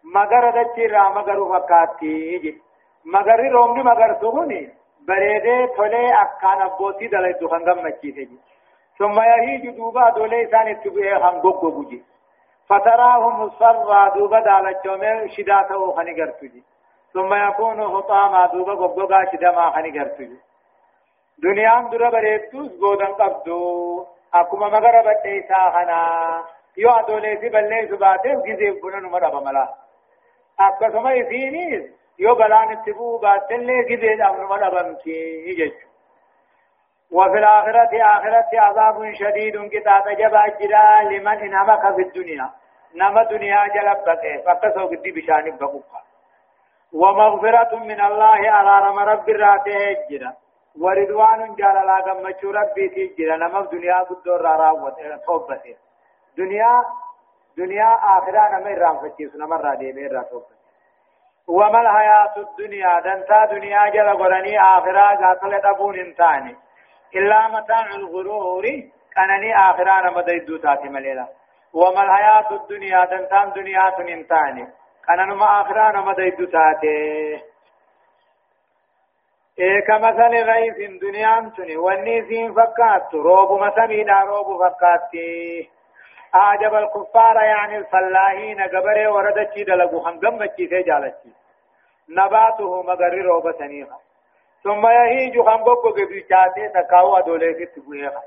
مگر 0.05 0.51
دچی 0.51 0.87
را 0.89 1.09
مگر 1.09 1.39
فکاتی 1.53 2.39
جي 2.39 2.61
مگر 3.05 3.41
رومني 3.51 3.83
مگر 3.83 4.17
سوني 4.21 4.73
بريده 5.09 5.67
تولي 5.77 6.13
أكان 6.23 6.63
أبوتي 6.63 7.07
دلائي 7.07 7.33
دو 7.33 7.49
خندم 7.49 7.87
مكيسي 7.87 8.29
ثم 8.99 9.21
يهيج 9.21 9.77
دوبا 9.77 10.11
دولي 10.11 10.47
ساني 10.51 10.75
تبعي 10.75 11.19
خنگوگو 11.19 11.85
جي 11.91 12.03
فتراه 12.71 13.23
مصفرا 13.41 14.09
دوبا 14.09 14.41
دالچومه 14.41 15.27
شداته 15.37 15.93
خني 15.97 16.15
گرتوجي 16.15 16.63
ثم 17.13 17.35
يكون 17.49 17.79
حطاما 17.97 18.47
دوبا 18.47 18.75
غوغا 18.75 19.25
شدما 19.33 19.71
خني 19.71 19.91
گرتوجي 19.91 20.39
دنيان 21.43 21.91
درا 21.91 22.11
بريتوس 22.11 22.71
گودن 22.81 23.13
قبدو 23.21 24.07
اكما 24.35 24.69
مگر 24.69 25.03
بتيسا 25.03 25.71
خنا. 25.75 26.01
يو 26.77 26.91
ادولي 26.91 27.37
سي 27.41 27.49
بللي 27.49 27.89
سباته 27.89 28.43
گيزي 28.43 28.71
بنن 28.71 29.05
مرا 29.05 29.29
بملا. 29.29 29.69
اكما 30.61 31.13
يفينيس 31.13 31.85
يو 32.19 32.35
بلان 32.35 32.83
تبو 32.85 33.19
باتلي 33.19 33.83
گيزي 33.89 34.15
دامن 34.15 34.45
مرا 34.45 34.69
بمكي 34.69 35.49
يجچ 35.49 35.91
وفي 37.13 37.39
الآخرة 37.39 37.93
آخرة 38.03 38.51
عذاب 38.61 39.13
شديد 39.13 39.69
كتاب 39.69 40.09
جبا 40.09 40.47
جرا 40.61 41.03
لمن 41.03 41.39
انهمك 41.39 41.95
في 41.95 42.03
الدنيا 42.03 42.51
نما 42.95 43.23
دنيا 43.23 43.67
جلبك 43.67 44.43
فقصوا 44.47 44.87
قد 44.91 45.03
بشان 45.03 45.57
بقوقا 45.57 46.01
ومغفرة 46.93 47.77
من 47.77 48.01
الله 48.01 48.51
على 48.51 48.87
رم 48.87 48.99
رب 48.99 49.29
راته 49.29 49.97
جرا 50.11 50.33
ورضوان 50.81 51.55
جال 51.55 51.77
لا 51.87 51.99
غمچو 52.07 52.51
ربي 52.51 52.89
تجرا 52.89 53.37
نما 53.37 53.61
دنيا 53.73 53.99
قدر 54.09 54.41
راوت 54.41 54.95
توبته 55.27 55.77
دنيا 56.37 56.85
دنيا 57.57 57.91
آخرة 58.17 58.59
نما 58.59 58.71
رام 58.83 58.97
فتيس 58.99 59.37
نما 59.37 59.57
را 59.57 59.75
دي 59.75 59.93
ميرا 59.93 60.23
توبته 60.23 60.57
وما 61.49 61.81
الحياة 61.81 62.35
الدنيا 62.37 63.01
دنتا 63.01 63.45
دنيا 63.45 63.89
جل 63.89 64.09
غرني 64.09 64.61
آخرة 64.61 65.15
قاتل 65.21 65.61
دبون 65.61 65.99
انتاني 65.99 66.57
إلا 67.17 67.49
متاع 67.49 67.87
الغرور 67.95 68.65
كانني 69.15 69.57
آخران 69.57 70.15
مديدو 70.15 70.57
تاتي 70.57 70.89
مليلا 70.89 71.27
وما 71.75 72.03
الحياة 72.03 72.51
الدنيا 72.51 73.05
دنتان 73.05 73.53
دنيا 73.53 73.91
تنمتاني 73.91 74.69
كاننما 75.07 75.61
آخران 75.61 76.05
مديدو 76.05 76.45
تاتي 76.45 77.43
إيه 79.59 79.81
كمثل 79.87 80.35
غيث 80.51 81.01
دنيا 81.01 81.53
تني 81.57 81.77
والنيسين 81.77 82.55
فكات 82.55 83.15
روب 83.15 83.61
مسمينا 83.61 84.21
روب 84.21 84.47
فكاتي. 84.63 85.71
أعجب 86.35 86.75
الكفار 86.75 87.37
يعني 87.37 87.77
الفلاحين. 87.77 88.61
قبره 88.63 89.13
ورد 89.13 89.51
چي 89.55 89.65
دلقو. 89.65 90.01
خنگم 90.01 90.39
بچي 90.39 90.69
سي 90.69 90.85
نباته 92.11 92.83
مغر 92.83 93.15
روب 93.23 93.53
سنيخا 93.59 93.99
ثم 94.63 94.87
يهيج 94.87 95.41
خنبوكو 95.41 95.89
قبيشاتي 95.89 96.69
تكاو 96.75 97.17
أدولي 97.17 97.55
في 97.55 97.67
تبويخا 97.67 98.23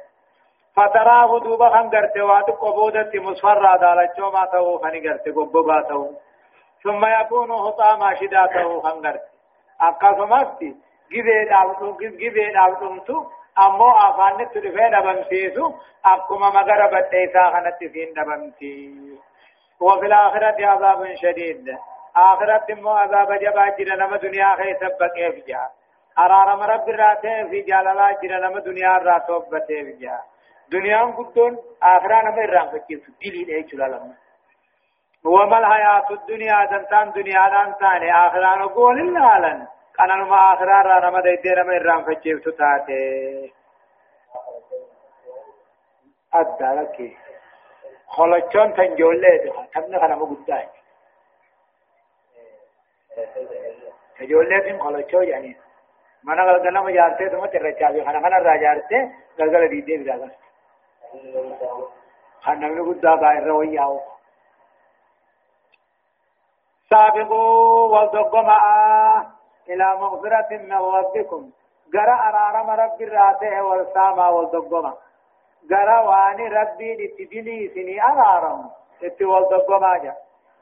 فتراه 0.75 1.39
دوبا 1.39 1.69
خنگرت 1.69 2.17
وات 2.17 2.49
قبودت 2.61 3.15
مصفر 3.15 3.77
دالچو 3.77 4.31
ما 4.31 4.45
تو 4.45 4.77
خنگرت 4.77 5.27
قبوبا 5.27 5.81
تو. 5.81 6.13
ثم 6.83 7.05
يكون 7.21 7.51
حطاما 7.51 8.15
شداته 8.15 8.81
خنگرت 8.81 9.33
akkasumatti 9.79 10.75
gibee 11.11 11.45
dhaabdu 11.49 11.93
gibee 12.19 12.51
dhaabdumtu 12.53 13.15
ammoo 13.55 13.95
afaanitti 14.05 14.63
dhufee 14.65 14.89
dhabamsiisu 14.91 15.73
akkuma 16.03 16.51
magara 16.51 16.87
badheessaa 16.95 17.51
kanatti 17.51 17.89
siin 17.89 18.15
dhabamti 18.15 18.73
وفي 19.79 20.05
الآخرة 20.05 20.65
عذاب 20.65 21.15
شديد 21.15 21.77
آخرة 22.15 22.67
مو 22.81 22.89
عذاب 22.89 23.33
جبا 23.33 23.69
جرى 23.77 24.17
دنيا 24.17 24.49
خيس 24.55 24.79
بقى 24.99 25.41
جاء 25.47 25.71
ارارم 26.19 26.61
رب 26.63 26.89
راته 26.89 27.43
في 27.49 27.61
جلالا 27.61 28.11
جرا 28.21 28.39
نما 28.39 28.59
دنیا 28.59 28.97
را 28.97 29.19
توبته 29.27 29.95
بجا 30.73 30.79
دنیا 30.79 31.05
قدون 31.17 31.57
اخرا 31.81 32.21
نما 32.21 32.45
رام 32.45 32.69
فكيف 32.69 33.01
دليل 33.21 33.49
اي 33.49 33.63
چلالم 33.63 34.15
وما 35.23 35.57
الحياة 35.57 36.07
الدنيا 36.11 36.65
دنتان 36.65 37.11
دنيا 37.11 37.49
دان 37.49 37.75
تاني 37.79 38.11
اخرا 38.11 38.55
نقول 38.57 38.99
اللالن 38.99 39.67
كان 39.97 40.19
نما 40.19 40.35
اخرا 40.53 40.81
را 40.81 41.09
نما 41.09 41.21
دي 41.21 41.35
دي 41.35 41.49
نما 41.49 41.77
رام 41.77 42.03
فكيف 42.03 42.39
تتاته 42.45 43.51
ادارك 46.33 47.17
خلچون 48.07 48.73
تنجوله 48.73 49.37
ده 49.37 49.65
تبني 49.73 49.99
خنا 49.99 50.15
مغداي 50.15 50.67
تجوله 54.19 54.59
دين 54.59 54.79
خلچو 54.79 55.21
يعني. 55.21 55.57
mana 56.23 56.43
galgala 56.45 56.81
ma 56.81 56.91
jaarte 56.91 57.29
tuma 57.31 57.47
tirracha 57.47 57.91
bi 57.93 57.99
kana 58.05 58.21
kana 58.21 58.37
ra 58.39 58.57
jaarte 58.57 58.97
galgala 59.37 59.67
di 59.67 59.81
de 61.13 61.19
biraga 61.31 61.69
kana 62.43 62.67
mi 62.67 62.81
gudda 62.81 63.15
ba 63.21 63.35
irra 63.37 63.53
wayyawo 63.53 63.99
سابقوا 66.93 67.89
وضقوا 67.95 69.23
إلى 69.69 69.87
مغفرة 70.01 70.49
من 70.51 70.73
ربكم 70.73 71.41
جرى 71.93 72.15
أرارم 72.29 72.69
رب 72.69 73.01
الراته 73.01 73.61
والسامة 73.63 74.29
والضقوا 74.29 74.91
جرى 75.71 75.97
واني 76.07 76.47
ربي 76.47 76.89
لتبلي 76.99 77.57
سني 77.75 78.03
أرارم 78.03 78.69
اتي 79.03 79.25
والضقوا 79.25 79.97
جا 80.03 80.13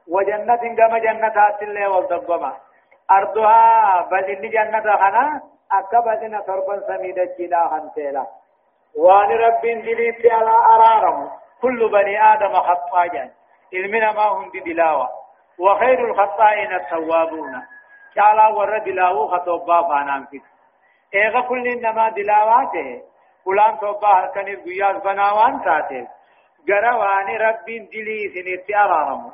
وجنة 0.07 0.63
كما 0.77 0.99
جنة 0.99 1.37
الله 1.61 1.89
والضقوا 1.89 2.51
أرضها 3.11 4.01
بل 4.11 4.23
إن 4.23 4.49
جنة 4.49 4.95
خنا 5.01 5.41
أكبدنا 5.71 6.41
تربا 6.41 6.75
سميدة 6.87 7.29
جلا 7.39 7.67
خنتيلا 7.67 8.25
وان 8.97 9.29
رب 9.31 9.61
دليت 9.61 10.31
على 10.31 10.49
أرارم. 10.49 11.29
كل 11.61 11.89
بني 11.91 12.33
آدم 12.33 12.53
خطايا. 12.53 13.31
علمنا 13.73 14.11
ما 14.11 14.21
هم 14.21 14.51
دلاوة 14.65 15.09
وخير 15.59 16.05
الخطائين 16.05 16.73
التوابون. 16.73 17.61
شالا 18.15 18.47
ور 18.47 18.77
دلاو 18.77 19.27
خطوبا 19.27 19.81
فانام 19.81 20.25
فيك. 20.25 20.43
إيغا 21.15 21.41
كل 21.41 21.67
إنما 21.67 22.09
دلاواته. 22.09 23.01
فلان 23.45 23.79
توبا 23.79 24.31
كان 24.35 24.47
الغياز 24.47 25.01
بناوان 25.03 25.61
تاته. 25.63 26.07
غرواني 26.69 27.37
رب 27.37 27.65
دلي 27.65 28.29
سنيت 28.33 28.75
أرارم. 28.75 29.31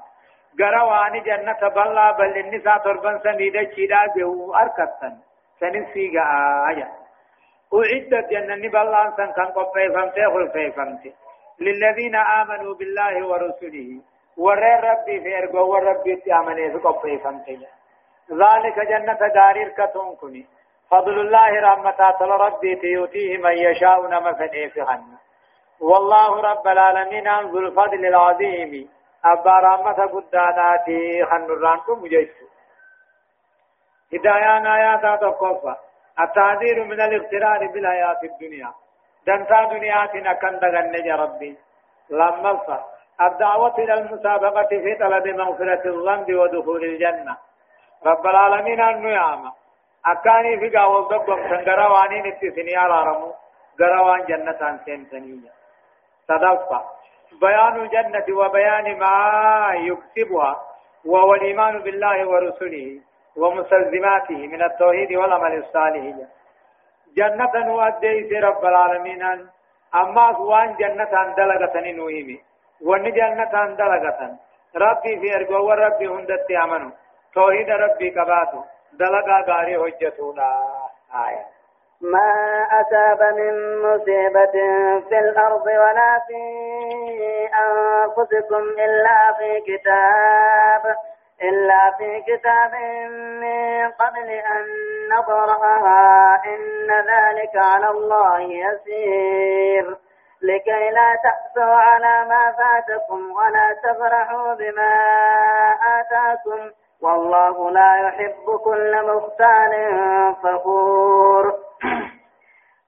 غرواني 0.62 1.20
جنة 1.20 1.70
بلا 1.70 2.12
بل 2.12 2.38
النساء 2.38 2.78
تربا 2.78 3.20
سميدة 3.24 3.62
جلا 3.62 4.06
بهو 4.16 4.56
أركتن. 4.56 5.18
سنين 5.60 5.86
سيغا 5.94 6.24
آية. 6.70 7.07
أعدت 7.74 8.30
جنة 8.30 8.70
بالله 8.70 9.16
سن 9.18 9.32
كان 9.32 9.46
قبي 9.46 9.90
فمتي 9.94 10.26
خل 10.34 10.50
في 10.54 10.72
فمتي 10.72 11.14
للذين 11.60 12.16
آمنوا 12.16 12.74
بالله 12.74 13.28
ورسله 13.28 14.02
ورى 14.38 14.74
ربي 14.90 15.22
في 15.22 15.38
أرجو 15.38 15.68
وربي 15.74 16.16
تأمني 16.16 16.72
في 16.72 16.78
قبي 16.78 17.18
فمتي 17.18 17.68
ذلك 18.32 18.80
جنة 18.80 19.20
دارير 19.28 19.70
كتون 19.70 20.16
كني. 20.16 20.46
فضل 20.92 21.20
الله 21.20 21.60
رحمة 21.60 22.00
ربي 22.22 22.76
تيوتيه 22.76 23.38
من 23.38 23.58
يشاء 23.58 24.08
نما 24.08 24.34
في 24.34 24.86
والله 25.82 26.42
رب 26.42 26.68
العالمين 26.68 27.28
ذو 27.40 27.60
الفضل 27.60 28.06
العظيم. 28.06 28.90
أبا 29.26 29.52
رحمة 29.52 30.06
قداناتي 30.06 31.26
خنران 31.26 31.80
كم 31.80 32.08
جيسو 32.08 32.46
هدايان 34.14 34.68
آيات 34.68 35.22
تقوفا 35.22 35.87
التعذير 36.20 36.84
من 36.84 37.02
الاغترار 37.02 37.68
بالحياة 37.74 38.20
الدنيا. 38.24 38.72
دنتا 39.28 39.64
دنياتنا 39.64 40.34
كان 40.34 40.60
دغن 40.60 41.06
يا 41.06 41.16
ربي. 41.16 41.58
لما 42.10 42.84
الدعوة 43.22 43.78
إلى 43.78 43.94
المسابقة 43.94 44.68
في 44.70 44.96
طلب 45.00 45.28
مغفرة 45.28 45.84
الذنب 45.86 46.36
ودخول 46.36 46.84
الجنة. 46.84 47.38
رب 48.06 48.28
العالمين 48.28 48.80
يعمى 49.10 49.52
أكاني 50.06 50.60
في 50.60 50.78
قاول 50.78 51.08
دقم 51.08 51.50
سنقرا 51.50 51.88
وانين 51.88 52.26
اتسني 52.28 52.76
على 52.76 53.10
رمو. 53.10 53.34
قروان 53.80 54.26
جنة 54.26 54.80
سنتنية 54.86 55.52
صدفة 56.28 56.82
بيان 57.42 57.76
الجنة 57.82 58.38
وبيان 58.38 59.00
ما 59.00 59.72
يكسبها. 59.74 60.62
وهو 61.06 61.34
الإيمان 61.34 61.80
بالله 61.80 62.28
ورسله. 62.30 63.02
ومستلزماته 63.38 64.48
من 64.48 64.64
التوحيد 64.64 65.12
والعمل 65.14 65.58
الصالح. 65.58 66.16
جنة 67.18 67.54
نؤدي 67.56 68.40
رب 68.40 68.66
العالمين. 68.66 69.24
أما 69.96 70.38
وان 70.40 70.76
جنة 70.76 71.34
دلغة 71.38 71.76
نوهمي 71.92 72.40
وان 72.86 73.04
جنة 73.12 73.76
دلغة 73.76 74.38
ربي 74.76 75.20
في 75.20 75.36
أرجو 75.36 75.68
وربي 75.68 76.08
هندت 76.08 76.52
أمنوا 76.64 76.92
توحيد 77.34 77.70
ربي 77.70 78.10
كباتو. 78.10 78.62
دلغا 78.94 79.38
غاري 79.48 79.76
حجتونا. 79.80 80.50
آية. 81.28 81.46
ما 82.02 82.30
أصاب 82.82 83.22
من 83.40 83.82
مصيبة 83.82 84.56
في 85.10 85.20
الأرض 85.20 85.66
ولا 85.66 86.22
في 86.28 86.42
أنفسكم 87.66 88.64
إلا 88.86 89.20
في 89.38 89.50
كتاب. 89.68 90.84
إلا 91.44 91.92
في 91.98 92.22
كتاب 92.28 92.74
من 93.42 93.92
قبل 93.92 94.30
أن 94.30 94.66
نبرأها 95.12 96.42
إن 96.46 96.88
ذلك 96.92 97.56
على 97.56 97.90
الله 97.90 98.40
يسير. 98.40 99.98
لكي 100.42 100.90
لا 100.90 101.16
تأسوا 101.24 101.74
على 101.74 102.26
ما 102.30 102.52
فاتكم 102.52 103.32
ولا 103.32 103.76
تفرحوا 103.84 104.54
بما 104.54 104.94
آتاكم. 106.00 106.72
والله 107.02 107.72
لا 107.72 108.08
يحب 108.08 108.58
كل 108.64 109.16
مختال 109.16 109.74
فخور. 110.44 111.67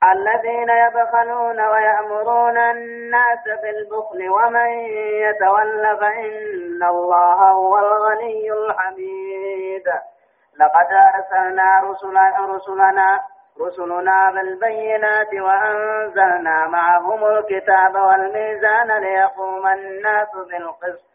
الذين 0.03 0.69
يبخلون 0.69 1.59
ويأمرون 1.67 2.57
الناس 2.57 3.43
بالبخل 3.61 4.29
ومن 4.29 4.69
يتول 5.25 5.97
فإن 5.99 6.83
الله 6.83 7.51
هو 7.51 7.77
الغني 7.79 8.51
الحميد. 8.51 9.87
لقد 10.59 10.87
أرسلنا 10.91 11.79
رسلنا 11.83 12.45
رسلنا 12.55 13.19
رسلنا 13.61 14.31
بالبينات 14.31 15.33
وأنزلنا 15.33 16.67
معهم 16.67 17.25
الكتاب 17.25 17.95
والميزان 17.95 18.91
ليقوم 18.91 19.67
الناس 19.67 20.31
بالقسط. 20.49 21.09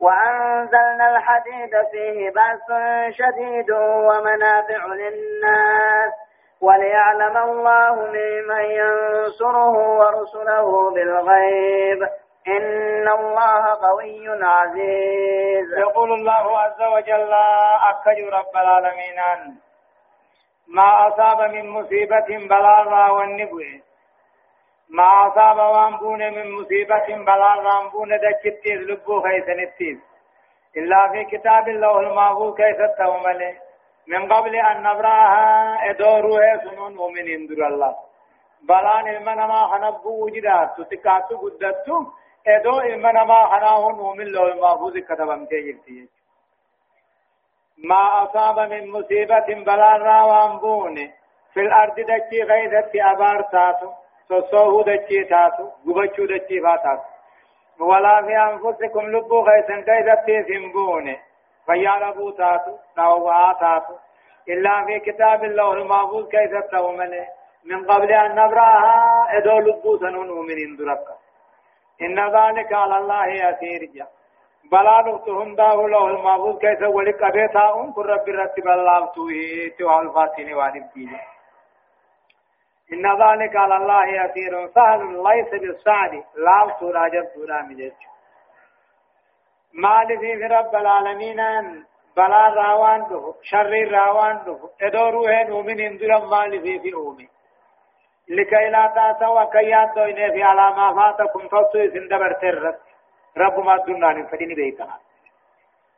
وأنزلنا 0.00 1.16
الحديد 1.16 1.70
فيه 1.92 2.30
بأس 2.30 2.68
شديد 3.14 3.70
ومنافع 3.70 4.86
للناس. 4.86 6.23
وليعلم 6.66 7.36
الله 7.36 7.94
ممن 7.94 8.64
ينصره 8.80 9.74
ورسله 10.00 10.90
بالغيب. 10.94 12.00
إن 12.48 13.08
الله 13.08 13.62
قوي 13.86 14.28
عزيز. 14.42 15.68
يقول 15.78 16.12
الله 16.12 16.58
عز 16.58 16.82
وجل 16.94 17.32
أكج 17.90 18.18
رب 18.38 18.54
العالمين 18.56 19.18
ما 20.68 21.08
أصاب 21.08 21.50
من 21.50 21.68
مصيبة 21.68 22.28
بلاغا 22.50 23.10
والنبوة 23.10 23.80
ما 24.88 25.08
أصاب 25.26 25.58
وانبون 25.58 26.18
من 26.18 26.52
مصيبة 26.52 27.06
بلاغا 27.28 27.78
وانبون 27.78 28.08
دكتيز 28.08 28.80
لبو 28.90 29.20
خيسنتيز. 29.22 29.98
إلا 30.76 31.08
في 31.12 31.24
كتاب 31.24 31.68
الله 31.68 32.00
المعفوظ 32.00 32.56
كيف 32.56 32.80
التومله 32.80 33.54
من 34.06 34.32
قبل 34.32 34.56
أن 34.56 34.82
نبراها 34.82 35.90
إدوروه 35.90 36.60
سنون 36.64 36.94
مؤمنين 36.94 37.46
در 37.46 37.66
الله. 37.66 37.94
بلان 38.68 39.08
المنما 39.08 39.66
خنبو 39.66 40.24
وجدات 40.24 40.70
تتكاتو 40.76 41.36
قدتو 41.36 42.04
إدو 42.46 42.80
المنما 42.80 43.44
خناهن 43.44 43.94
مؤمن 43.94 44.24
له 44.24 44.42
المحفوظ 44.52 44.98
كتبم 44.98 45.44
تيجرتي 45.44 46.08
ما 47.78 48.24
أصاب 48.24 48.58
من 48.72 48.90
مصيبة 48.90 49.46
بلان 49.66 50.00
راوان 50.00 50.58
في 51.54 51.60
الأرض 51.60 51.94
دكي 51.94 52.42
غيثت 52.42 52.90
أبار 52.94 53.42
تاتو 53.42 53.90
سوسوه 54.28 54.84
دكي 54.84 55.24
تاتو 55.24 55.64
قبچو 55.86 56.26
دكي 56.26 56.60
فاتاتو. 56.60 57.14
ولا 57.80 58.22
في 58.26 58.36
أنفسكم 58.38 59.00
لبو 59.00 59.40
غيثن 59.40 59.82
كيثت 59.82 60.24
في 60.24 60.56
سنبونه 61.66 61.66
فيعلموا 61.66 62.30
تاتو 62.30 62.76
نووا 62.98 63.52
تاتو 63.52 63.94
إلا 64.48 64.84
في 64.86 64.98
كتاب 65.12 65.44
الله 65.44 65.72
المحفوظ 65.72 66.28
كيف 66.28 66.52
تؤمن 66.70 67.10
من 67.64 67.86
قبل 67.86 68.12
أن 68.12 68.30
نبراها 68.34 69.26
إدو 69.38 69.58
لبو 69.58 69.98
سنون 69.98 70.28
مؤمنين 70.28 70.76
دربك 70.76 71.08
إن 72.02 72.18
ذلك 72.18 72.72
على 72.72 72.98
الله 72.98 73.26
يسير 73.26 73.84
جا 73.94 74.06
بلا 74.72 75.00
نقطهم 75.06 75.54
داه 75.54 75.74
له 75.86 76.06
المحفوظ 76.06 76.58
كيف 76.58 76.82
ولك 76.82 77.22
أبيتا 77.22 77.74
أم 77.74 77.92
كن 77.92 78.02
رب 78.02 78.28
رتب 78.28 78.68
الله 78.68 79.06
توهي 79.06 79.70
تو 79.78 80.00
الفاتين 80.00 80.54
وانبتين 80.54 81.18
إن 82.92 83.06
ذلك 83.22 83.56
على 83.56 83.76
الله 83.76 84.06
يسير 84.06 84.68
سهل 84.74 85.22
ليس 85.22 85.48
بالسعد 85.62 86.24
لا 86.36 86.76
سورة 86.80 87.08
جب 87.08 87.26
سورة 87.34 87.62
مجد 87.62 87.92
مال 89.74 90.18
في 90.18 90.32
رب 90.34 90.74
العالمين 90.74 91.40
بلا 92.16 92.48
راوان 92.48 93.08
دو 93.08 93.34
شر 93.42 93.72
راوان 93.90 94.44
دو 94.44 94.70
ادورو 94.82 95.26
هن 95.26 95.52
ومن 95.52 95.80
اندر 95.80 96.26
مال 96.26 96.62
في 96.62 96.78
في 96.78 97.28
لكي 98.28 98.70
لا 98.70 98.86
تاسوا 98.94 99.44
كيات 99.44 99.94
دو 99.94 100.02
إنه 100.02 100.32
في 100.32 100.42
على 100.42 100.76
ما 100.76 100.94
فاتكم 100.94 101.48
فصو 101.48 101.78
سندبر 101.94 102.32
ترت 102.32 102.80
رب 103.36 103.58
ما 103.66 103.76
دنان 103.76 104.26
فدين 104.26 104.54
بيتنا 104.54 104.98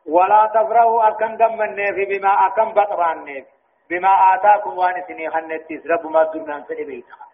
ولا 0.07 0.51
تفرحوا 0.55 1.09
أكن 1.09 1.37
دم 1.37 1.63
النفي 1.63 2.05
بما 2.05 2.33
أكن 2.47 2.73
بطران 2.73 3.25
نفي 3.25 3.45
بما 3.91 4.09
آتاكم 4.35 4.79
وان 4.79 5.05
سني 5.09 5.31
خنتيس 5.31 5.87
رب 5.87 6.07
ما 6.07 6.23
دنان 6.23 6.63
فدين 6.63 6.87
بيتنا 6.87 7.27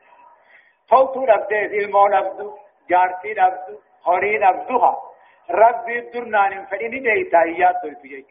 فوتو 0.90 1.24
ربده 1.24 1.68
في 1.68 1.78
المول 1.84 2.14
أبدو 2.14 2.56
جارتي 2.90 3.42
أبدو 3.46 3.78
خورين 4.02 4.44
أبدوها 4.44 5.11
ربي 5.50 6.00
درنان 6.00 6.64
فإني 6.64 7.00
بيتا 7.00 7.42
إياد 7.42 7.74
دول 7.82 7.96
فيك 7.96 8.26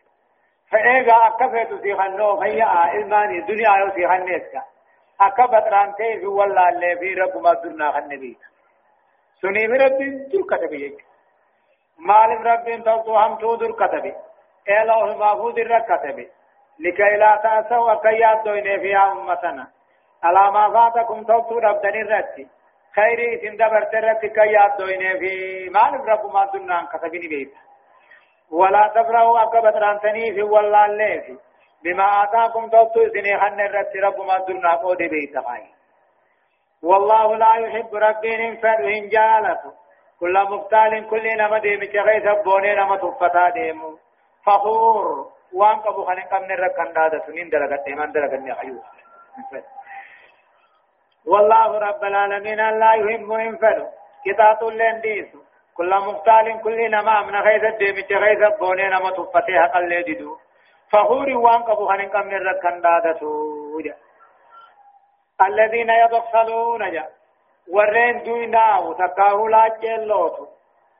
فإيغا 0.71 1.27
أكفت 1.27 1.81
سيخنو 1.81 2.39
فيا 2.39 2.93
إلماني 2.93 3.41
دنيا 3.41 3.77
يو 3.77 3.89
سيخنيسكا 3.95 4.61
أكبت 5.21 5.65
رانتي 5.73 6.19
في 6.19 6.25
والله 6.25 6.69
اللي 6.69 6.97
في 6.99 7.13
رب 7.13 7.43
ما 7.43 7.53
درنا 7.53 7.91
خن 7.91 8.35
سني 9.41 9.65
ربي 9.65 10.09
در 10.31 10.41
كتبيك 10.51 11.05
مال 11.99 12.45
ربي 12.45 12.77
تلتو 12.77 13.15
هم 13.15 13.35
تو 13.35 13.55
در 13.55 13.71
كتبي 13.71 14.13
إله 14.69 15.03
المحفوظ 15.05 15.55
در 15.55 15.79
كتبي 15.79 16.29
لكي 16.79 17.17
لا 17.17 17.35
تأسوا 17.43 17.91
وكيات 17.91 18.43
دوين 18.45 18.79
فيها 18.79 19.11
أمتنا 19.11 19.67
على 20.23 20.51
ما 20.51 20.69
فاتكم 20.73 21.23
تلتو 21.23 21.59
ربدني 21.59 22.01
رتي 22.01 22.47
خيري 22.95 23.39
سن 23.41 23.55
دبر 23.57 23.83
ترت 23.83 24.25
كيات 24.25 24.77
دوينه 24.79 25.19
في 25.19 25.33
مال 25.69 25.93
رب 26.09 26.33
ما 26.33 26.45
دنان 26.53 26.85
كتبني 26.87 27.27
بيت. 27.27 27.53
ولا 28.51 28.87
تفرحوا 28.95 29.43
أكبت 29.43 29.75
رانتني 29.75 30.33
في 30.33 30.41
والله 30.43 30.85
الليل 30.85 31.39
بما 31.83 32.23
آتاكم 32.23 32.69
توتو 32.69 33.09
سني 33.13 33.39
خن 33.39 33.59
الرت 33.59 33.95
رب 33.95 34.19
ما 34.27 34.37
دنان 34.47 34.75
قود 34.83 34.97
بيت 34.97 35.37
خاي. 35.45 35.63
والله 36.83 37.35
لا 37.35 37.55
يحب 37.55 37.95
ربين 37.95 38.57
فرهم 38.61 39.09
جالته 39.09 39.71
كل 40.19 40.35
مختال 40.51 41.07
كل 41.09 41.25
نما 41.37 41.57
ديم 41.59 41.81
چغي 41.93 42.17
سبونه 42.25 42.73
نما 42.73 42.97
تفتا 42.97 43.49
ديمو 43.49 43.97
فخور. 44.45 45.31
وان 45.53 45.79
قبو 45.85 46.03
خن 46.05 46.19
قمن 46.31 46.51
ركن 46.51 46.93
داده 46.93 47.19
سنين 47.25 47.49
درغت 47.49 47.87
من 47.87 48.11
درغت 48.11 48.39
ني 48.39 48.55
خيو 48.55 48.79
والله 51.25 51.79
رب 51.79 52.03
العالمين 52.03 52.79
لا 52.79 52.95
يهم 52.95 53.39
ينفر 53.39 53.87
كتاب 54.25 54.63
لنديس 54.63 55.27
كل 55.77 55.95
مختال 55.95 56.61
كل 56.61 56.91
نما 56.91 57.21
من 57.21 57.35
غيث 57.35 57.63
الدم 57.63 58.17
غيث 58.17 58.59
بوني 58.59 58.87
نما 58.87 59.09
تفتح 59.11 59.65
قل 59.73 60.03
ديدو 60.03 60.37
فخوري 60.91 61.35
وان 61.35 61.61
قبو 61.63 61.89
هنن 61.89 62.09
كم 62.09 62.25
من 62.27 62.47
ركن 62.47 62.81
الذين 65.47 65.89
يبخلون 65.89 66.91
جا. 66.91 67.05
ورين 67.67 68.23
دوينا 68.23 68.79
وتكاهو 68.79 69.47
لا 69.47 69.67
جلوتو. 69.81 70.47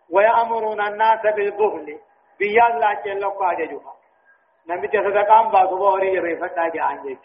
ويأمرون 0.09 0.81
الناس 0.81 1.21
بالبخل. 1.21 1.99
بيان 2.39 2.79
لا 2.79 2.93
جلو 3.05 3.29
قاججوها 3.29 3.93
نمت 4.67 4.93
صدقان 5.05 5.45
باسو 5.51 5.77
بوري 5.77 6.19
ريفتا 6.19 6.67
جان 6.67 7.01
جيش 7.03 7.17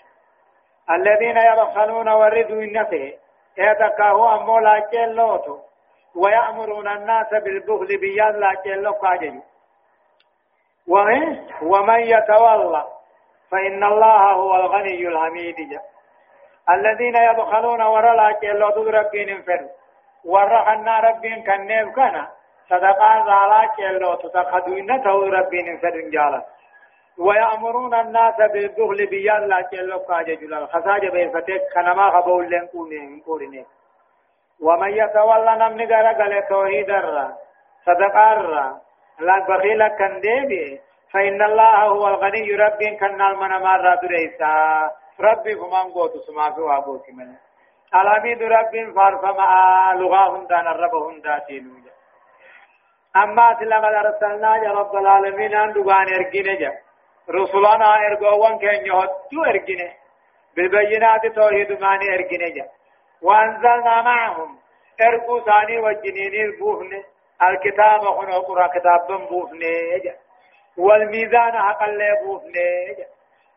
الذين 0.91 1.37
يبخلون 1.37 2.09
وردوا 2.09 2.62
النفه 2.62 3.12
اعتقاه 3.59 4.34
أمو 4.34 4.59
لا 4.59 4.78
جلوتو 4.93 5.59
ويأمرون 6.16 6.89
الناس 6.89 7.30
بالبخل 7.45 7.99
بيان 8.01 8.41
لا 8.41 8.51
جلو 8.64 8.93
قاججو 8.93 9.43
ومن؟ 11.62 12.01
يتولى. 12.01 12.84
فإن 13.51 13.84
الله 13.84 14.32
هو 14.32 14.55
الغني 14.55 15.09
الحميد. 15.09 15.80
الذين 16.70 17.16
يبخلون 17.16 17.82
ورلا 17.82 18.32
كيلو 18.32 18.70
تدربين 18.70 19.43
فر. 19.43 19.68
ورحنا 20.24 21.01
ربين 21.01 21.43
كنيف 21.43 21.89
كنا. 21.95 22.30
صدقان 22.70 23.24
زالا 23.26 23.66
كيلو 23.76 24.14
تتخذون 24.14 25.03
تو 25.03 25.22
ربين 25.26 25.78
فر 25.78 26.01
جالا. 26.12 26.43
ويأمرون 27.19 27.95
الناس 27.95 28.37
بالبخل 28.53 29.07
بيان 29.07 29.49
لا 29.49 29.61
كيلو 29.61 29.99
قاجة 29.99 30.35
جلال. 30.35 30.69
خساجة 30.69 31.11
بيفتك 31.11 31.62
خنما 31.75 32.11
خبول 32.11 32.51
لن 32.51 32.67
كونين 32.67 33.21
كورينين 33.21 33.67
ومن 34.62 34.91
يتولى 34.91 35.57
نمني 35.61 35.85
غرقل 35.85 36.43
توحيد 36.49 36.91
الرا 36.91 37.33
صدقان 37.87 38.39
الرا 38.41 38.81
لا 39.21 39.39
بخيل 39.49 39.89
كان 39.89 40.21
ديبي 40.21 40.81
فإن 41.12 41.43
الله 41.43 41.83
هو 41.85 42.09
الغني 42.09 42.55
رب 42.55 42.83
كان 43.01 43.21
المنا 43.23 43.59
مرة 43.59 43.95
دريسا 44.03 44.91
ربي 45.21 45.55
فمان 45.57 45.93
قوت 45.95 46.12
سما 46.27 46.51
في 46.55 46.61
وابوك 46.61 47.11
من. 47.11 47.35
الحميد 47.95 48.43
رب 48.43 48.95
فارف 48.97 49.25
مع 49.25 49.93
لغاهم 49.93 50.47
دان 50.47 50.67
الرب 50.67 50.95
هم 50.95 51.21
داتين 51.21 51.87
أما 53.17 53.57
لقد 53.62 53.95
أرسلنا 54.05 54.57
يا 54.57 54.71
رب 54.71 54.95
العالمين 54.97 55.55
أن 55.55 55.73
دغان 55.73 56.07
إرجين 56.14 56.59
جا 56.59 56.73
رسولنا 57.31 57.97
إرجوان 58.07 58.59
كن 58.59 58.87
يهدو 58.87 59.45
إرجين 59.47 59.93
بالبينات 60.57 61.27
توحيد 61.27 61.72
ماني 61.72 62.14
إرجين 62.14 62.55
جا. 62.55 62.68
وأنزلنا 63.22 64.03
معهم. 64.03 64.59
إرجو 65.03 65.41
ثاني 65.41 65.79
وجنين 65.79 66.35
البوهن 66.45 67.03
الكتاب 67.43 68.01
خنو 68.01 68.41
قرآن 68.41 68.68
كتاب 68.68 69.07
بوهن 69.29 69.61
جا. 70.05 70.14
والميزان 70.79 71.59
حق 71.59 71.83
الله 71.83 72.14
بوفني 72.22 73.07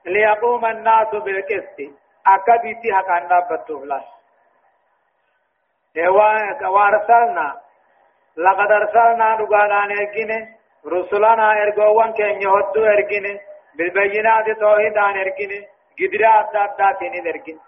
ليقوم 0.06 0.66
الناس 0.66 1.08
بالقسط. 1.08 1.80
أكبتي 2.28 2.94
حق 2.94 3.12
النبت 3.12 3.68
فلان 3.72 4.04
وارسلنا 6.70 7.62
لقد 8.38 8.72
أرسلنا 8.72 9.36
نقانا 9.36 9.86
نرقين 9.86 10.32
رسلنا 10.86 11.52
إرقوان 11.64 12.14
كن 12.14 12.42
يهدو 12.42 12.86
إرقين 12.86 13.40
بالبينات 13.78 14.46
توحيدان 14.60 15.18
إرقين 15.18 15.52
قدرات 16.00 16.78
داتين 16.78 17.28
إرقين 17.28 17.60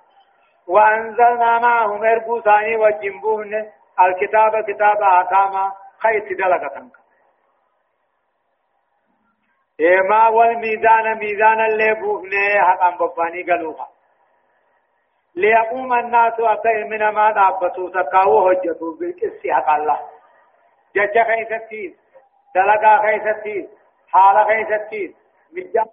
وأنزلنا 0.67 1.59
معهم 1.59 2.03
إرقو 2.03 2.41
ثاني 2.41 2.75
وجنبوهن 2.77 3.71
الكتاب 4.01 4.63
كتاب 4.63 5.01
أحكاما 5.01 5.71
خيط 5.99 6.37
دلقة 6.37 6.89
ما 10.09 10.27
والميزان 10.27 11.17
ميزان 11.17 11.59
اللي 11.65 11.93
بوفني 11.93 12.61
حقا 12.61 12.89
بفاني 12.89 13.43
قلوها 13.43 13.87
ليقوم 15.35 15.93
الناس 15.93 16.33
أكثر 16.39 16.83
من 16.83 17.09
ما 17.09 17.31
دابتوا 17.31 17.89
تقاو 17.89 18.49
هجتوا 18.49 18.95
بالقس 18.99 19.47
حق 19.49 19.69
الله. 19.73 19.99
جج 20.95 21.19
خيستيز 21.23 21.93
دلقا 22.55 22.97
خيستيز 22.97 23.69
حال 24.11 24.45
خيستيز 24.45 25.20
مجا 25.53 25.85